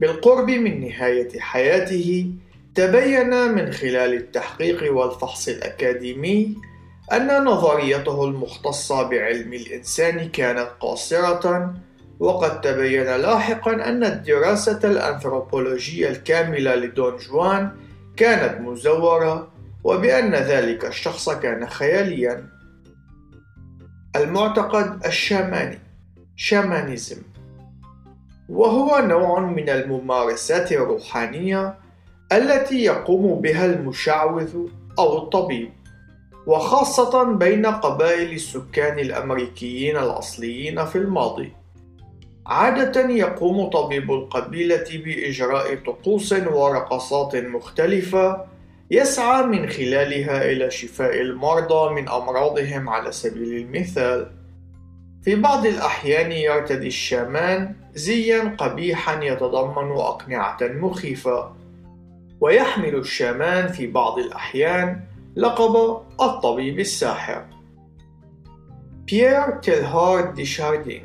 بالقرب 0.00 0.50
من 0.50 0.80
نهاية 0.80 1.40
حياته 1.40 2.32
تبين 2.74 3.30
من 3.30 3.72
خلال 3.72 4.14
التحقيق 4.14 4.96
والفحص 4.96 5.48
الأكاديمي 5.48 6.56
أن 7.12 7.44
نظريته 7.44 8.24
المختصة 8.24 9.02
بعلم 9.02 9.52
الإنسان 9.52 10.28
كانت 10.28 10.68
قاصرة 10.80 11.74
وقد 12.20 12.60
تبين 12.60 13.16
لاحقا 13.16 13.72
أن 13.72 14.04
الدراسة 14.04 14.80
الأنثروبولوجية 14.84 16.08
الكاملة 16.08 16.74
لدون 16.74 17.16
جوان 17.16 17.70
كانت 18.16 18.60
مزورة 18.60 19.48
وبأن 19.84 20.34
ذلك 20.34 20.84
الشخص 20.84 21.30
كان 21.30 21.68
خياليا. 21.68 22.46
المعتقد 24.16 25.06
الشاماني 25.06 25.78
شامانيزم 26.36 27.22
وهو 28.48 28.98
نوع 28.98 29.40
من 29.40 29.68
الممارسات 29.68 30.72
الروحانية 30.72 31.74
التي 32.32 32.84
يقوم 32.84 33.40
بها 33.40 33.66
المشعوذ 33.66 34.56
أو 34.98 35.18
الطبيب. 35.18 35.75
وخاصة 36.46 37.22
بين 37.22 37.66
قبائل 37.66 38.32
السكان 38.32 38.98
الأمريكيين 38.98 39.96
الأصليين 39.96 40.84
في 40.84 40.96
الماضي. 40.96 41.52
عادة 42.46 43.10
يقوم 43.10 43.70
طبيب 43.70 44.10
القبيلة 44.10 44.86
بإجراء 45.04 45.74
طقوس 45.74 46.32
ورقصات 46.32 47.36
مختلفة 47.36 48.44
يسعى 48.90 49.42
من 49.42 49.68
خلالها 49.68 50.50
إلى 50.50 50.70
شفاء 50.70 51.20
المرضى 51.20 51.94
من 51.94 52.08
أمراضهم 52.08 52.88
على 52.88 53.12
سبيل 53.12 53.56
المثال. 53.56 54.30
في 55.22 55.34
بعض 55.34 55.66
الأحيان 55.66 56.32
يرتدي 56.32 56.86
الشامان 56.86 57.74
زيا 57.94 58.56
قبيحا 58.58 59.22
يتضمن 59.22 59.90
أقنعة 59.90 60.58
مخيفة 60.62 61.52
ويحمل 62.40 62.94
الشامان 62.94 63.68
في 63.68 63.86
بعض 63.86 64.18
الأحيان 64.18 65.00
لقب 65.36 66.02
الطبيب 66.20 66.80
الساحر 66.80 67.44
بيير 69.06 69.50
تيلهارد 69.50 70.34
ديشاردين 70.34 71.02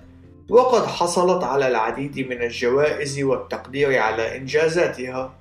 وقد 0.49 0.85
حصلت 0.85 1.43
على 1.43 1.67
العديد 1.67 2.19
من 2.19 2.41
الجوائز 2.41 3.19
والتقدير 3.19 3.99
على 3.99 4.37
إنجازاتها 4.37 5.33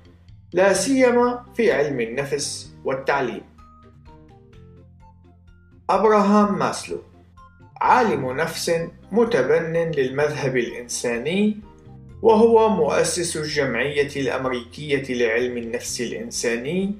لا 0.53 0.73
سيما 0.73 1.45
في 1.55 1.71
علم 1.71 1.99
النفس 1.99 2.73
والتعليم. 2.85 3.41
أبراهام 5.89 6.59
ماسلو 6.59 6.97
عالم 7.81 8.31
نفس 8.31 8.71
متبن 9.11 9.91
للمذهب 9.95 10.57
الإنساني 10.57 11.57
وهو 12.21 12.69
مؤسس 12.69 13.37
الجمعية 13.37 14.09
الأمريكية 14.15 15.13
لعلم 15.15 15.57
النفس 15.57 16.01
الإنساني 16.01 16.93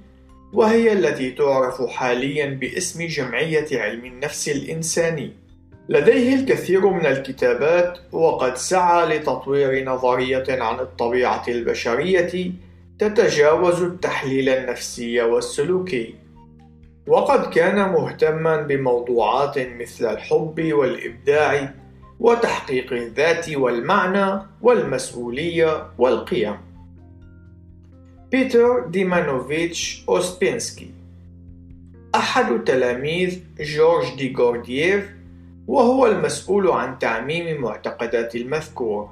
وهي 0.53 0.93
التي 0.93 1.31
تعرف 1.31 1.81
حاليا 1.81 2.45
باسم 2.45 3.07
جمعية 3.07 3.81
علم 3.81 4.05
النفس 4.05 4.49
الإنساني. 4.49 5.31
لديه 5.89 6.35
الكثير 6.35 6.89
من 6.89 7.05
الكتابات 7.05 7.99
وقد 8.11 8.57
سعى 8.57 9.17
لتطوير 9.17 9.85
نظرية 9.85 10.45
عن 10.49 10.79
الطبيعة 10.79 11.43
البشرية 11.47 12.51
تتجاوز 12.99 13.81
التحليل 13.81 14.49
النفسي 14.49 15.21
والسلوكي. 15.21 16.15
وقد 17.07 17.53
كان 17.53 17.75
مهتما 17.75 18.61
بموضوعات 18.61 19.59
مثل 19.59 20.13
الحب 20.13 20.73
والإبداع 20.73 21.73
وتحقيق 22.19 22.93
الذات 22.93 23.49
والمعنى 23.49 24.41
والمسؤولية 24.61 25.87
والقيم. 25.97 26.55
بيتر 28.31 28.87
ديمانوفيتش 28.87 30.03
أوسبينسكي 30.09 30.91
أحد 32.15 32.63
تلاميذ 32.63 33.39
جورج 33.59 34.15
دي 34.17 34.35
غوردييف 34.37 35.09
وهو 35.67 36.07
المسؤول 36.07 36.67
عن 36.67 36.99
تعميم 36.99 37.61
معتقدات 37.61 38.35
المذكور. 38.35 39.09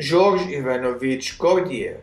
جورج 0.00 0.40
إيفانوفيتش 0.40 1.42
غوردييف 1.42 1.96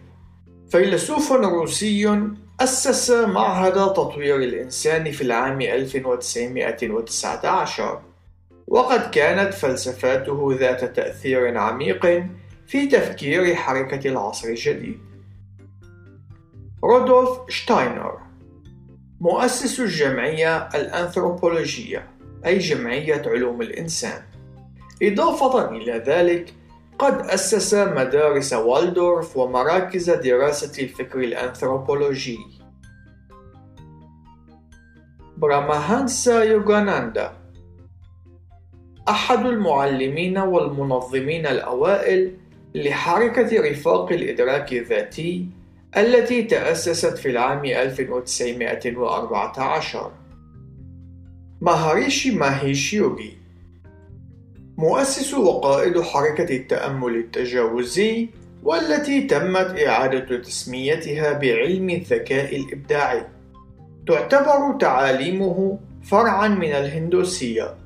فيلسوف 0.72 1.32
روسي 1.32 2.20
أسس 2.60 3.12
معهد 3.12 3.74
تطوير 3.74 4.36
الإنسان 4.36 5.12
في 5.12 5.22
العام 5.22 5.62
1919 5.62 8.02
وقد 8.70 9.10
كانت 9.10 9.54
فلسفاته 9.54 10.58
ذات 10.60 10.96
تأثير 10.96 11.58
عميق 11.58 12.24
في 12.68 12.88
تفكير 12.88 13.56
حركة 13.56 14.10
العصر 14.10 14.48
الجديد. 14.48 15.00
رودولف 16.84 17.30
شتاينر 17.50 18.20
مؤسس 19.22 19.80
الجمعية 19.80 20.58
الأنثروبولوجية 20.58 22.08
أي 22.46 22.58
جمعية 22.58 23.22
علوم 23.26 23.62
الإنسان. 23.62 24.22
إضافة 25.04 25.70
إلى 25.70 26.04
ذلك 26.08 26.54
قد 27.00 27.20
أسس 27.22 27.74
مدارس 27.74 28.54
والدورف 28.54 29.38
ومراكز 29.38 30.10
دراسة 30.10 30.84
الفكر 30.84 31.20
الأنثروبولوجي. 31.20 32.40
براماهانسا 35.38 36.44
يوغاناندا 36.44 37.39
أحد 39.10 39.46
المعلمين 39.46 40.38
والمنظمين 40.38 41.46
الأوائل 41.46 42.32
لحركة 42.76 43.70
رفاق 43.70 44.12
الإدراك 44.12 44.74
الذاتي 44.74 45.46
التي 45.98 46.44
تأسست 46.44 47.18
في 47.18 47.30
العام 47.30 47.66
1914 47.66 50.12
ماهاريشي 51.62 52.32
ماهيش 52.32 52.94
يوغي 52.94 53.38
مؤسس 54.78 55.34
وقائد 55.34 56.02
حركة 56.02 56.56
التأمل 56.56 57.16
التجاوزي 57.16 58.28
والتي 58.64 59.22
تمت 59.22 59.80
إعادة 59.88 60.38
تسميتها 60.38 61.34
بعلم 61.34 61.90
الذكاء 61.90 62.56
الإبداعي. 62.56 63.26
تعتبر 64.08 64.78
تعاليمه 64.80 65.80
فرعا 66.04 66.48
من 66.48 66.72
الهندوسية. 66.72 67.79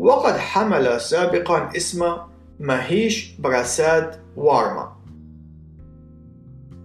وقد 0.00 0.36
حمل 0.36 1.00
سابقا 1.00 1.70
اسم 1.76 2.16
ماهيش 2.60 3.34
براساد 3.38 4.20
وارما. 4.36 4.92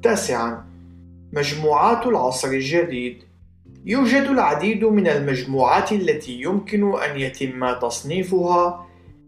تاسعا 0.03 0.65
مجموعات 1.33 2.07
العصر 2.07 2.47
الجديد. 2.47 3.23
يوجد 3.85 4.21
العديد 4.21 4.83
من 4.83 5.07
المجموعات 5.07 5.91
التي 5.91 6.41
يمكن 6.41 6.99
أن 6.99 7.19
يتم 7.19 7.73
تصنيفها 7.73 8.85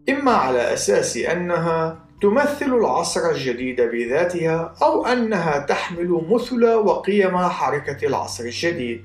إما 0.08 0.32
على 0.32 0.72
أساس 0.72 1.16
أنها 1.16 2.04
تمثل 2.22 2.74
العصر 2.74 3.30
الجديد 3.30 3.80
بذاتها 3.80 4.74
أو 4.82 5.06
أنها 5.06 5.58
تحمل 5.58 6.22
مثل 6.30 6.64
وقيم 6.64 7.36
حركة 7.38 8.06
العصر 8.06 8.44
الجديد. 8.44 9.04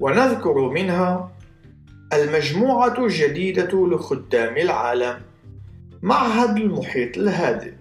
ونذكر 0.00 0.68
منها 0.68 1.33
المجموعة 2.14 3.04
الجديدة 3.04 3.86
لخدام 3.86 4.56
العالم. 4.56 5.22
معهد 6.02 6.56
المحيط 6.56 7.18
الهادئ. 7.18 7.72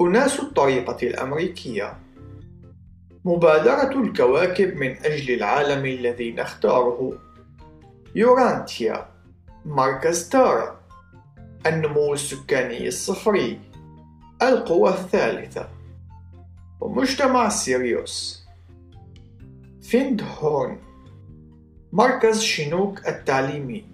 أناس 0.00 0.40
الطريقة 0.40 1.06
الأمريكية. 1.06 1.98
مبادرة 3.24 4.00
الكواكب 4.00 4.76
من 4.76 4.96
أجل 4.96 5.34
العالم 5.34 5.86
الذي 5.86 6.32
نختاره. 6.32 7.12
يورانتيا. 8.14 9.06
مركز 9.64 10.28
تارا. 10.28 10.80
النمو 11.66 12.14
السكاني 12.14 12.88
الصفري. 12.88 13.60
القوة 14.42 14.94
الثالثة. 14.94 15.68
ومجتمع 16.80 17.48
سيريوس. 17.48 18.46
فيند 19.82 20.22
هورن 20.38 20.78
مركز 21.92 22.40
شينوك 22.40 23.08
التعليمي. 23.08 23.84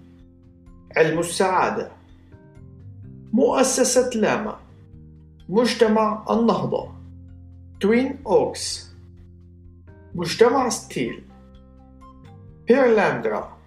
علم 0.97 1.19
السعادة. 1.19 1.91
مؤسسة 3.33 4.09
لاما. 4.09 4.57
مجتمع 5.49 6.25
النهضة. 6.29 6.91
توين 7.79 8.19
أوكس. 8.27 8.91
مجتمع 10.15 10.69
ستيل. 10.69 11.23
بيرلاندرا 12.67 13.57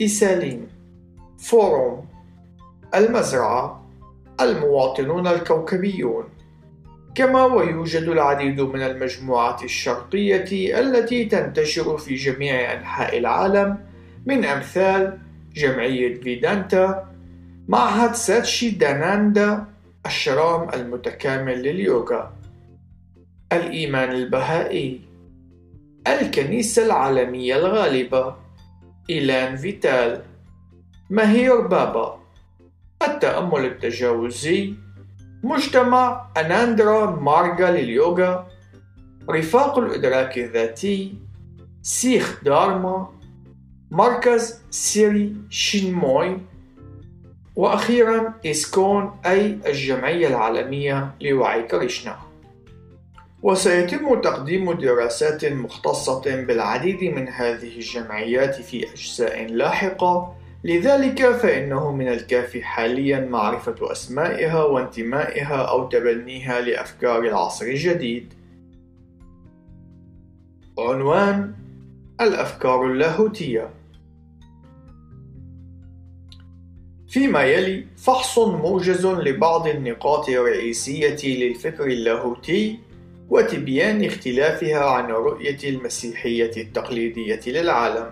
إيسالين 0.00 0.68
فوروم. 1.38 2.06
المزرعة. 2.94 3.86
المواطنون 4.40 5.26
الكوكبيون. 5.26 6.24
كما 7.16 7.44
ويوجد 7.44 8.02
العديد 8.02 8.60
من 8.60 8.82
المجموعات 8.82 9.64
الشرقية 9.64 10.80
التي 10.80 11.24
تنتشر 11.24 11.98
في 11.98 12.14
جميع 12.14 12.72
أنحاء 12.72 13.18
العالم 13.18 13.78
من 14.26 14.44
أمثال 14.44 15.18
جمعية 15.54 16.20
فيدانتا 16.20 17.08
معهد 17.68 18.14
ساتشي 18.14 18.70
داناندا 18.70 19.64
الشرام 20.06 20.68
المتكامل 20.74 21.62
لليوغا. 21.62 22.32
الإيمان 23.52 24.10
البهائي 24.10 25.00
الكنيسة 26.06 26.86
العالمية 26.86 27.56
الغالبة 27.56 28.34
إيلان 29.10 29.56
فيتال. 29.56 30.22
مهير 31.10 31.60
بابا 31.60 32.20
التأمل 33.02 33.64
التجاوزي 33.64 34.85
مجتمع 35.46 36.26
أناندرا 36.36 37.10
مارغا 37.10 37.70
لليوغا 37.70 38.46
رفاق 39.30 39.78
الإدراك 39.78 40.38
الذاتي 40.38 41.14
سيخ 41.82 42.44
دارما 42.44 43.08
مركز 43.90 44.62
سيري 44.70 45.36
شينموي 45.50 46.38
وأخيرا 47.56 48.34
إسكون 48.46 49.20
أي 49.26 49.58
الجمعية 49.66 50.28
العالمية 50.28 51.14
لوعي 51.20 51.62
كريشنا. 51.62 52.16
وسيتم 53.42 54.20
تقديم 54.20 54.72
دراسات 54.72 55.44
مختصة 55.44 56.42
بالعديد 56.42 57.04
من 57.04 57.28
هذه 57.28 57.76
الجمعيات 57.76 58.54
في 58.54 58.92
أجزاء 58.92 59.46
لاحقة 59.46 60.34
لذلك 60.64 61.30
فإنه 61.30 61.92
من 61.92 62.08
الكافي 62.08 62.62
حاليا 62.62 63.20
معرفة 63.20 63.92
أسمائها 63.92 64.64
وانتمائها 64.64 65.56
أو 65.56 65.88
تبنيها 65.88 66.60
لأفكار 66.60 67.18
العصر 67.18 67.66
الجديد. 67.66 68.32
عنوان 70.78 71.54
الأفكار 72.20 72.86
اللاهوتية 72.86 73.70
فيما 77.08 77.42
يلي 77.42 77.86
فحص 77.96 78.38
موجز 78.38 79.06
لبعض 79.06 79.68
النقاط 79.68 80.28
الرئيسية 80.28 81.36
للفكر 81.36 81.86
اللاهوتي 81.86 82.78
وتبيان 83.28 84.04
اختلافها 84.04 84.84
عن 84.84 85.04
الرؤية 85.04 85.58
المسيحية 85.64 86.50
التقليدية 86.56 87.40
للعالم. 87.46 88.10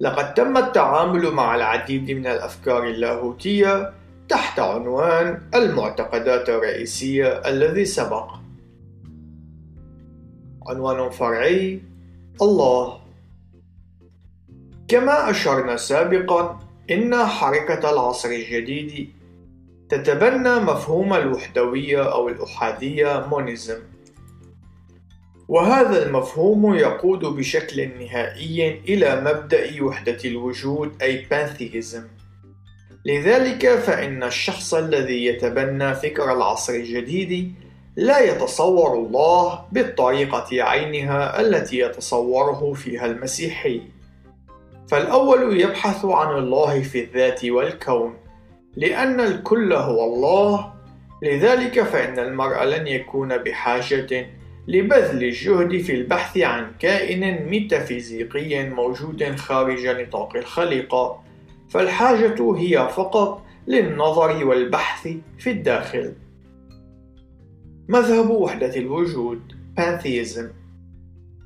لقد 0.00 0.34
تم 0.34 0.56
التعامل 0.56 1.30
مع 1.30 1.54
العديد 1.54 2.10
من 2.10 2.26
الأفكار 2.26 2.88
اللاهوتية 2.88 3.92
تحت 4.28 4.58
عنوان 4.60 5.42
المعتقدات 5.54 6.48
الرئيسية 6.48 7.26
الذي 7.26 7.84
سبق. 7.84 8.30
عنوان 10.68 11.10
فرعي 11.10 11.80
الله 12.42 13.00
كما 14.88 15.30
أشرنا 15.30 15.76
سابقا 15.76 16.60
إن 16.90 17.16
حركة 17.16 17.90
العصر 17.90 18.28
الجديد 18.28 19.12
تتبنى 19.88 20.54
مفهوم 20.54 21.14
الوحدوية 21.14 22.12
أو 22.12 22.28
الأحادية 22.28 23.26
مونيزم 23.30 23.78
وهذا 25.48 26.06
المفهوم 26.06 26.74
يقود 26.74 27.20
بشكل 27.20 27.88
نهائي 27.98 28.80
إلى 28.88 29.20
مبدأ 29.20 29.82
وحدة 29.82 30.18
الوجود 30.24 31.02
أي 31.02 31.26
بانثيزم 31.30 32.04
لذلك 33.04 33.68
فإن 33.68 34.22
الشخص 34.22 34.74
الذي 34.74 35.26
يتبنى 35.26 35.94
فكر 35.94 36.32
العصر 36.32 36.72
الجديد 36.72 37.54
لا 37.96 38.20
يتصور 38.20 38.94
الله 38.94 39.64
بالطريقة 39.72 40.62
عينها 40.62 41.40
التي 41.40 41.78
يتصوره 41.78 42.72
فيها 42.72 43.06
المسيحي. 43.06 43.82
فالأول 44.90 45.60
يبحث 45.60 46.04
عن 46.04 46.38
الله 46.38 46.82
في 46.82 47.04
الذات 47.04 47.44
والكون 47.44 48.14
لأن 48.76 49.20
الكل 49.20 49.72
هو 49.72 50.04
الله. 50.04 50.72
لذلك 51.22 51.82
فإن 51.82 52.18
المرء 52.18 52.64
لن 52.64 52.86
يكون 52.86 53.36
بحاجة 53.36 54.26
لبذل 54.68 55.24
الجهد 55.24 55.80
في 55.80 55.94
البحث 55.94 56.38
عن 56.38 56.70
كائن 56.78 57.48
ميتافيزيقي 57.50 58.68
موجود 58.68 59.36
خارج 59.36 59.86
نطاق 59.86 60.36
الخليقة 60.36 61.22
فالحاجة 61.68 62.56
هي 62.56 62.88
فقط 62.88 63.42
للنظر 63.66 64.46
والبحث 64.46 65.08
في 65.38 65.50
الداخل. 65.50 66.14
مذهب 67.88 68.30
وحدة 68.30 68.76
الوجود 68.76 69.40
Pantheism. 69.80 70.44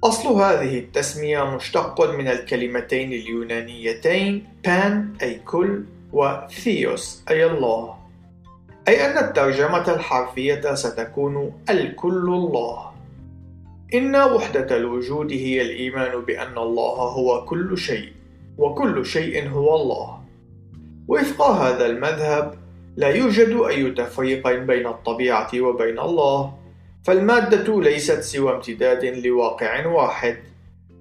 أصل 0.04 0.28
هذه 0.28 0.78
التسمية 0.78 1.56
مشتق 1.56 2.14
من 2.14 2.28
الكلمتين 2.28 3.12
اليونانيتين 3.12 4.44
بان 4.64 5.14
أي 5.22 5.34
كل 5.34 5.84
وثيوس 6.12 7.24
أي 7.30 7.46
الله. 7.46 7.94
أي 8.88 9.06
أن 9.06 9.24
الترجمة 9.24 9.94
الحرفية 9.94 10.74
ستكون 10.74 11.52
الكل 11.70 12.28
الله. 12.28 12.91
إن 13.94 14.16
وحدة 14.16 14.76
الوجود 14.76 15.32
هي 15.32 15.62
الإيمان 15.62 16.20
بأن 16.20 16.58
الله 16.58 16.96
هو 16.96 17.44
كل 17.44 17.78
شيء 17.78 18.12
وكل 18.58 19.06
شيء 19.06 19.48
هو 19.48 19.76
الله. 19.76 20.22
وفق 21.08 21.42
هذا 21.42 21.86
المذهب 21.86 22.54
لا 22.96 23.08
يوجد 23.08 23.60
أي 23.68 23.90
تفريق 23.90 24.48
بين 24.48 24.86
الطبيعة 24.86 25.60
وبين 25.60 25.98
الله 25.98 26.54
فالمادة 27.04 27.80
ليست 27.80 28.20
سوى 28.20 28.54
امتداد 28.54 29.04
لواقع 29.04 29.86
واحد. 29.86 30.36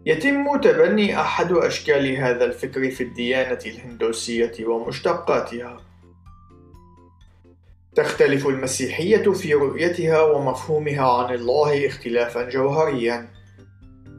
يتم 0.06 0.62
تبني 0.62 1.22
أحد 1.22 1.52
أشكال 1.52 2.16
هذا 2.18 2.46
الفكر 2.46 2.90
في 2.92 3.04
الديانة 3.04 3.60
الهندوسية 3.66 4.66
ومشتقاتها. 4.66 5.91
تختلف 7.96 8.48
المسيحية 8.48 9.32
في 9.32 9.54
رؤيتها 9.54 10.22
ومفهومها 10.22 11.12
عن 11.12 11.34
الله 11.34 11.88
اختلافا 11.88 12.50
جوهريا. 12.50 13.28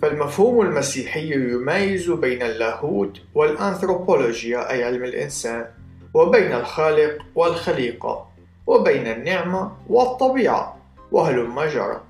فالمفهوم 0.03 0.61
المسيحي 0.61 1.33
يميز 1.33 2.11
بين 2.11 2.43
اللاهوت 2.43 3.21
والأنثروبولوجيا 3.35 4.71
أي 4.71 4.85
علم 4.85 5.05
الإنسان 5.05 5.67
وبين 6.15 6.53
الخالق 6.53 7.19
والخليقة 7.35 8.29
وبين 8.67 9.07
النعمة 9.07 9.73
والطبيعة 9.89 10.77
وهلم 11.13 11.61
جرى. 11.61 12.01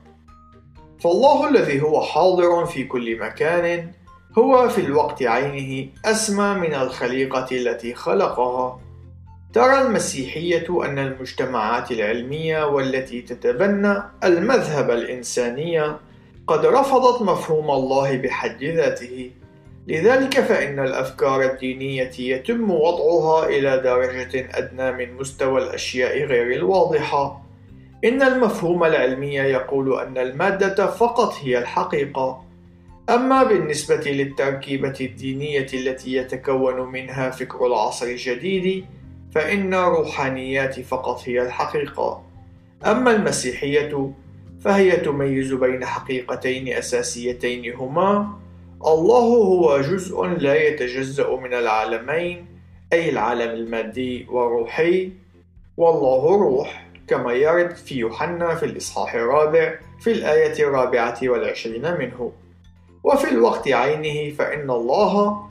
فالله 1.01 1.49
الذي 1.49 1.83
هو 1.83 2.03
حاضر 2.03 2.67
في 2.67 2.85
كل 2.85 3.19
مكان 3.19 3.91
هو 4.39 4.69
في 4.69 4.81
الوقت 4.81 5.23
عينه 5.23 5.89
أسمى 6.05 6.55
من 6.55 6.75
الخليقة 6.75 7.47
التي 7.53 7.95
خلقها. 7.95 8.81
ترى 9.53 9.83
المسيحية 9.83 10.85
أن 10.85 10.99
المجتمعات 10.99 11.91
العلمية 11.91 12.67
والتي 12.67 13.23
تتبنى 13.23 14.03
المذهب 14.25 14.91
الإنساني 14.91 15.83
قد 16.47 16.67
رفضت 16.67 17.23
مفهوم 17.23 17.71
الله 17.71 18.17
بحد 18.17 18.65
ذاته. 18.65 19.31
لذلك 19.89 20.41
فإن 20.41 20.79
الأفكار 20.79 21.43
الدينية 21.43 22.11
يتم 22.19 22.71
وضعها 22.71 23.47
إلى 23.47 23.79
درجة 23.79 24.49
أدنى 24.55 24.93
من 24.93 25.15
مستوى 25.15 25.63
الأشياء 25.63 26.25
غير 26.25 26.53
الواضحة. 26.53 27.43
إن 28.05 28.23
المفهوم 28.23 28.85
العلمي 28.85 29.35
يقول 29.35 30.01
أن 30.01 30.19
المادة 30.19 30.87
فقط 30.87 31.35
هي 31.43 31.59
الحقيقة. 31.59 32.45
أما 33.11 33.43
بالنسبة 33.43 34.11
للتركيبة 34.11 34.95
الدينية 35.01 35.67
التي 35.75 36.15
يتكون 36.15 36.93
منها 36.93 37.31
فكر 37.31 37.67
العصر 37.67 38.07
الجديد 38.07 38.85
فإن 39.35 39.75
روحانيات 39.75 40.81
فقط 40.81 41.21
هي 41.29 41.43
الحقيقة. 41.43 42.23
أما 42.87 43.11
المسيحية 43.11 44.13
فهي 44.61 44.97
تميز 44.97 45.53
بين 45.53 45.85
حقيقتين 45.85 46.69
أساسيتين 46.69 47.75
هما 47.75 48.39
الله 48.87 49.19
هو 49.19 49.81
جزء 49.81 50.25
لا 50.25 50.55
يتجزأ 50.55 51.37
من 51.37 51.55
العالمين 51.55 52.47
أي 52.93 53.11
العالم 53.11 53.51
المادي 53.51 54.27
والروحي 54.31 55.13
والله 55.77 56.37
روح 56.37 56.87
كما 57.09 57.33
يرد 57.33 57.75
في 57.77 57.95
يوحنا 57.99 58.55
في 58.55 58.67
الإصحاح 58.67 59.15
الرابع 59.15 59.75
في 60.01 60.13
الآية 60.13 60.65
الرابعة 60.65 61.19
والعشرين 61.23 61.99
منه. 61.99 62.33
وفي 63.05 63.31
الوقت 63.31 63.69
عينه 63.69 64.35
فإن 64.35 64.71
الله 64.71 65.43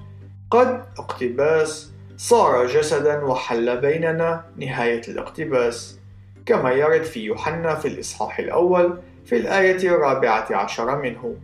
قد 0.52 0.84
اقتباس 0.98 1.91
صار 2.22 2.68
جسدا 2.68 3.24
وحل 3.24 3.78
بيننا 3.78 4.46
نهاية 4.58 5.02
الاقتباس 5.08 6.00
كما 6.46 6.72
يرد 6.72 7.04
في 7.04 7.20
يوحنا 7.20 7.76
في 7.76 7.88
الإصحاح 7.88 8.40
الأول 8.40 9.00
في 9.26 9.38
الآية 9.38 9.90
الرابعة 9.90 10.48
عشر 10.56 11.02
منه. 11.02 11.36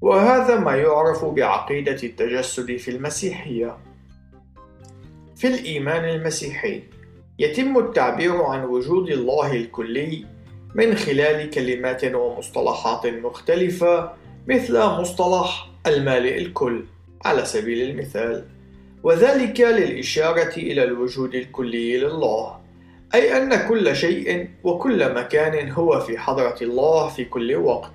وهذا 0.00 0.58
ما 0.58 0.76
يعرف 0.76 1.24
بعقيدة 1.24 1.96
التجسد 2.02 2.76
في 2.76 2.90
المسيحية. 2.90 3.78
في 5.36 5.46
الإيمان 5.46 6.04
المسيحي 6.04 6.82
يتم 7.38 7.78
التعبير 7.78 8.42
عن 8.42 8.64
وجود 8.64 9.08
الله 9.08 9.52
الكلي 9.52 10.26
من 10.74 10.94
خلال 10.94 11.50
كلمات 11.50 12.04
ومصطلحات 12.04 13.06
مختلفة 13.06 14.12
مثل 14.46 14.78
مصطلح 14.84 15.70
المالئ 15.86 16.38
الكل 16.38 16.84
على 17.24 17.44
سبيل 17.44 17.90
المثال. 17.90 18.55
وذلك 19.02 19.60
للإشارة 19.60 20.56
إلى 20.56 20.84
الوجود 20.84 21.34
الكلي 21.34 21.98
لله 21.98 22.58
أي 23.14 23.36
أن 23.36 23.68
كل 23.68 23.96
شيء 23.96 24.48
وكل 24.64 25.14
مكان 25.14 25.70
هو 25.70 26.00
في 26.00 26.18
حضرة 26.18 26.56
الله 26.62 27.08
في 27.08 27.24
كل 27.24 27.56
وقت. 27.56 27.92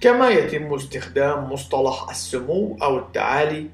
كما 0.00 0.28
يتم 0.28 0.74
استخدام 0.74 1.52
مصطلح 1.52 2.10
السمو 2.10 2.78
أو 2.82 2.98
التعالي 2.98 3.66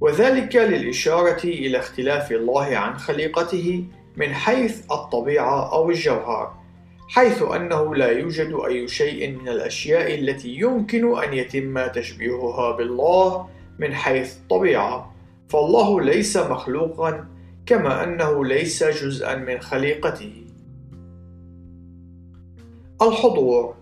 وذلك 0.00 0.56
للإشارة 0.56 1.44
إلى 1.44 1.78
اختلاف 1.78 2.32
الله 2.32 2.76
عن 2.76 2.98
خليقته 2.98 3.84
من 4.16 4.34
حيث 4.34 4.82
الطبيعة 4.92 5.72
أو 5.72 5.90
الجوهر 5.90 6.54
حيث 7.08 7.42
أنه 7.42 7.94
لا 7.94 8.10
يوجد 8.10 8.58
أي 8.66 8.88
شيء 8.88 9.30
من 9.30 9.48
الأشياء 9.48 10.14
التي 10.14 10.48
يمكن 10.48 11.18
أن 11.18 11.34
يتم 11.34 11.86
تشبيهها 11.86 12.76
بالله 12.76 13.48
من 13.78 13.94
حيث 13.94 14.36
الطبيعة. 14.36 15.15
فالله 15.48 16.00
ليس 16.00 16.36
مخلوقا 16.36 17.28
كما 17.66 18.04
أنه 18.04 18.44
ليس 18.44 18.84
جزءا 18.84 19.34
من 19.34 19.60
خليقته. 19.60 20.44
الحضور 23.02 23.74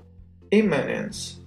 immanence 0.54 1.44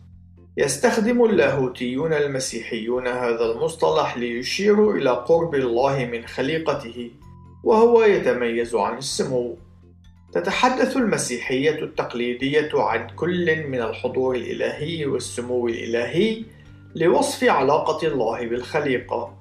يستخدم 0.57 1.25
اللاهوتيون 1.25 2.13
المسيحيون 2.13 3.07
هذا 3.07 3.45
المصطلح 3.45 4.17
ليشيروا 4.17 4.93
إلى 4.93 5.09
قرب 5.09 5.55
الله 5.55 6.05
من 6.05 6.25
خليقته 6.25 7.11
وهو 7.63 8.03
يتميز 8.03 8.75
عن 8.75 8.97
السمو. 8.97 9.57
تتحدث 10.33 10.97
المسيحية 10.97 11.83
التقليدية 11.83 12.69
عن 12.73 13.07
كل 13.15 13.67
من 13.67 13.81
الحضور 13.81 14.35
الإلهي 14.35 15.05
والسمو 15.05 15.67
الإلهي 15.67 16.43
لوصف 16.95 17.43
علاقة 17.43 18.07
الله 18.07 18.47
بالخليقة. 18.47 19.36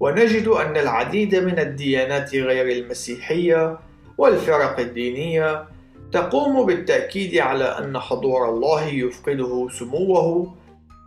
ونجد 0.00 0.48
أن 0.48 0.76
العديد 0.76 1.34
من 1.34 1.58
الديانات 1.58 2.34
غير 2.34 2.68
المسيحية 2.78 3.78
والفرق 4.18 4.80
الدينية 4.80 5.68
تقوم 6.12 6.66
بالتأكيد 6.66 7.38
على 7.38 7.64
أن 7.64 7.98
حضور 7.98 8.48
الله 8.48 8.84
يفقده 8.84 9.68
سموه 9.68 10.54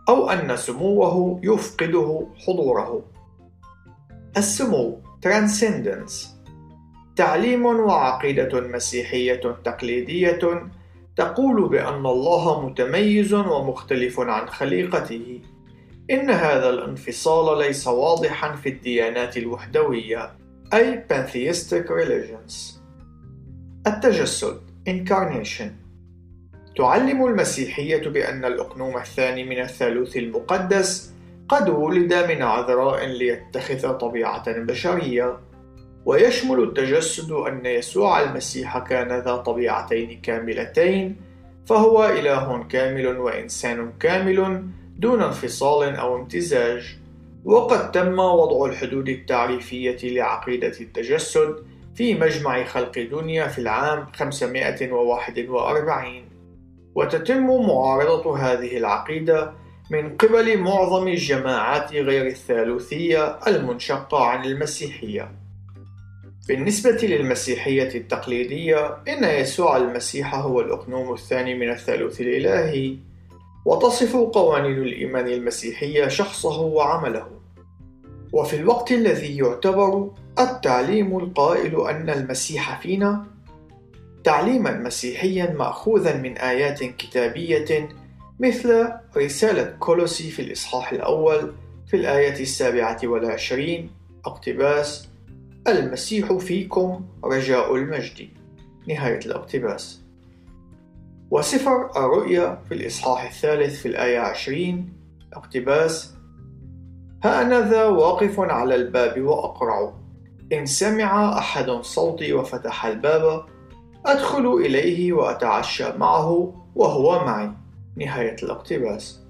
أو 0.08 0.30
أن 0.30 0.56
سموه 0.56 1.40
يفقده 1.42 2.26
حضوره. 2.46 3.04
السمو 4.36 5.00
Transcendence 5.26 6.26
تعليم 7.16 7.66
وعقيدة 7.66 8.60
مسيحية 8.60 9.56
تقليدية 9.64 10.68
تقول 11.16 11.68
بأن 11.68 12.06
الله 12.06 12.66
متميز 12.66 13.34
ومختلف 13.34 14.20
عن 14.20 14.48
خليقته. 14.48 15.40
إن 16.10 16.30
هذا 16.30 16.70
الانفصال 16.70 17.58
ليس 17.58 17.86
واضحا 17.86 18.56
في 18.56 18.68
الديانات 18.68 19.36
الوحدوية 19.36 20.30
أي 20.74 21.04
pantheistic 21.12 21.88
religions. 21.88 22.78
التجسد 23.86 24.60
Incarnation 24.88 25.88
تعلم 26.76 27.26
المسيحية 27.26 28.08
بأن 28.08 28.44
الأقنوم 28.44 28.96
الثاني 28.96 29.44
من 29.44 29.60
الثالوث 29.60 30.16
المقدس 30.16 31.12
قد 31.48 31.68
ولد 31.68 32.14
من 32.14 32.42
عذراء 32.42 33.06
ليتخذ 33.06 33.92
طبيعة 33.92 34.52
بشرية 34.52 35.38
ويشمل 36.04 36.62
التجسد 36.62 37.32
أن 37.32 37.66
يسوع 37.66 38.20
المسيح 38.20 38.78
كان 38.78 39.08
ذا 39.20 39.36
طبيعتين 39.36 40.20
كاملتين 40.20 41.16
فهو 41.66 42.06
إله 42.06 42.64
كامل 42.64 43.06
وإنسان 43.06 43.92
كامل 44.00 44.64
دون 44.98 45.22
انفصال 45.22 45.96
أو 45.96 46.16
امتزاج. 46.16 46.96
وقد 47.44 47.90
تم 47.90 48.18
وضع 48.18 48.70
الحدود 48.70 49.08
التعريفية 49.08 49.96
لعقيدة 50.02 50.72
التجسد 50.80 51.56
في 51.94 52.14
مجمع 52.14 52.64
خلق 52.64 52.98
دنيا 52.98 53.48
في 53.48 53.58
العام 53.58 54.06
541 54.12 56.24
وتتم 56.94 57.46
معارضة 57.46 58.38
هذه 58.38 58.76
العقيدة 58.76 59.52
من 59.90 60.16
قبل 60.16 60.58
معظم 60.58 61.08
الجماعات 61.08 61.92
غير 61.92 62.26
الثالوثية 62.26 63.38
المنشقة 63.46 64.24
عن 64.24 64.44
المسيحية. 64.44 65.32
بالنسبة 66.48 66.98
للمسيحية 67.02 67.94
التقليدية، 67.94 68.96
إن 69.08 69.24
يسوع 69.24 69.76
المسيح 69.76 70.34
هو 70.34 70.60
الأقنوم 70.60 71.14
الثاني 71.14 71.54
من 71.54 71.70
الثالوث 71.70 72.20
الإلهي، 72.20 72.96
وتصف 73.68 74.16
قوانين 74.16 74.78
الإيمان 74.78 75.28
المسيحية 75.28 76.08
شخصه 76.08 76.60
وعمله. 76.60 77.26
وفي 78.32 78.56
الوقت 78.56 78.92
الذي 78.92 79.36
يعتبر 79.36 80.10
التعليم 80.38 81.18
القائل 81.18 81.88
أن 81.88 82.10
المسيح 82.10 82.80
فينا 82.80 83.26
تعليما 84.24 84.78
مسيحيا 84.78 85.52
مأخوذا 85.52 86.16
من 86.16 86.38
آيات 86.38 86.84
كتابية 86.84 87.88
مثل 88.40 88.88
رسالة 89.16 89.76
كولوسي 89.78 90.30
في 90.30 90.42
الإصحاح 90.42 90.92
الأول 90.92 91.52
في 91.86 91.96
الآية 91.96 92.40
السابعة 92.40 93.00
والعشرين 93.04 93.90
اقتباس 94.24 95.08
المسيح 95.66 96.32
فيكم 96.32 97.04
رجاء 97.24 97.76
المجد 97.76 98.28
نهاية 98.88 99.20
الاقتباس 99.26 100.07
وسفر 101.30 101.90
الرؤيا 101.96 102.58
في 102.68 102.74
الإصحاح 102.74 103.24
الثالث 103.24 103.80
في 103.80 103.88
الآية 103.88 104.18
عشرين 104.18 104.92
اقتباس 105.32 106.14
ها 107.24 107.42
أنا 107.42 107.70
ذا 107.70 107.84
واقف 107.84 108.40
على 108.40 108.74
الباب 108.74 109.20
وأقرع. 109.22 109.92
إن 110.52 110.66
سمع 110.66 111.38
أحد 111.38 111.70
صوتي 111.70 112.32
وفتح 112.32 112.86
الباب 112.86 113.44
أدخل 114.06 114.52
إليه 114.52 115.12
وأتعشى 115.12 115.92
معه 115.98 116.54
وهو 116.74 117.24
معي. 117.24 117.50
نهاية 117.96 118.36
الاقتباس. 118.42 119.20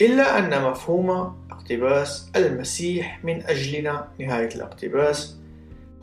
إلا 0.00 0.38
أن 0.38 0.70
مفهوم 0.70 1.10
اقتباس 1.50 2.30
المسيح 2.36 3.24
من 3.24 3.42
أجلنا 3.46 4.08
نهاية 4.20 4.54
الاقتباس 4.54 5.36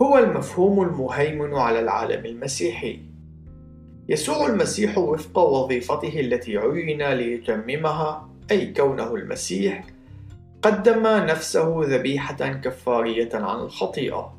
هو 0.01 0.17
المفهوم 0.17 0.81
المهيمن 0.81 1.53
على 1.53 1.79
العالم 1.79 2.25
المسيحي. 2.25 3.12
يسوع 4.09 4.47
المسيح 4.47 4.97
وفق 4.97 5.37
وظيفته 5.39 6.19
التي 6.19 6.57
عين 6.57 7.11
ليتممها 7.11 8.29
أي 8.51 8.73
كونه 8.73 9.15
المسيح 9.15 9.83
قدم 10.61 11.07
نفسه 11.07 11.81
ذبيحة 11.83 12.47
كفارية 12.53 13.29
عن 13.33 13.59
الخطيئة. 13.59 14.33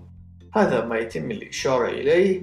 هذا 0.55 0.85
ما 0.85 0.99
يتم 0.99 1.31
الإشارة 1.31 1.89
إليه 1.89 2.43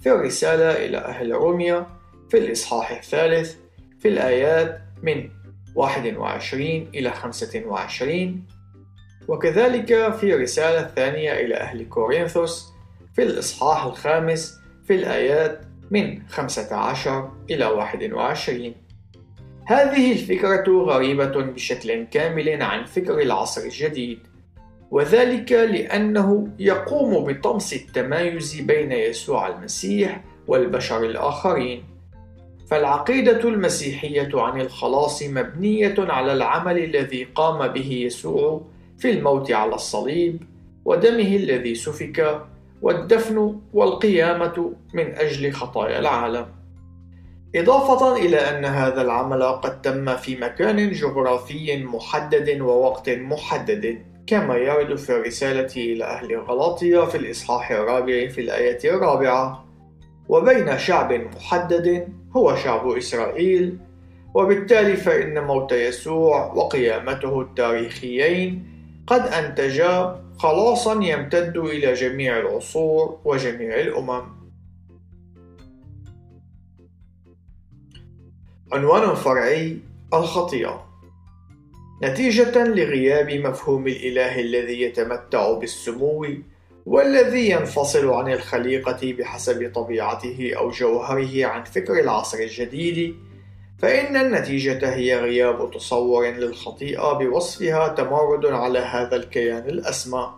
في 0.00 0.12
الرسالة 0.12 0.86
إلى 0.86 0.98
أهل 0.98 1.32
روميا 1.32 1.86
في 2.30 2.38
الإصحاح 2.38 2.90
الثالث 2.90 3.56
في 3.98 4.08
الآيات 4.08 4.80
من 5.02 5.30
21 5.74 6.60
إلى 6.94 7.10
25 7.10 8.46
وكذلك 9.28 10.14
في 10.14 10.34
الرسالة 10.34 10.80
الثانية 10.80 11.32
إلى 11.32 11.54
أهل 11.54 11.88
كورنثوس 11.88 12.72
في 13.14 13.22
الإصحاح 13.22 13.84
الخامس 13.84 14.60
في 14.84 14.94
الآيات 14.94 15.60
من 15.90 16.22
15 16.28 17.30
إلى 17.50 17.66
21 17.66 18.74
هذه 19.66 20.12
الفكرة 20.12 20.64
غريبة 20.68 21.42
بشكل 21.42 22.04
كامل 22.04 22.62
عن 22.62 22.84
فكر 22.84 23.18
العصر 23.18 23.60
الجديد 23.60 24.18
وذلك 24.90 25.52
لأنه 25.52 26.48
يقوم 26.58 27.24
بطمس 27.24 27.72
التمايز 27.72 28.60
بين 28.60 28.92
يسوع 28.92 29.48
المسيح 29.48 30.20
والبشر 30.46 31.04
الآخرين. 31.04 31.84
فالعقيدة 32.70 33.48
المسيحية 33.48 34.30
عن 34.34 34.60
الخلاص 34.60 35.22
مبنية 35.22 35.94
على 35.98 36.32
العمل 36.32 36.84
الذي 36.84 37.24
قام 37.24 37.68
به 37.68 37.92
يسوع 37.92 38.62
في 38.98 39.10
الموت 39.10 39.50
على 39.52 39.74
الصليب 39.74 40.42
ودمه 40.84 41.36
الذي 41.36 41.74
سفك 41.74 42.46
والدفن 42.84 43.60
والقيامة 43.72 44.72
من 44.94 45.14
أجل 45.14 45.52
خطايا 45.52 45.98
العالم. 45.98 46.46
إضافة 47.56 48.16
إلى 48.16 48.36
أن 48.36 48.64
هذا 48.64 49.02
العمل 49.02 49.42
قد 49.42 49.82
تم 49.82 50.16
في 50.16 50.36
مكان 50.36 50.90
جغرافي 50.92 51.84
محدد 51.84 52.60
ووقت 52.60 53.10
محدد 53.10 53.98
كما 54.26 54.56
يرد 54.56 54.96
في 54.96 55.10
الرسالة 55.10 55.72
إلى 55.76 56.04
أهل 56.04 56.40
غلاطيا 56.40 57.04
في 57.04 57.14
الإصحاح 57.14 57.70
الرابع 57.70 58.28
في 58.28 58.40
الآية 58.40 58.78
الرابعة. 58.84 59.64
وبين 60.28 60.78
شعب 60.78 61.12
محدد 61.12 62.08
هو 62.36 62.56
شعب 62.56 62.88
إسرائيل 62.88 63.78
وبالتالي 64.34 64.96
فإن 64.96 65.44
موت 65.44 65.72
يسوع 65.72 66.52
وقيامته 66.52 67.40
التاريخيين 67.40 68.68
قد 69.06 69.20
أنتجا 69.20 70.23
خلاصا 70.38 71.02
يمتد 71.02 71.56
إلى 71.56 71.92
جميع 71.92 72.38
العصور 72.38 73.20
وجميع 73.24 73.80
الأمم. 73.80 74.22
عنوان 78.72 79.14
فرعي 79.14 79.78
الخطيئة. 80.14 80.86
نتيجة 82.02 82.64
لغياب 82.64 83.30
مفهوم 83.30 83.86
الإله 83.86 84.40
الذي 84.40 84.82
يتمتع 84.82 85.52
بالسمو 85.52 86.26
والذي 86.86 87.50
ينفصل 87.50 88.10
عن 88.10 88.32
الخليقة 88.32 89.14
بحسب 89.18 89.72
طبيعته 89.74 90.52
أو 90.56 90.70
جوهره 90.70 91.46
عن 91.46 91.64
فكر 91.64 92.00
العصر 92.00 92.38
الجديد 92.38 93.16
فإن 93.78 94.16
النتيجة 94.16 94.94
هي 94.94 95.16
غياب 95.20 95.70
تصور 95.70 96.26
للخطيئة 96.26 97.12
بوصفها 97.12 97.88
تمرد 97.88 98.46
على 98.46 98.78
هذا 98.78 99.16
الكيان 99.16 99.68
الأسمى. 99.68 100.30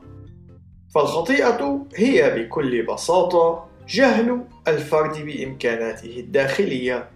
فالخطيئة 0.95 1.87
هي 1.97 2.31
بكل 2.31 2.83
بساطة 2.83 3.67
جهل 3.89 4.41
الفرد 4.69 5.19
بإمكاناته 5.19 6.21
الداخلية. 6.21 7.09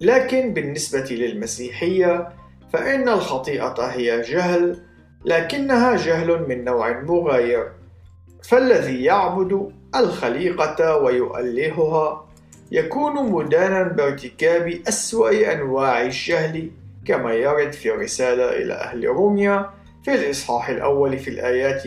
لكن 0.00 0.54
بالنسبة 0.54 1.06
للمسيحية 1.10 2.28
فإن 2.72 3.08
الخطيئة 3.08 3.82
هي 3.82 4.20
جهل 4.20 4.78
لكنها 5.24 5.96
جهل 5.96 6.48
من 6.48 6.64
نوع 6.64 7.00
مغاير. 7.00 7.72
فالذي 8.48 9.04
يعبد 9.04 9.72
الخليقة 9.96 10.96
ويؤلهها 10.96 12.25
يكون 12.72 13.32
مدانا 13.32 13.82
بارتكاب 13.82 14.80
أسوأ 14.88 15.52
أنواع 15.52 16.02
الجهل 16.02 16.70
كما 17.04 17.34
يرد 17.34 17.72
في 17.72 17.94
الرسالة 17.94 18.48
إلى 18.62 18.72
أهل 18.72 19.04
روميا 19.04 19.70
في 20.04 20.14
الإصحاح 20.14 20.68
الأول 20.68 21.18
في 21.18 21.30
الآيات 21.30 21.82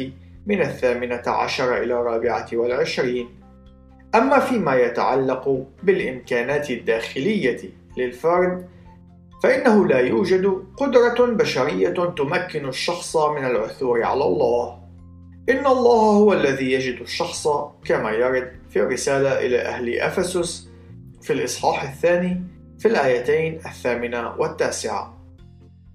من 0.46 0.62
الثامنة 0.62 1.24
عشر 1.28 1.78
إلى 1.78 1.94
الرابعة 1.94 2.48
والعشرين. 2.54 3.30
أما 4.16 4.40
فيما 4.40 4.76
يتعلق 4.76 5.66
بالإمكانات 5.84 6.72
الداخلية 6.72 7.60
للفرد 7.98 8.68
فإنه 9.44 9.88
لا 9.88 10.00
يوجد 10.00 10.64
قدرة 10.78 11.26
بشرية 11.26 11.90
تمكن 11.90 12.70
الشخص 12.70 13.18
من 13.18 13.46
العثور 13.46 14.04
على 14.04 14.24
الله. 14.24 14.80
إن 15.50 15.66
الله 15.66 16.00
هو 16.00 16.34
الذي 16.34 16.72
يجد 16.72 17.02
الشخص 17.02 17.48
كما 17.86 18.12
يرد 18.12 18.52
في 18.70 18.80
الرسالة 18.80 19.46
إلى 19.46 19.58
أهل 19.62 20.00
أفسس 20.00 20.69
في 21.30 21.36
الإصحاح 21.36 21.84
الثاني 21.84 22.44
في 22.80 22.88
الآيتين 22.88 23.60
الثامنة 23.66 24.36
والتاسعة. 24.38 25.18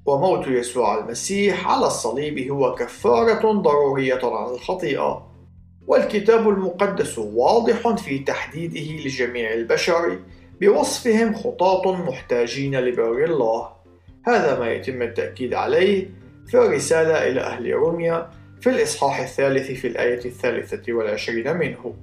وموت 0.07 0.47
يسوع 0.47 0.99
المسيح 0.99 1.69
على 1.69 1.87
الصليب 1.87 2.51
هو 2.51 2.75
كفارة 2.75 3.53
ضرورية 3.53 4.21
عن 4.23 4.55
الخطيئة. 4.55 5.31
والكتاب 5.87 6.49
المقدس 6.49 7.19
واضح 7.19 7.95
في 7.95 8.19
تحديده 8.19 9.05
لجميع 9.05 9.53
البشر 9.53 10.19
بوصفهم 10.61 11.35
خطاة 11.35 11.97
محتاجين 11.97 12.81
لبر 12.81 13.25
الله. 13.25 13.69
هذا 14.27 14.59
ما 14.59 14.73
يتم 14.73 15.03
التأكيد 15.03 15.55
عليه 15.55 16.11
في 16.47 16.59
الرسالة 16.59 17.29
إلى 17.29 17.41
أهل 17.41 17.73
روميا 17.73 18.31
في 18.61 18.71
الإصحاح 18.71 19.21
الثالث 19.21 19.71
في 19.81 19.87
الآية 19.87 20.25
الثالثة 20.25 20.93
والعشرين 20.93 21.57
منه. 21.57 21.95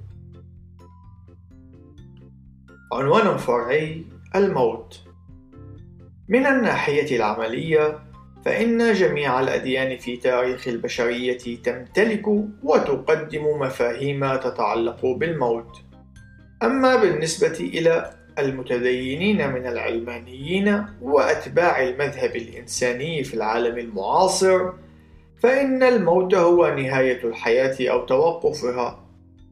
عنوان 2.92 3.36
فرعي 3.36 4.04
الموت. 4.34 5.00
من 6.28 6.46
الناحية 6.46 7.16
العملية 7.16 7.98
فإن 8.44 8.92
جميع 8.92 9.40
الأديان 9.40 9.96
في 9.98 10.16
تاريخ 10.16 10.68
البشرية 10.68 11.56
تمتلك 11.62 12.26
وتقدم 12.62 13.44
مفاهيم 13.44 14.36
تتعلق 14.36 15.06
بالموت. 15.06 15.76
أما 16.62 16.96
بالنسبة 16.96 17.58
إلى 17.60 18.10
المتدينين 18.38 19.52
من 19.52 19.66
العلمانيين 19.66 20.84
وأتباع 21.02 21.82
المذهب 21.82 22.36
الإنساني 22.36 23.24
في 23.24 23.34
العالم 23.34 23.78
المعاصر 23.78 24.72
فإن 25.42 25.82
الموت 25.82 26.34
هو 26.34 26.74
نهاية 26.74 27.24
الحياة 27.24 27.90
أو 27.90 28.06
توقفها. 28.06 29.04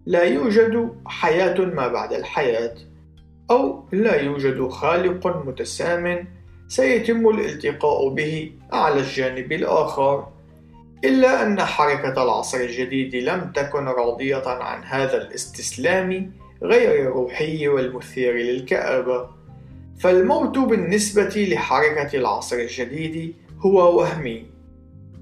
لا 0.07 0.23
يوجد 0.23 0.95
حياة 1.07 1.61
ما 1.61 1.89
بعد 1.89 2.13
الحياة. 2.13 2.90
أو 3.51 3.85
لا 3.93 4.21
يوجد 4.21 4.69
خالق 4.69 5.27
متسام 5.47 6.27
سيتم 6.69 7.29
الالتقاء 7.29 8.09
به 8.09 8.53
على 8.73 9.01
الجانب 9.01 9.53
الآخر 9.53 10.29
إلا 11.05 11.43
أن 11.43 11.61
حركة 11.61 12.23
العصر 12.23 12.59
الجديد 12.59 13.17
لم 13.17 13.53
تكن 13.55 13.85
راضية 13.85 14.43
عن 14.47 14.85
هذا 14.85 15.17
الاستسلام 15.23 16.33
غير 16.63 17.03
الروحي 17.03 17.69
والمثير 17.69 18.35
للكآبة. 18.35 19.29
فالموت 20.01 20.59
بالنسبة 20.59 21.47
لحركة 21.49 22.17
العصر 22.17 22.57
الجديد 22.57 23.35
هو 23.61 23.99
وهمي 23.99 24.47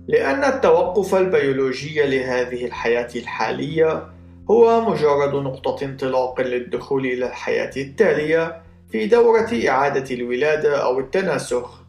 لأن 0.09 0.45
التوقف 0.45 1.15
البيولوجي 1.15 2.03
لهذه 2.03 2.65
الحياة 2.65 3.09
الحالية 3.17 4.18
هو 4.51 4.91
مجرد 4.91 5.35
نقطة 5.35 5.85
انطلاق 5.85 6.41
للدخول 6.41 7.07
إلى 7.07 7.27
الحياة 7.27 7.71
التالية 7.77 8.63
في 8.91 9.07
دورة 9.07 9.51
إعادة 9.69 10.15
الولادة 10.15 10.85
أو 10.85 10.99
التناسخ 10.99 11.81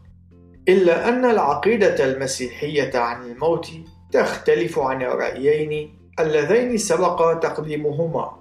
إلا 0.69 1.09
أن 1.09 1.25
العقيدة 1.25 2.05
المسيحية 2.13 2.99
عن 2.99 3.31
الموت 3.31 3.71
تختلف 4.11 4.79
عن 4.79 5.01
الرأيين 5.01 5.95
اللذين 6.19 6.77
سبق 6.77 7.39
تقديمهما. 7.39 8.39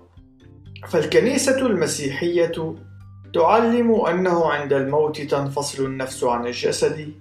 فالكنيسة 0.89 1.67
المسيحية 1.67 2.75
تعلم 3.35 3.95
أنه 3.95 4.53
عند 4.53 4.73
الموت 4.73 5.21
تنفصل 5.21 5.85
النفس 5.85 6.25
عن 6.25 6.47
الجسد 6.47 7.13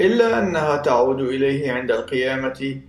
إلا 0.00 0.38
أنها 0.38 0.76
تعود 0.76 1.20
إليه 1.20 1.72
عند 1.72 1.90
القيامة 1.90 2.80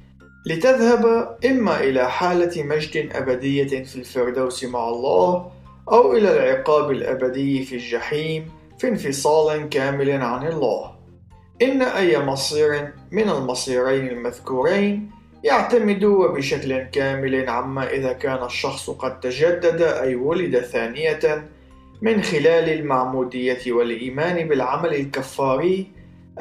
لتذهب 0.49 1.37
إما 1.45 1.79
إلى 1.79 2.09
حالة 2.11 2.63
مجد 2.63 3.09
أبدية 3.15 3.83
في 3.83 3.95
الفردوس 3.95 4.63
مع 4.63 4.89
الله 4.89 5.51
أو 5.91 6.13
إلى 6.13 6.31
العقاب 6.31 6.91
الأبدي 6.91 7.65
في 7.65 7.75
الجحيم 7.75 8.51
في 8.79 8.87
انفصال 8.87 9.69
كامل 9.69 10.11
عن 10.11 10.47
الله. 10.47 10.91
إن 11.61 11.81
أي 11.81 12.19
مصير 12.19 12.91
من 13.11 13.29
المصيرين 13.29 14.07
المذكورين 14.07 15.11
يعتمد 15.43 16.05
بشكل 16.05 16.83
كامل 16.83 17.49
عما 17.49 17.89
إذا 17.89 18.13
كان 18.13 18.43
الشخص 18.43 18.89
قد 18.89 19.19
تجدد 19.19 19.81
أي 19.81 20.15
ولد 20.15 20.59
ثانية 20.59 21.49
من 22.01 22.21
خلال 22.21 22.69
المعمودية 22.69 23.71
والإيمان 23.71 24.47
بالعمل 24.47 24.95
الكفاري 24.95 25.91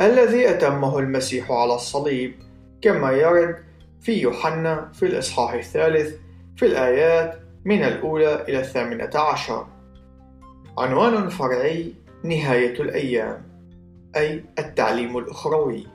الذي 0.01 0.51
أتمه 0.51 0.99
المسيح 0.99 1.51
على 1.51 1.75
الصليب 1.75 2.35
كما 2.83 3.13
يرد 3.13 3.68
في 4.01 4.21
يوحنا 4.21 4.89
في 4.93 5.07
الإصحاح 5.07 5.53
الثالث 5.53 6.15
في 6.57 6.67
الآيات 6.67 7.39
من 7.65 7.85
الأولى 7.85 8.43
إلى 8.49 8.61
الثامنة 8.61 9.11
عشر. 9.15 9.67
عنوان 10.79 11.29
فرعي 11.29 11.93
نهاية 12.25 12.81
الأيام 12.81 13.43
أي 14.17 14.45
التعليم 14.59 15.19
الأخروي. 15.19 15.87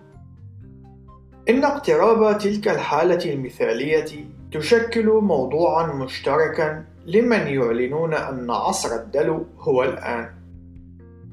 إن 1.50 1.64
اقتراب 1.64 2.38
تلك 2.38 2.68
الحالة 2.68 3.34
المثالية 3.34 4.26
تشكل 4.52 5.06
موضوعا 5.08 5.94
مشتركا 5.94 6.86
لمن 7.06 7.48
يعلنون 7.48 8.14
أن 8.14 8.52
عصر 8.52 8.96
الدلو 8.96 9.46
هو 9.60 9.84
الآن. 9.84 10.30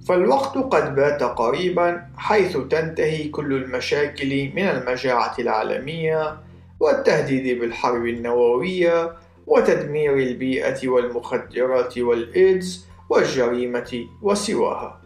فالوقت 0.09 0.59
قد 0.59 0.94
بات 0.94 1.22
قريبا 1.22 2.06
حيث 2.16 2.56
تنتهي 2.56 3.28
كل 3.28 3.52
المشاكل 3.52 4.51
من 4.55 4.62
المجاعة 4.62 5.34
العالمية 5.38 6.36
والتهديد 6.81 7.61
بالحرب 7.61 8.07
النووية 8.07 9.16
وتدمير 9.47 10.16
البيئة 10.16 10.89
والمخدرات 10.89 11.98
والإيدز 11.98 12.86
والجريمة 13.11 14.07
وسواها. 14.23 15.01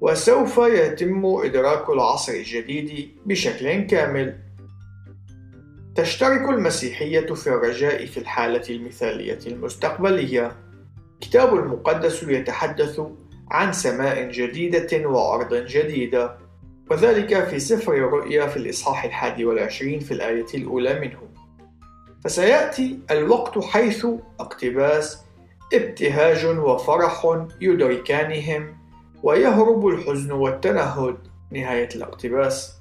وسوف 0.00 0.58
يتم 0.58 1.26
إدراك 1.26 1.90
العصر 1.90 2.32
الجديد 2.32 3.10
بشكل 3.26 3.86
كامل. 3.86 4.38
تشترك 5.94 6.48
المسيحية 6.48 7.34
في 7.34 7.46
الرجاء 7.46 8.06
في 8.06 8.16
الحالة 8.20 8.62
المثالية 8.70 9.38
المستقبلية. 9.46 10.52
كتاب 11.20 11.54
المقدس 11.54 12.22
يتحدث 12.22 13.00
عن 13.50 13.72
سماء 13.72 14.30
جديدة 14.30 15.08
وأرض 15.08 15.54
جديدة. 15.54 16.45
وذلك 16.90 17.44
في 17.44 17.58
سفر 17.58 17.94
الرؤيا 17.94 18.46
في 18.46 18.56
الإصحاح 18.56 19.04
الحادي 19.04 19.44
والعشرين 19.44 20.00
في 20.00 20.14
الآية 20.14 20.46
الأولى 20.54 21.00
منه. 21.00 21.18
فسيأتي 22.24 22.98
الوقت 23.10 23.64
حيث 23.64 24.06
اقتباس 24.40 25.22
ابتهاج 25.74 26.46
وفرح 26.46 27.44
يدركانهم 27.60 28.76
ويهرب 29.22 29.86
الحزن 29.86 30.32
والتنهد. 30.32 31.16
نهاية 31.50 31.88
الاقتباس. 31.94 32.72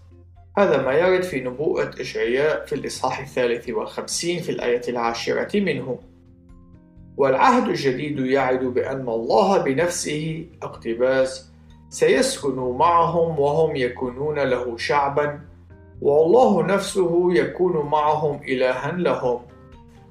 هذا 0.58 0.82
ما 0.82 0.94
يرد 0.94 1.24
في 1.24 1.42
نبوءة 1.42 2.02
إشعياء 2.02 2.66
في 2.66 2.76
الإصحاح 2.76 3.20
الثالث 3.20 3.70
والخمسين 3.70 4.42
في 4.42 4.52
الآية 4.52 4.82
العاشرة 4.88 5.60
منه. 5.60 6.00
والعهد 7.18 7.68
الجديد 7.70 8.20
يعد 8.20 8.64
بأن 8.64 9.10
الله 9.10 9.58
بنفسه 9.58 10.46
اقتباس 10.64 11.52
سيسكن 11.96 12.56
معهم 12.56 13.40
وهم 13.40 13.76
يكونون 13.76 14.40
له 14.40 14.78
شعبا 14.78 15.40
والله 16.02 16.64
نفسه 16.64 17.34
يكون 17.34 17.86
معهم 17.86 18.40
إلها 18.44 18.92
لهم. 18.92 19.40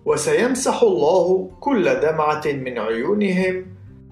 وسيمسح 0.04 0.82
الله 0.82 1.50
كل 1.60 2.00
دمعة 2.00 2.42
من 2.46 2.78
عيونهم 2.78 3.66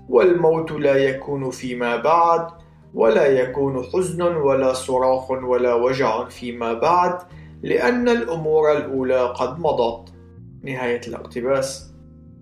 والموت 0.08 0.72
لا 0.72 0.96
يكون 0.96 1.50
فيما 1.50 1.96
بعد 1.96 2.46
ولا 2.94 3.26
يكون 3.26 3.82
حزن 3.82 4.22
ولا 4.22 4.72
صراخ 4.72 5.30
ولا 5.30 5.74
وجع 5.74 6.28
فيما 6.28 6.72
بعد 6.72 7.18
لأن 7.62 8.08
الأمور 8.08 8.72
الأولى 8.72 9.20
قد 9.20 9.58
مضت. 9.58 10.12
نهاية 10.62 11.00
الاقتباس. 11.08 11.92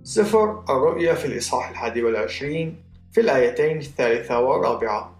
سفر 0.02 0.64
الرؤيا 0.70 1.14
في 1.14 1.24
الإصحاح 1.24 1.70
الحادي 1.70 2.02
والعشرين 2.02 2.82
في 3.12 3.20
الآيتين 3.20 3.78
الثالثة 3.78 4.40
والرابعة. 4.40 5.19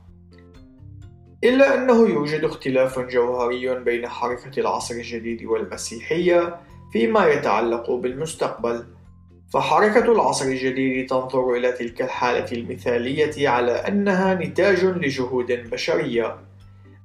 إلا 1.44 1.74
أنه 1.74 2.08
يوجد 2.08 2.44
اختلاف 2.44 2.98
جوهري 2.98 3.74
بين 3.74 4.08
حركة 4.08 4.60
العصر 4.60 4.94
الجديد 4.94 5.44
والمسيحية 5.44 6.56
فيما 6.92 7.26
يتعلق 7.26 7.90
بالمستقبل. 7.90 8.84
فحركة 9.52 10.12
العصر 10.12 10.44
الجديد 10.44 11.06
تنظر 11.06 11.54
إلى 11.54 11.72
تلك 11.72 12.02
الحالة 12.02 12.52
المثالية 12.52 13.48
على 13.48 13.72
أنها 13.72 14.34
نتاج 14.34 14.84
لجهود 14.84 15.70
بشرية. 15.70 16.36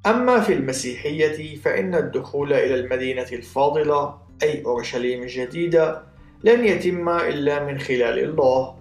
أما 0.05 0.39
في 0.39 0.53
المسيحية 0.53 1.55
فإن 1.55 1.95
الدخول 1.95 2.53
إلى 2.53 2.75
المدينة 2.75 3.27
الفاضلة 3.31 4.17
أي 4.43 4.65
أورشليم 4.65 5.21
الجديدة 5.23 6.03
لن 6.43 6.65
يتم 6.65 7.09
إلا 7.09 7.65
من 7.65 7.79
خلال 7.79 8.19
الله. 8.19 8.75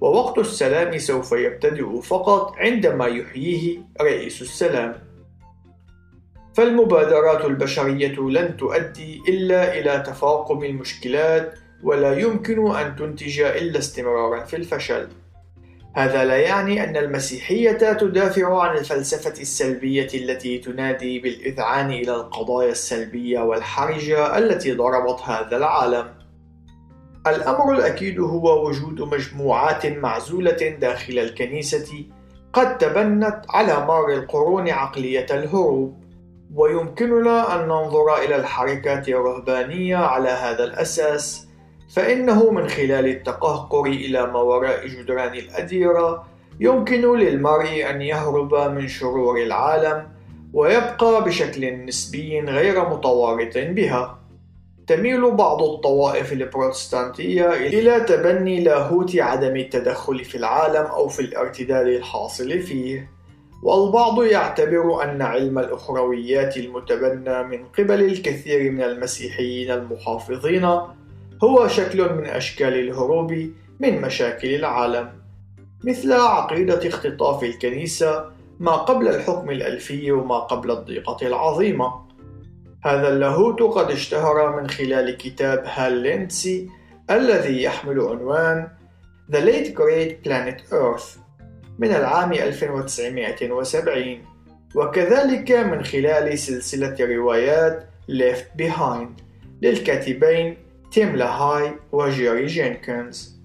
ووقت 0.00 0.38
السلام 0.38 0.98
سوف 0.98 1.32
يبتدئ 1.32 2.00
فقط 2.00 2.54
عندما 2.56 3.06
يحييه 3.06 3.78
رئيس 4.00 4.42
السلام 4.42 4.94
فالمبادرات 6.54 7.44
البشرية 7.44 8.20
لن 8.20 8.56
تؤدي 8.56 9.22
إلا 9.28 9.78
إلى 9.78 10.02
تفاقم 10.06 10.64
المشكلات 10.64 11.54
ولا 11.82 12.18
يمكن 12.18 12.76
أن 12.76 12.96
تنتج 12.96 13.40
إلا 13.40 13.78
استمرارا 13.78 14.44
في 14.44 14.56
الفشل 14.56 15.08
هذا 15.94 16.24
لا 16.24 16.36
يعني 16.36 16.84
أن 16.84 16.96
المسيحية 16.96 17.92
تدافع 17.92 18.62
عن 18.62 18.78
الفلسفة 18.78 19.40
السلبية 19.40 20.08
التي 20.14 20.58
تنادي 20.58 21.18
بالإذعان 21.18 21.90
إلى 21.90 22.14
القضايا 22.14 22.70
السلبية 22.70 23.40
والحرجة 23.40 24.38
التي 24.38 24.72
ضربت 24.72 25.20
هذا 25.20 25.56
العالم. 25.56 26.17
الأمر 27.30 27.74
الأكيد 27.74 28.20
هو 28.20 28.68
وجود 28.68 29.00
مجموعات 29.00 29.86
معزولة 29.86 30.76
داخل 30.80 31.18
الكنيسة 31.18 32.04
قد 32.52 32.78
تبنت 32.78 33.40
على 33.50 33.86
مر 33.86 34.12
القرون 34.12 34.68
عقلية 34.68 35.26
الهروب، 35.30 35.96
ويمكننا 36.54 37.54
أن 37.54 37.68
ننظر 37.68 38.16
إلى 38.16 38.36
الحركات 38.36 39.08
الرهبانية 39.08 39.96
على 39.96 40.28
هذا 40.28 40.64
الأساس. 40.64 41.48
فإنه 41.94 42.50
من 42.50 42.68
خلال 42.68 43.06
التقهقر 43.06 43.86
إلى 43.86 44.26
ما 44.26 44.38
وراء 44.38 44.86
جدران 44.86 45.34
الأديرة 45.34 46.26
يمكن 46.60 47.16
للمرء 47.16 47.90
أن 47.90 48.02
يهرب 48.02 48.54
من 48.54 48.88
شرور 48.88 49.42
العالم 49.42 50.06
ويبقى 50.52 51.24
بشكل 51.24 51.84
نسبي 51.84 52.40
غير 52.40 52.88
متوارط 52.88 53.52
بها. 53.56 54.17
تميل 54.88 55.30
بعض 55.30 55.62
الطوائف 55.62 56.32
البروتستانتية 56.32 57.52
إلى 57.52 58.00
تبني 58.00 58.64
لاهوت 58.64 59.16
عدم 59.16 59.56
التدخل 59.56 60.24
في 60.24 60.34
العالم 60.34 60.86
أو 60.86 61.08
في 61.08 61.20
الارتداد 61.20 61.86
الحاصل 61.86 62.60
فيه، 62.60 63.10
والبعض 63.62 64.22
يعتبر 64.22 65.02
أن 65.04 65.22
علم 65.22 65.58
الأخرويات 65.58 66.56
المتبنى 66.56 67.42
من 67.42 67.64
قبل 67.78 68.04
الكثير 68.04 68.70
من 68.72 68.82
المسيحيين 68.82 69.70
المحافظين 69.70 70.64
هو 71.44 71.68
شكل 71.68 72.14
من 72.14 72.26
أشكال 72.26 72.74
الهروب 72.74 73.32
من 73.80 74.00
مشاكل 74.00 74.54
العالم. 74.54 75.10
مثل 75.84 76.12
عقيدة 76.12 76.88
اختطاف 76.88 77.44
الكنيسة 77.44 78.24
ما 78.60 78.72
قبل 78.72 79.08
الحكم 79.08 79.50
الألفي 79.50 80.12
وما 80.12 80.38
قبل 80.38 80.70
الضيقة 80.70 81.26
العظيمة. 81.26 82.07
هذا 82.84 83.08
اللاهوت 83.08 83.62
قد 83.62 83.90
اشتهر 83.90 84.60
من 84.60 84.68
خلال 84.68 85.16
كتاب 85.16 85.64
هال 85.66 85.92
ليندسي 85.92 86.68
الذي 87.10 87.62
يحمل 87.62 88.00
عنوان 88.00 88.68
The 89.32 89.36
Late 89.36 89.74
Great 89.74 90.24
Planet 90.24 90.72
Earth 90.72 91.18
من 91.78 91.88
العام 91.88 92.32
1970 92.32 94.18
وكذلك 94.74 95.52
من 95.52 95.84
خلال 95.84 96.38
سلسلة 96.38 96.96
روايات 97.00 97.88
Left 98.10 98.62
Behind 98.62 99.22
للكاتبين 99.62 100.56
تيم 100.92 101.16
لاهاي 101.16 101.72
وجيري 101.92 102.46
جينكنز. 102.46 103.38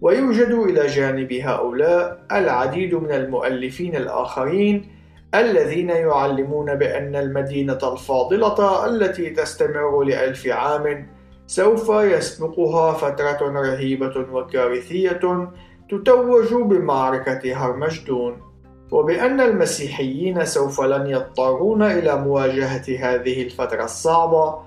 ويوجد 0.00 0.50
إلى 0.50 0.86
جانب 0.86 1.32
هؤلاء 1.32 2.26
العديد 2.32 2.94
من 2.94 3.12
المؤلفين 3.12 3.96
الآخرين 3.96 4.99
الذين 5.34 5.90
يعلمون 5.90 6.74
بأن 6.74 7.16
المدينة 7.16 7.78
الفاضلة 7.82 8.86
التي 8.86 9.30
تستمر 9.30 10.02
لألف 10.02 10.46
عام 10.46 11.06
سوف 11.46 11.88
يسبقها 11.88 12.92
فترة 12.92 13.38
رهيبة 13.42 14.26
وكارثية 14.32 15.50
تتوج 15.90 16.54
بمعركة 16.54 17.56
هرمجدون 17.56 18.42
وبأن 18.90 19.40
المسيحيين 19.40 20.44
سوف 20.44 20.80
لن 20.80 21.06
يضطرون 21.06 21.82
إلى 21.82 22.16
مواجهة 22.16 22.84
هذه 22.98 23.42
الفترة 23.42 23.84
الصعبة 23.84 24.58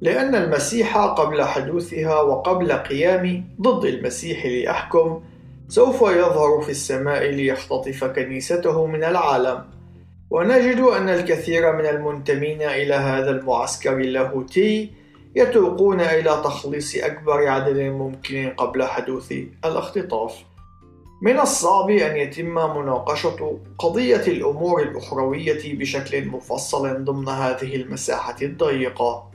لأن 0.00 0.34
المسيح 0.34 0.98
قبل 0.98 1.42
حدوثها 1.42 2.20
وقبل 2.20 2.72
قيام 2.72 3.44
ضد 3.60 3.84
المسيح 3.84 4.46
ليحكم 4.46 5.20
سوف 5.68 6.02
يظهر 6.02 6.60
في 6.60 6.70
السماء 6.70 7.30
ليختطف 7.30 8.04
كنيسته 8.04 8.86
من 8.86 9.04
العالم. 9.04 9.77
ونجد 10.30 10.80
أن 10.80 11.08
الكثير 11.08 11.72
من 11.72 11.86
المنتمين 11.86 12.62
إلى 12.62 12.94
هذا 12.94 13.30
المعسكر 13.30 13.92
اللاهوتي 13.92 14.90
يتوقون 15.34 16.00
إلى 16.00 16.40
تخليص 16.44 16.96
أكبر 16.96 17.48
عدد 17.48 17.78
ممكن 17.78 18.52
قبل 18.56 18.84
حدوث 18.84 19.32
الاختطاف. 19.64 20.34
من 21.22 21.40
الصعب 21.40 21.90
أن 21.90 22.16
يتم 22.16 22.54
مناقشة 22.54 23.58
قضية 23.78 24.26
الأمور 24.26 24.82
الأخروية 24.82 25.74
بشكل 25.78 26.26
مفصل 26.26 27.04
ضمن 27.04 27.28
هذه 27.28 27.76
المساحة 27.76 28.36
الضيقة 28.42 29.30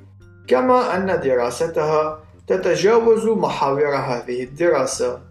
كما 0.48 0.98
أن 0.98 1.20
دراستها 1.20 2.20
تتجاوز 2.48 3.26
محاور 3.26 3.96
هذه 3.96 4.44
الدراسة. 4.44 5.22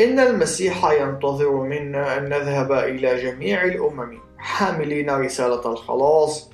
إن 0.00 0.20
المسيح 0.20 0.90
ينتظر 0.90 1.52
منا 1.52 2.18
أن 2.18 2.24
نذهب 2.24 2.72
إلى 2.72 3.22
جميع 3.22 3.64
الأمم. 3.64 4.25
حاملين 4.38 5.10
رسالة 5.10 5.72
الخلاص 5.72 6.50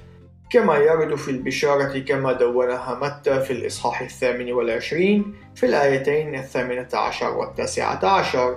كما 0.51 0.77
يرد 0.77 1.15
في 1.15 1.31
البشارة 1.31 1.99
كما 1.99 2.33
دونها 2.33 2.99
متى 3.03 3.41
في 3.41 3.53
الإصحاح 3.53 4.01
الثامن 4.01 4.53
والعشرين 4.53 5.35
في 5.55 5.67
الآيتين 5.67 6.35
الثامنة 6.35 6.89
عشر 6.95 7.37
والتاسعة 7.37 8.07
عشر. 8.07 8.57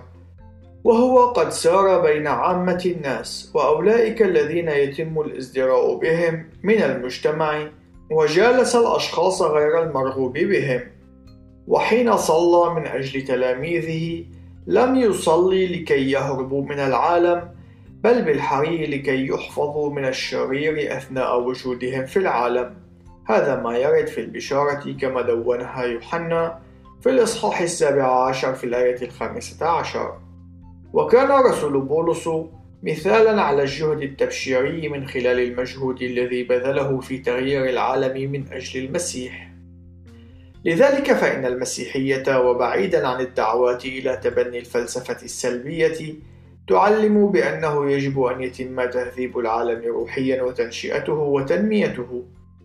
وهو 0.83 1.25
قد 1.25 1.49
سار 1.49 2.01
بين 2.01 2.27
عامة 2.27 2.81
الناس 2.85 3.51
وأولئك 3.53 4.21
الذين 4.21 4.69
يتم 4.69 5.19
الازدراء 5.19 5.95
بهم 5.95 6.49
من 6.63 6.83
المجتمع 6.83 7.67
وجالس 8.11 8.75
الأشخاص 8.75 9.41
غير 9.41 9.83
المرغوب 9.83 10.33
بهم. 10.37 10.81
وحين 11.67 12.17
صلى 12.17 12.73
من 12.73 12.87
أجل 12.87 13.21
تلاميذه 13.21 14.25
لم 14.67 14.95
يصلي 14.95 15.67
لكي 15.67 16.11
يهربوا 16.11 16.63
من 16.65 16.79
العالم 16.79 17.54
بل 18.05 18.21
بالحري 18.21 18.85
لكي 18.85 19.27
يحفظوا 19.27 19.93
من 19.93 20.05
الشرير 20.05 20.97
أثناء 20.97 21.41
وجودهم 21.41 22.05
في 22.05 22.17
العالم 22.17 22.77
هذا 23.27 23.55
ما 23.55 23.77
يرد 23.77 24.07
في 24.07 24.21
البشارة 24.21 24.91
كما 25.01 25.21
دونها 25.21 25.83
يوحنا 25.83 26.59
في 27.01 27.09
الإصحاح 27.09 27.61
السابع 27.61 28.27
عشر 28.27 28.53
في 28.53 28.63
الآية 28.63 29.01
الخامسة 29.01 29.65
عشر 29.65 30.17
وكان 30.93 31.31
رسول 31.31 31.81
بولس 31.81 32.29
مثالا 32.83 33.41
على 33.41 33.61
الجهد 33.61 34.01
التبشيري 34.01 34.89
من 34.89 35.07
خلال 35.07 35.39
المجهود 35.39 36.01
الذي 36.01 36.43
بذله 36.43 36.99
في 36.99 37.17
تغيير 37.17 37.69
العالم 37.69 38.31
من 38.31 38.45
أجل 38.51 38.85
المسيح. 38.85 39.51
لذلك 40.65 41.13
فإن 41.13 41.45
المسيحية 41.45 42.39
وبعيدا 42.39 43.07
عن 43.07 43.21
الدعوات 43.21 43.85
إلى 43.85 44.17
تبني 44.23 44.59
الفلسفة 44.59 45.23
السلبية 45.23 46.15
تعلم 46.67 47.31
بأنه 47.31 47.91
يجب 47.91 48.23
أن 48.23 48.41
يتم 48.41 48.85
تهذيب 48.85 49.39
العالم 49.39 49.81
روحيا 49.85 50.41
وتنشئته 50.41 51.13
وتنميته 51.13 52.23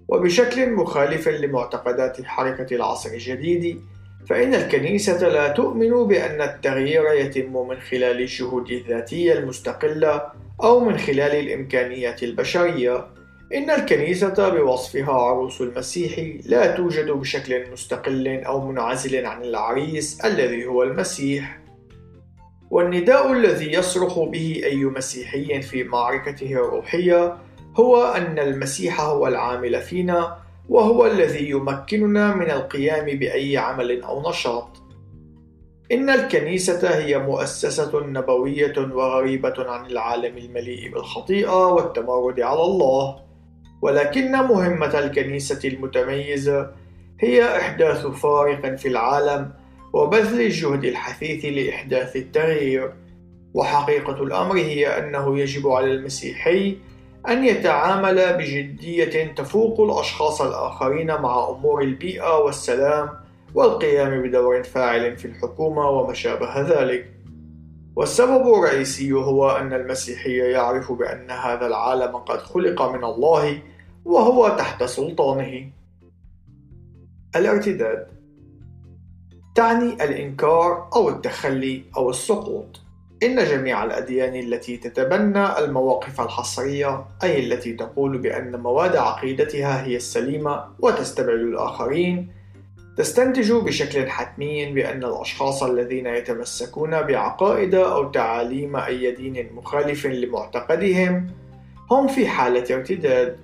وبشكل 0.08 0.70
مخالف 0.70 1.28
لمعتقدات 1.28 2.22
حركة 2.22 2.76
العصر 2.76 3.10
الجديد 3.10 3.80
فإن 4.28 4.54
الكنيسة 4.54 5.28
لا 5.28 5.48
تؤمن 5.48 6.04
بأن 6.04 6.40
التغيير 6.40 7.12
يتم 7.12 7.68
من 7.68 7.80
خلال 7.80 8.20
الجهود 8.20 8.70
الذاتية 8.70 9.32
المستقلة 9.32 10.22
أو 10.62 10.80
من 10.80 10.98
خلال 10.98 11.34
الإمكانيات 11.34 12.22
البشرية. 12.22 13.06
إن 13.54 13.70
الكنيسة 13.70 14.48
بوصفها 14.48 15.12
عروس 15.12 15.60
المسيح 15.60 16.36
لا 16.46 16.76
توجد 16.76 17.10
بشكل 17.10 17.72
مستقل 17.72 18.28
أو 18.28 18.68
منعزل 18.68 19.26
عن 19.26 19.42
العريس 19.42 20.20
الذي 20.24 20.66
هو 20.66 20.82
المسيح. 20.82 21.60
والنداء 22.70 23.32
الذي 23.32 23.72
يصرخ 23.72 24.18
به 24.18 24.60
أي 24.64 24.84
مسيحي 24.84 25.62
في 25.62 25.84
معركته 25.84 26.52
الروحية 26.52 27.36
هو 27.76 28.04
أن 28.04 28.38
المسيح 28.38 29.00
هو 29.00 29.26
العامل 29.26 29.80
فينا 29.80 30.36
وهو 30.68 31.06
الذي 31.06 31.50
يمكننا 31.50 32.34
من 32.34 32.50
القيام 32.50 33.04
بأي 33.04 33.56
عمل 33.56 34.02
أو 34.02 34.30
نشاط. 34.30 34.68
إن 35.92 36.10
الكنيسة 36.10 36.98
هي 36.98 37.18
مؤسسة 37.18 38.06
نبوية 38.06 38.74
وغريبة 38.78 39.54
عن 39.58 39.86
العالم 39.86 40.38
المليء 40.38 40.92
بالخطيئة 40.92 41.66
والتمرد 41.66 42.40
على 42.40 42.62
الله، 42.62 43.16
ولكن 43.82 44.32
مهمة 44.32 44.98
الكنيسة 44.98 45.68
المتميزة 45.68 46.70
هي 47.20 47.56
إحداث 47.56 48.06
فارق 48.06 48.74
في 48.76 48.88
العالم 48.88 49.59
وبذل 49.92 50.40
الجهد 50.40 50.84
الحثيث 50.84 51.44
لإحداث 51.44 52.16
التغيير. 52.16 52.92
وحقيقة 53.54 54.22
الأمر 54.22 54.56
هي 54.56 54.86
أنه 54.86 55.38
يجب 55.38 55.68
على 55.68 55.92
المسيحي 55.92 56.76
أن 57.28 57.44
يتعامل 57.44 58.36
بجدية 58.38 59.34
تفوق 59.34 59.80
الأشخاص 59.80 60.42
الآخرين 60.42 61.06
مع 61.06 61.48
أمور 61.48 61.82
البيئة 61.82 62.38
والسلام 62.38 63.08
والقيام 63.54 64.22
بدور 64.22 64.62
فاعل 64.62 65.16
في 65.16 65.24
الحكومة 65.24 65.88
وما 65.90 66.14
شابه 66.14 66.60
ذلك. 66.60 67.10
والسبب 67.96 68.54
الرئيسي 68.54 69.12
هو 69.12 69.50
أن 69.50 69.72
المسيحي 69.72 70.36
يعرف 70.36 70.92
بأن 70.92 71.30
هذا 71.30 71.66
العالم 71.66 72.16
قد 72.16 72.38
خلق 72.38 72.82
من 72.82 73.04
الله 73.04 73.62
وهو 74.04 74.48
تحت 74.48 74.84
سلطانه. 74.84 75.70
الارتداد 77.36 78.19
تعني 79.54 79.92
الإنكار 79.92 80.88
أو 80.96 81.08
التخلي 81.08 81.82
أو 81.96 82.10
السقوط. 82.10 82.80
إن 83.22 83.44
جميع 83.44 83.84
الأديان 83.84 84.34
التي 84.34 84.76
تتبنى 84.76 85.58
المواقف 85.58 86.20
الحصرية 86.20 87.04
أي 87.22 87.40
التي 87.40 87.72
تقول 87.72 88.18
بأن 88.18 88.56
مواد 88.56 88.96
عقيدتها 88.96 89.84
هي 89.86 89.96
السليمة 89.96 90.64
وتستبعد 90.78 91.38
الآخرين 91.38 92.28
تستنتج 92.96 93.52
بشكل 93.52 94.08
حتمي 94.08 94.72
بأن 94.72 95.04
الأشخاص 95.04 95.62
الذين 95.62 96.06
يتمسكون 96.06 97.02
بعقائد 97.02 97.74
أو 97.74 98.10
تعاليم 98.10 98.76
أي 98.76 99.10
دين 99.10 99.50
مخالف 99.54 100.06
لمعتقدهم 100.06 101.30
هم 101.90 102.08
في 102.08 102.28
حالة 102.28 102.76
ارتداد 102.76 103.36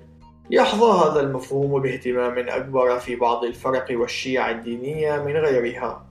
يحظى 0.49 1.09
هذا 1.09 1.19
المفهوم 1.19 1.81
باهتمام 1.81 2.49
أكبر 2.49 2.99
في 2.99 3.15
بعض 3.15 3.43
الفرق 3.43 3.85
والشيع 3.91 4.51
الدينية 4.51 5.23
من 5.25 5.37
غيرها. 5.37 6.05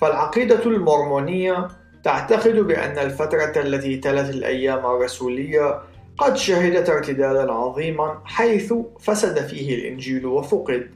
فالعقيدة 0.00 0.64
المورمونية 0.66 1.68
تعتقد 2.04 2.56
بأن 2.56 2.98
الفترة 2.98 3.62
التي 3.62 3.96
تلت 3.96 4.30
الأيام 4.30 4.86
الرسولية 4.86 5.80
قد 6.18 6.36
شهدت 6.36 6.90
ارتدادا 6.90 7.52
عظيما 7.52 8.20
حيث 8.24 8.74
فسد 9.00 9.46
فيه 9.46 9.74
الإنجيل 9.74 10.26
وفقد 10.26 10.90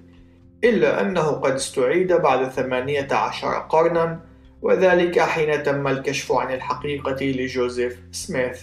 إلا 0.64 1.00
أنه 1.00 1.22
قد 1.22 1.52
استعيد 1.52 2.12
بعد 2.12 2.48
ثمانية 2.48 3.08
عشر 3.12 3.48
قرنا 3.48 4.20
وذلك 4.62 5.20
حين 5.20 5.62
تم 5.62 5.88
الكشف 5.88 6.32
عن 6.32 6.54
الحقيقة 6.54 7.24
لجوزيف 7.24 7.98
سميث. 8.12 8.62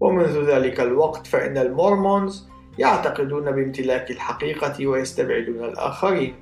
ومنذ 0.00 0.50
ذلك 0.50 0.80
الوقت 0.80 1.26
فإن 1.26 1.58
المورمونز 1.58 2.48
يعتقدون 2.78 3.50
بامتلاك 3.50 4.10
الحقيقة 4.10 4.86
ويستبعدون 4.86 5.64
الآخرين 5.64 6.34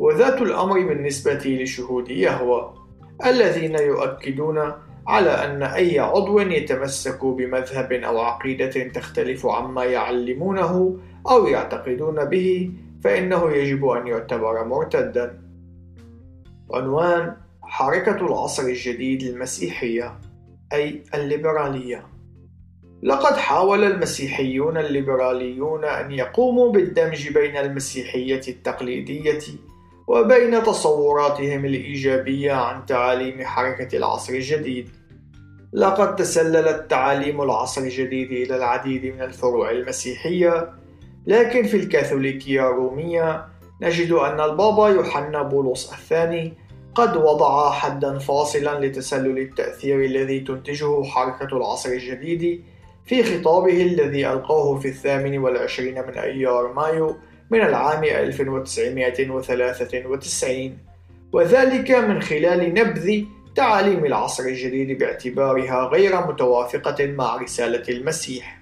وذات 0.00 0.42
الأمر 0.42 0.80
بالنسبة 0.80 1.58
لشهود 1.62 2.10
يهوه 2.10 2.74
الذين 3.26 3.74
يؤكدون 3.74 4.72
على 5.06 5.30
أن 5.30 5.62
أي 5.62 5.98
عضو 5.98 6.38
يتمسك 6.38 7.24
بمذهب 7.24 7.92
أو 7.92 8.20
عقيدة 8.20 8.88
تختلف 8.88 9.46
عما 9.46 9.84
يعلمونه 9.84 10.98
أو 11.30 11.46
يعتقدون 11.46 12.24
به 12.24 12.70
فإنه 13.04 13.52
يجب 13.52 13.86
أن 13.86 14.06
يعتبر 14.06 14.64
مرتدا. 14.64 15.42
عنوان 16.74 17.36
حركة 17.62 18.26
العصر 18.26 18.62
الجديد 18.62 19.22
المسيحية 19.22 20.18
أي 20.72 21.02
الليبرالية. 21.14 22.06
لقد 23.06 23.36
حاول 23.36 23.84
المسيحيون 23.84 24.76
الليبراليون 24.76 25.84
أن 25.84 26.12
يقوموا 26.12 26.72
بالدمج 26.72 27.28
بين 27.28 27.56
المسيحية 27.56 28.40
التقليدية 28.48 29.38
وبين 30.06 30.62
تصوراتهم 30.62 31.64
الإيجابية 31.64 32.52
عن 32.52 32.86
تعاليم 32.86 33.44
حركة 33.44 33.96
العصر 33.96 34.32
الجديد. 34.32 34.88
لقد 35.72 36.16
تسللت 36.16 36.90
تعاليم 36.90 37.42
العصر 37.42 37.80
الجديد 37.80 38.32
إلى 38.32 38.56
العديد 38.56 39.14
من 39.14 39.22
الفروع 39.22 39.70
المسيحية، 39.70 40.72
لكن 41.26 41.62
في 41.62 41.76
الكاثوليكية 41.76 42.70
الرومية 42.70 43.46
نجد 43.82 44.12
أن 44.12 44.40
البابا 44.40 44.88
يوحنا 44.88 45.42
بولس 45.42 45.92
الثاني 45.92 46.54
قد 46.94 47.16
وضع 47.16 47.70
حدا 47.70 48.18
فاصلا 48.18 48.86
لتسلل 48.86 49.38
التأثير 49.38 50.04
الذي 50.04 50.40
تنتجه 50.40 51.02
حركة 51.02 51.56
العصر 51.56 51.90
الجديد 51.90 52.64
في 53.06 53.22
خطابه 53.22 53.82
الذي 53.82 54.26
ألقاه 54.26 54.78
في 54.78 54.88
الثامن 54.88 55.38
والعشرين 55.38 56.06
من 56.06 56.18
أيار 56.18 56.72
مايو 56.72 57.16
من 57.50 57.60
العام 57.60 58.04
1993 58.04 60.78
وذلك 61.32 61.90
من 61.90 62.22
خلال 62.22 62.74
نبذ 62.74 63.22
تعاليم 63.54 64.04
العصر 64.04 64.44
الجديد 64.44 64.98
باعتبارها 64.98 65.88
غير 65.92 66.26
متوافقة 66.26 67.06
مع 67.06 67.36
رسالة 67.36 67.82
المسيح. 67.88 68.60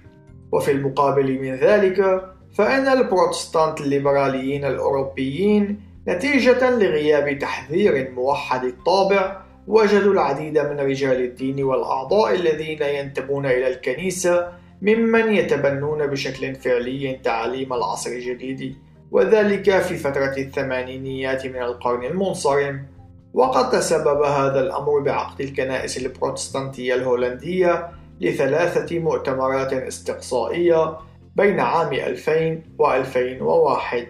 وفي 0.51 0.71
المقابل 0.71 1.41
من 1.41 1.55
ذلك 1.55 2.23
فإن 2.53 2.87
البروتستانت 2.87 3.81
الليبراليين 3.81 4.65
الأوروبيين 4.65 5.81
نتيجة 6.07 6.69
لغياب 6.69 7.39
تحذير 7.39 8.11
موحد 8.11 8.63
الطابع 8.63 9.44
وجدوا 9.67 10.13
العديد 10.13 10.57
من 10.57 10.79
رجال 10.79 11.21
الدين 11.23 11.63
والأعضاء 11.63 12.35
الذين 12.35 12.81
ينتمون 12.81 13.45
إلى 13.45 13.67
الكنيسة 13.67 14.47
ممن 14.81 15.33
يتبنون 15.33 16.07
بشكل 16.07 16.55
فعلي 16.55 17.19
تعاليم 17.23 17.73
العصر 17.73 18.09
الجديد 18.09 18.75
وذلك 19.11 19.79
في 19.79 19.97
فترة 19.97 20.33
الثمانينيات 20.37 21.45
من 21.45 21.61
القرن 21.61 22.03
المنصرم. 22.03 22.85
وقد 23.33 23.69
تسبب 23.69 24.21
هذا 24.21 24.59
الأمر 24.59 24.99
بعقد 24.99 25.41
الكنائس 25.41 25.97
البروتستانتية 25.97 26.95
الهولندية 26.95 27.89
لثلاثة 28.21 28.99
مؤتمرات 28.99 29.73
استقصائية 29.73 30.97
بين 31.35 31.59
عام 31.59 31.93
2000 31.93 32.61
و 32.79 32.93
2001 32.93 34.07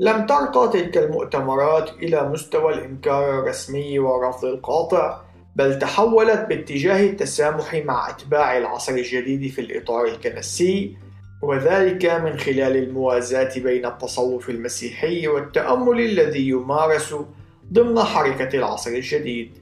لم 0.00 0.26
ترقى 0.26 0.70
تلك 0.72 0.98
المؤتمرات 0.98 1.90
إلى 1.90 2.28
مستوى 2.28 2.74
الإنكار 2.74 3.38
الرسمي 3.38 3.98
والرفض 3.98 4.44
القاطع 4.44 5.20
بل 5.56 5.78
تحولت 5.78 6.46
باتجاه 6.48 7.10
التسامح 7.10 7.74
مع 7.74 8.10
أتباع 8.10 8.58
العصر 8.58 8.92
الجديد 8.92 9.50
في 9.50 9.60
الإطار 9.60 10.04
الكنسي 10.04 10.96
وذلك 11.42 12.06
من 12.06 12.38
خلال 12.38 12.76
الموازاة 12.76 13.58
بين 13.58 13.86
التصوف 13.86 14.50
المسيحي 14.50 15.28
والتأمل 15.28 16.00
الذي 16.00 16.48
يمارس 16.48 17.14
ضمن 17.72 17.98
حركة 17.98 18.56
العصر 18.58 18.90
الجديد. 18.90 19.52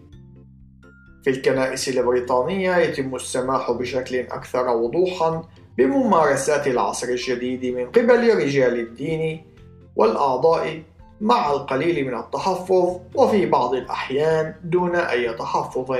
في 1.25 1.31
الكنائس 1.31 1.89
البريطانية 1.89 2.77
يتم 2.77 3.15
السماح 3.15 3.71
بشكل 3.71 4.17
أكثر 4.17 4.69
وضوحًا 4.69 5.49
بممارسات 5.79 6.67
العصر 6.67 7.09
الجديد 7.09 7.65
من 7.67 7.87
قبل 7.87 8.37
رجال 8.37 8.81
الدين 8.81 9.52
والأعضاء 9.97 10.83
مع 11.21 11.51
القليل 11.51 12.07
من 12.07 12.19
التحفظ 12.19 13.01
وفي 13.15 13.47
بعض 13.47 13.75
الأحيان 13.75 14.55
دون 14.65 14.97
أي 14.97 15.35
تحفظ. 15.35 15.97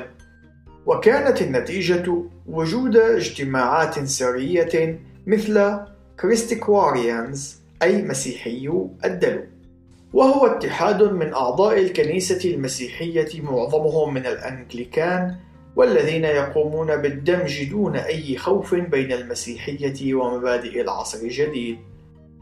وكانت 0.87 1.43
النتيجة 1.43 2.23
وجود 2.49 2.97
اجتماعات 2.97 4.05
سرية 4.05 5.01
مثل 5.27 5.77
كريستيكواريانز 6.21 7.57
أي 7.83 8.03
مسيحيو 8.03 8.91
الدلو 9.05 9.43
وهو 10.13 10.47
اتحاد 10.47 11.03
من 11.03 11.35
أعضاء 11.35 11.79
الكنيسة 11.79 12.51
المسيحية 12.51 13.43
معظمهم 13.43 14.15
من 14.15 14.27
الأنكليكان 14.27 15.37
والذين 15.77 16.25
يقومون 16.25 16.97
بالدمج 16.97 17.71
دون 17.71 17.97
أي 17.97 18.37
خوف 18.37 18.75
بين 18.75 19.13
المسيحية 19.13 20.15
ومبادئ 20.15 20.81
العصر 20.81 21.19
الجديد 21.19 21.79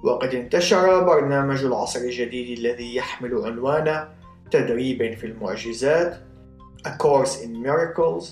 وقد 0.02 0.34
انتشر 0.34 1.04
برنامج 1.04 1.64
العصر 1.64 2.00
الجديد 2.00 2.58
الذي 2.58 2.94
يحمل 2.94 3.34
عنوان 3.44 4.08
تدريب 4.50 5.14
في 5.14 5.26
المعجزات 5.26 6.20
A 6.86 6.90
Course 6.90 7.44
in 7.44 7.66
Miracles 7.66 8.24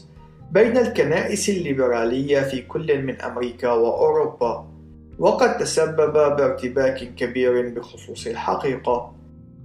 بين 0.51 0.77
الكنائس 0.77 1.49
الليبرالية 1.49 2.41
في 2.41 2.63
كل 2.63 3.03
من 3.03 3.21
أمريكا 3.21 3.73
وأوروبا 3.73 4.69
وقد 5.19 5.59
تسبب 5.59 6.13
بارتباك 6.13 7.15
كبير 7.15 7.69
بخصوص 7.69 8.27
الحقيقة. 8.27 9.15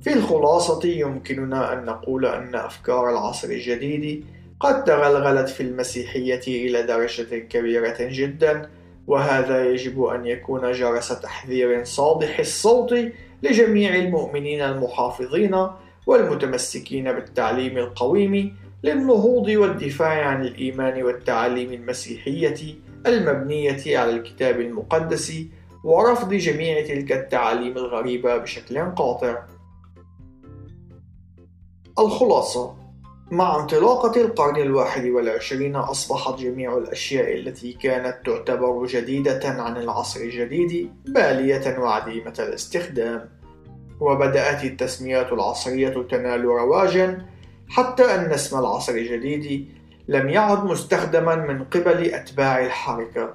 في 0.02 0.14
الخلاصة 0.14 0.88
يمكننا 0.88 1.74
أن 1.74 1.86
نقول 1.86 2.26
أن 2.26 2.56
أفكار 2.56 3.10
العصر 3.10 3.48
الجديد 3.48 4.26
قد 4.60 4.84
تغلغلت 4.84 5.50
في 5.50 5.64
المسيحية 5.64 6.42
إلى 6.48 6.84
درجة 6.84 7.38
كبيرة 7.40 7.98
جدا. 8.00 8.70
وهذا 9.08 9.66
يجب 9.66 10.04
أن 10.04 10.26
يكون 10.26 10.72
جرس 10.72 11.08
تحذير 11.22 11.84
صادح 11.84 12.40
الصوت 12.40 12.96
لجميع 13.44 13.96
المؤمنين 13.96 14.62
المحافظين 14.62 15.68
والمتمسكين 16.08 17.12
بالتعليم 17.12 17.78
القويم 17.78 18.58
للنهوض 18.84 19.48
والدفاع 19.48 20.26
عن 20.26 20.42
الإيمان 20.42 21.04
والتعاليم 21.04 21.74
المسيحية 21.74 22.76
المبنية 23.08 23.98
على 23.98 24.12
الكتاب 24.12 24.60
المقدس 24.60 25.34
ورفض 25.84 26.34
جميع 26.34 26.82
تلك 26.82 27.12
التعاليم 27.12 27.78
الغريبة 27.78 28.38
بشكل 28.38 28.80
قاطع. 28.80 29.44
الخلاصة 32.00 32.83
مع 33.32 33.60
انطلاقة 33.60 34.22
القرن 34.22 34.62
الواحد 34.62 35.06
والعشرين 35.06 35.76
أصبحت 35.76 36.40
جميع 36.40 36.78
الأشياء 36.78 37.34
التي 37.34 37.74
كانت 37.74 38.18
تعتبر 38.26 38.86
جديدة 38.86 39.42
عن 39.44 39.78
العصر 39.78 40.20
الجديد 40.20 40.92
بالية 41.06 41.80
وعديمة 41.80 42.34
الاستخدام. 42.40 43.30
وبدأت 44.00 44.64
التسميات 44.64 45.34
العصرية 45.34 46.08
تنال 46.12 46.46
رواجا 46.46 47.26
حتى 47.70 48.16
أن 48.16 48.32
اسم 48.32 48.60
العصر 48.60 48.94
الجديد 48.94 49.68
لم 50.08 50.30
يعد 50.30 50.66
مستخدما 50.66 51.36
من 51.36 51.64
قبل 51.64 52.06
أتباع 52.06 52.66
الحركة. 52.66 53.34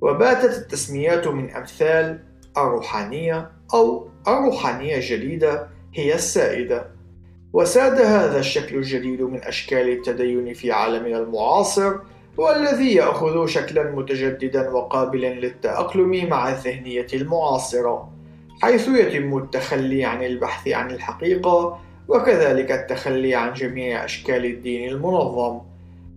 وباتت 0.00 0.58
التسميات 0.58 1.28
من 1.28 1.50
أمثال 1.50 2.22
الروحانية 2.56 3.50
أو 3.74 4.08
الروحانية 4.28 4.96
الجديدة 4.96 5.68
هي 5.94 6.14
السائدة. 6.14 6.99
وساد 7.52 8.00
هذا 8.00 8.38
الشكل 8.38 8.76
الجديد 8.76 9.22
من 9.22 9.42
أشكال 9.42 9.88
التدين 9.88 10.54
في 10.54 10.72
عالمنا 10.72 11.18
المعاصر 11.18 11.94
والذي 12.36 12.94
يأخذ 12.94 13.46
شكلا 13.46 13.90
متجددا 13.90 14.70
وقابلا 14.70 15.34
للتأقلم 15.34 16.28
مع 16.28 16.48
الذهنية 16.48 17.06
المعاصرة 17.14 18.10
حيث 18.62 18.88
يتم 18.88 19.38
التخلي 19.38 20.04
عن 20.04 20.22
البحث 20.22 20.68
عن 20.68 20.90
الحقيقة 20.90 21.78
وكذلك 22.08 22.72
التخلي 22.72 23.34
عن 23.34 23.52
جميع 23.52 24.04
أشكال 24.04 24.44
الدين 24.44 24.88
المنظم. 24.88 25.60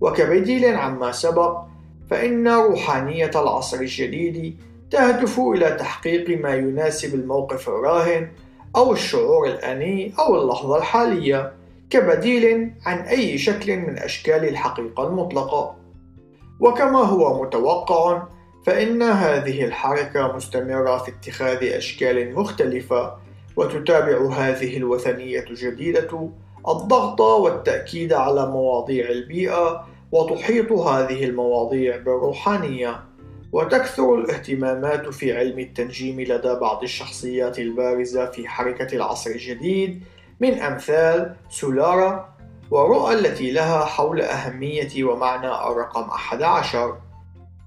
وكبديل 0.02 0.66
عما 0.66 1.12
سبق 1.12 1.62
فإن 2.10 2.48
روحانية 2.48 3.32
العصر 3.36 3.80
الجديد 3.80 4.58
تهدف 4.92 5.40
إلى 5.40 5.72
تحقيق 5.72 6.42
ما 6.42 6.56
يناسب 6.56 7.16
الموقف 7.16 7.70
الراهن 7.70 8.28
أو 8.76 8.94
الشعور 8.94 9.48
الآني 9.48 10.14
أو 10.20 10.42
اللحظة 10.42 10.78
الحالية 10.78 11.54
كبديل 11.90 12.72
عن 12.86 12.98
أي 12.98 13.38
شكل 13.38 13.78
من 13.78 13.98
أشكال 13.98 14.48
الحقيقة 14.48 15.08
المطلقة. 15.08 15.76
وكما 16.60 17.00
هو 17.00 17.44
متوقع 17.44 18.24
فإن 18.66 19.02
هذه 19.02 19.66
الحركة 19.66 20.36
مستمرة 20.36 20.98
في 20.98 21.12
اتخاذ 21.12 21.64
أشكال 21.64 22.36
مختلفة 22.36 23.14
وتتابع 23.56 24.30
هذه 24.32 24.78
الوثنية 24.78 25.46
الجديدة 25.50 26.30
الضغط 26.68 27.22
والتأكيد 27.22 28.14
على 28.14 28.46
مواضيع 28.46 29.10
البيئة 29.10 29.88
وتحيط 30.12 30.72
هذه 30.72 31.24
المواضيع 31.26 31.98
بالروحانية 31.98 33.04
وتكثر 33.54 34.16
الاهتمامات 34.16 35.10
في 35.10 35.38
علم 35.38 35.60
التنجيم 35.60 36.22
لدى 36.22 36.54
بعض 36.62 36.84
الشخصيات 36.84 37.60
البارزة 37.60 38.26
في 38.26 38.48
حركة 38.48 38.96
العصر 38.96 39.30
الجديد 39.30 40.04
من 40.40 40.54
أمثال 40.54 41.36
سولارا 41.50 42.36
والرؤى 42.72 43.14
التي 43.14 43.52
لها 43.52 43.86
حول 43.86 44.22
أهمية 44.22 45.04
ومعنى 45.04 45.48
الرقم 45.48 46.02
11 46.02 46.98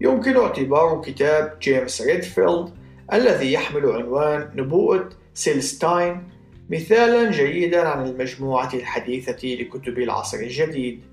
يمكن 0.01 0.37
اعتبار 0.37 1.01
كتاب 1.05 1.59
جيمس 1.63 2.03
ريدفيلد 2.03 2.71
الذي 3.13 3.53
يحمل 3.53 3.87
عنوان 3.87 4.51
نبوءة 4.55 5.09
سيلستاين 5.35 6.29
مثالا 6.71 7.31
جيدا 7.31 7.89
عن 7.89 8.07
المجموعة 8.07 8.75
الحديثة 8.75 9.49
لكتب 9.49 9.99
العصر 9.99 10.39
الجديد. 10.39 11.05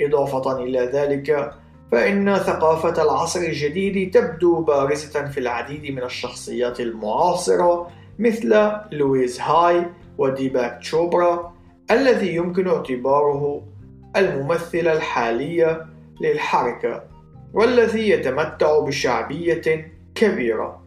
إضافة 0.00 0.62
إلى 0.62 0.78
ذلك 0.78 1.54
فإن 1.92 2.36
ثقافة 2.36 3.02
العصر 3.02 3.40
الجديد 3.40 4.10
تبدو 4.10 4.60
بارزة 4.62 5.24
في 5.24 5.40
العديد 5.40 5.92
من 5.92 6.02
الشخصيات 6.02 6.80
المعاصرة 6.80 7.90
مثل 8.18 8.70
لويز 8.92 9.40
هاي 9.40 9.86
وديباك 10.18 10.78
تشوبرا 10.80 11.54
الذي 11.90 12.34
يمكن 12.34 12.68
اعتباره 12.68 13.62
الممثلة 14.16 14.92
الحالية 14.92 15.86
للحركة 16.20 17.04
والذي 17.54 18.08
يتمتع 18.08 18.78
بشعبية 18.78 19.92
كبيرة 20.14 20.82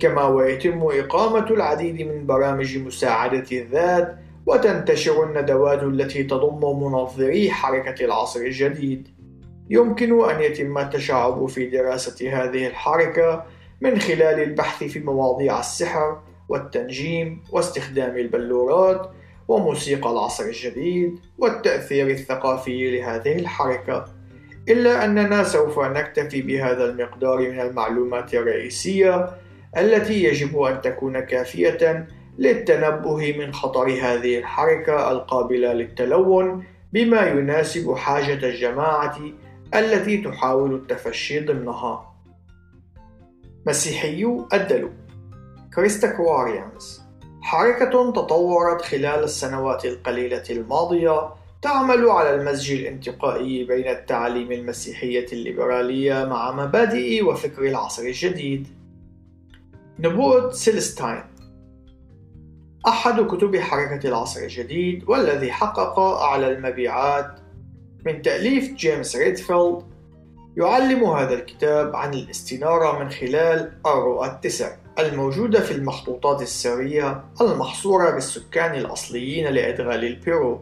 كما 0.00 0.24
ويتم 0.24 0.82
إقامة 0.82 1.50
العديد 1.50 2.02
من 2.02 2.26
برامج 2.26 2.78
مساعدة 2.78 3.46
الذات 3.52 4.16
وتنتشر 4.46 5.24
الندوات 5.24 5.82
التي 5.82 6.22
تضم 6.22 6.82
منظري 6.82 7.50
حركة 7.50 8.04
العصر 8.04 8.40
الجديد. 8.40 9.13
يمكن 9.70 10.30
أن 10.30 10.40
يتم 10.40 10.78
التشعب 10.78 11.46
في 11.46 11.66
دراسة 11.66 12.30
هذه 12.30 12.66
الحركة 12.66 13.44
من 13.80 13.98
خلال 13.98 14.42
البحث 14.42 14.84
في 14.84 15.00
مواضيع 15.00 15.60
السحر 15.60 16.20
والتنجيم 16.48 17.42
واستخدام 17.50 18.16
البلورات 18.16 19.10
وموسيقى 19.48 20.10
العصر 20.10 20.44
الجديد 20.44 21.18
والتأثير 21.38 22.10
الثقافي 22.10 22.98
لهذه 22.98 23.36
الحركة. 23.36 24.04
إلا 24.68 25.04
أننا 25.04 25.44
سوف 25.44 25.78
نكتفي 25.78 26.42
بهذا 26.42 26.84
المقدار 26.84 27.38
من 27.38 27.60
المعلومات 27.60 28.34
الرئيسية 28.34 29.30
التي 29.76 30.24
يجب 30.24 30.62
أن 30.62 30.80
تكون 30.80 31.20
كافية 31.20 32.06
للتنبه 32.38 33.38
من 33.38 33.52
خطر 33.52 33.88
هذه 33.88 34.38
الحركة 34.38 35.10
القابلة 35.10 35.72
للتلون 35.72 36.64
بما 36.92 37.26
يناسب 37.26 37.94
حاجة 37.94 38.46
الجماعة 38.46 39.18
التي 39.74 40.16
تحاول 40.16 40.74
التفشي 40.74 41.40
ضمنها. 41.40 42.14
مسيحيو 43.66 44.48
الدلو 44.52 44.90
كريستاكواريانز 45.74 47.02
حركة 47.42 48.12
تطورت 48.12 48.82
خلال 48.82 49.24
السنوات 49.24 49.84
القليلة 49.84 50.42
الماضية 50.50 51.34
تعمل 51.62 52.08
على 52.08 52.34
المزج 52.34 52.72
الانتقائي 52.72 53.64
بين 53.64 53.88
التعاليم 53.88 54.52
المسيحية 54.52 55.26
الليبرالية 55.32 56.24
مع 56.24 56.52
مبادئ 56.52 57.22
وفكر 57.24 57.62
العصر 57.62 58.02
الجديد. 58.02 58.68
نبوءة 59.98 60.50
سيلستاين 60.50 61.24
أحد 62.88 63.20
كتب 63.20 63.56
حركة 63.56 64.08
العصر 64.08 64.40
الجديد 64.40 65.04
والذي 65.08 65.52
حقق 65.52 65.98
أعلى 65.98 66.52
المبيعات 66.52 67.43
من 68.04 68.22
تأليف 68.22 68.72
جيمس 68.72 69.16
ريدفيلد 69.16 69.82
يعلم 70.56 71.04
هذا 71.04 71.34
الكتاب 71.34 71.96
عن 71.96 72.14
الاستنارة 72.14 72.98
من 72.98 73.10
خلال 73.10 73.72
الرؤى 73.86 74.28
التسع 74.28 74.76
الموجودة 74.98 75.60
في 75.60 75.70
المخطوطات 75.70 76.42
السرية 76.42 77.24
المحصورة 77.40 78.10
بالسكان 78.10 78.74
الأصليين 78.74 79.46
لأدغال 79.46 80.04
البيرو. 80.04 80.60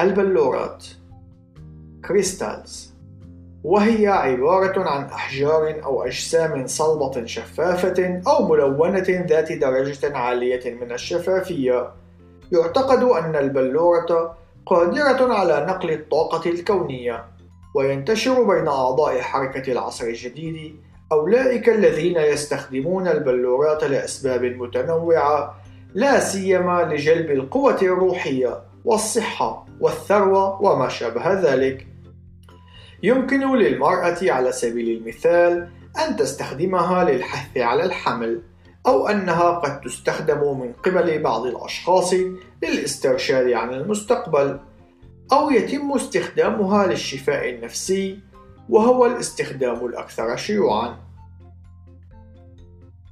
البلورات. 0.00 0.86
Crystals. 2.04 2.94
وهي 3.64 4.06
عبارة 4.06 4.88
عن 4.88 5.04
أحجار 5.04 5.84
أو 5.84 6.02
أجسام 6.02 6.66
صلبة 6.66 7.26
شفافة 7.26 8.22
أو 8.26 8.48
ملونة 8.48 9.26
ذات 9.28 9.52
درجة 9.52 10.16
عالية 10.16 10.74
من 10.74 10.92
الشفافية. 10.92 11.90
يعتقد 12.52 13.02
أن 13.02 13.36
البلورة 13.36 14.36
قادرة 14.68 15.34
على 15.34 15.66
نقل 15.68 15.90
الطاقة 15.90 16.50
الكونية 16.50 17.24
وينتشر 17.74 18.42
بين 18.42 18.68
أعضاء 18.68 19.20
حركة 19.20 19.72
العصر 19.72 20.04
الجديد 20.04 20.76
أولئك 21.12 21.68
الذين 21.68 22.16
يستخدمون 22.16 23.08
البلورات 23.08 23.84
لأسباب 23.84 24.44
متنوعة 24.44 25.54
لا 25.94 26.20
سيما 26.20 26.82
لجلب 26.92 27.30
القوة 27.30 27.78
الروحية 27.82 28.60
والصحة 28.84 29.66
والثروة 29.80 30.62
وما 30.62 30.88
شابه 30.88 31.32
ذلك. 31.32 31.86
يمكن 33.02 33.56
للمرأة 33.56 34.18
على 34.22 34.52
سبيل 34.52 34.98
المثال 34.98 35.68
أن 35.98 36.16
تستخدمها 36.16 37.04
للحث 37.04 37.58
على 37.58 37.84
الحمل، 37.84 38.42
أو 38.88 39.08
أنها 39.08 39.50
قد 39.50 39.80
تستخدم 39.80 40.60
من 40.60 40.72
قبل 40.72 41.22
بعض 41.22 41.46
الأشخاص 41.46 42.14
للاسترشاد 42.62 43.52
عن 43.52 43.74
المستقبل، 43.74 44.60
أو 45.32 45.50
يتم 45.50 45.92
استخدامها 45.92 46.86
للشفاء 46.86 47.50
النفسي، 47.50 48.20
وهو 48.68 49.06
الاستخدام 49.06 49.86
الأكثر 49.86 50.36
شيوعًا. 50.36 50.96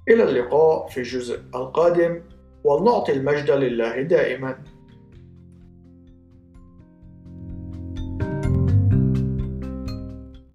إلى 0.09 0.23
اللقاء 0.23 0.89
في 0.89 0.99
الجزء 0.99 1.41
القادم 1.55 2.21
ولنعطي 2.65 3.13
المجد 3.13 3.51
لله 3.51 4.03
دائما 4.03 4.59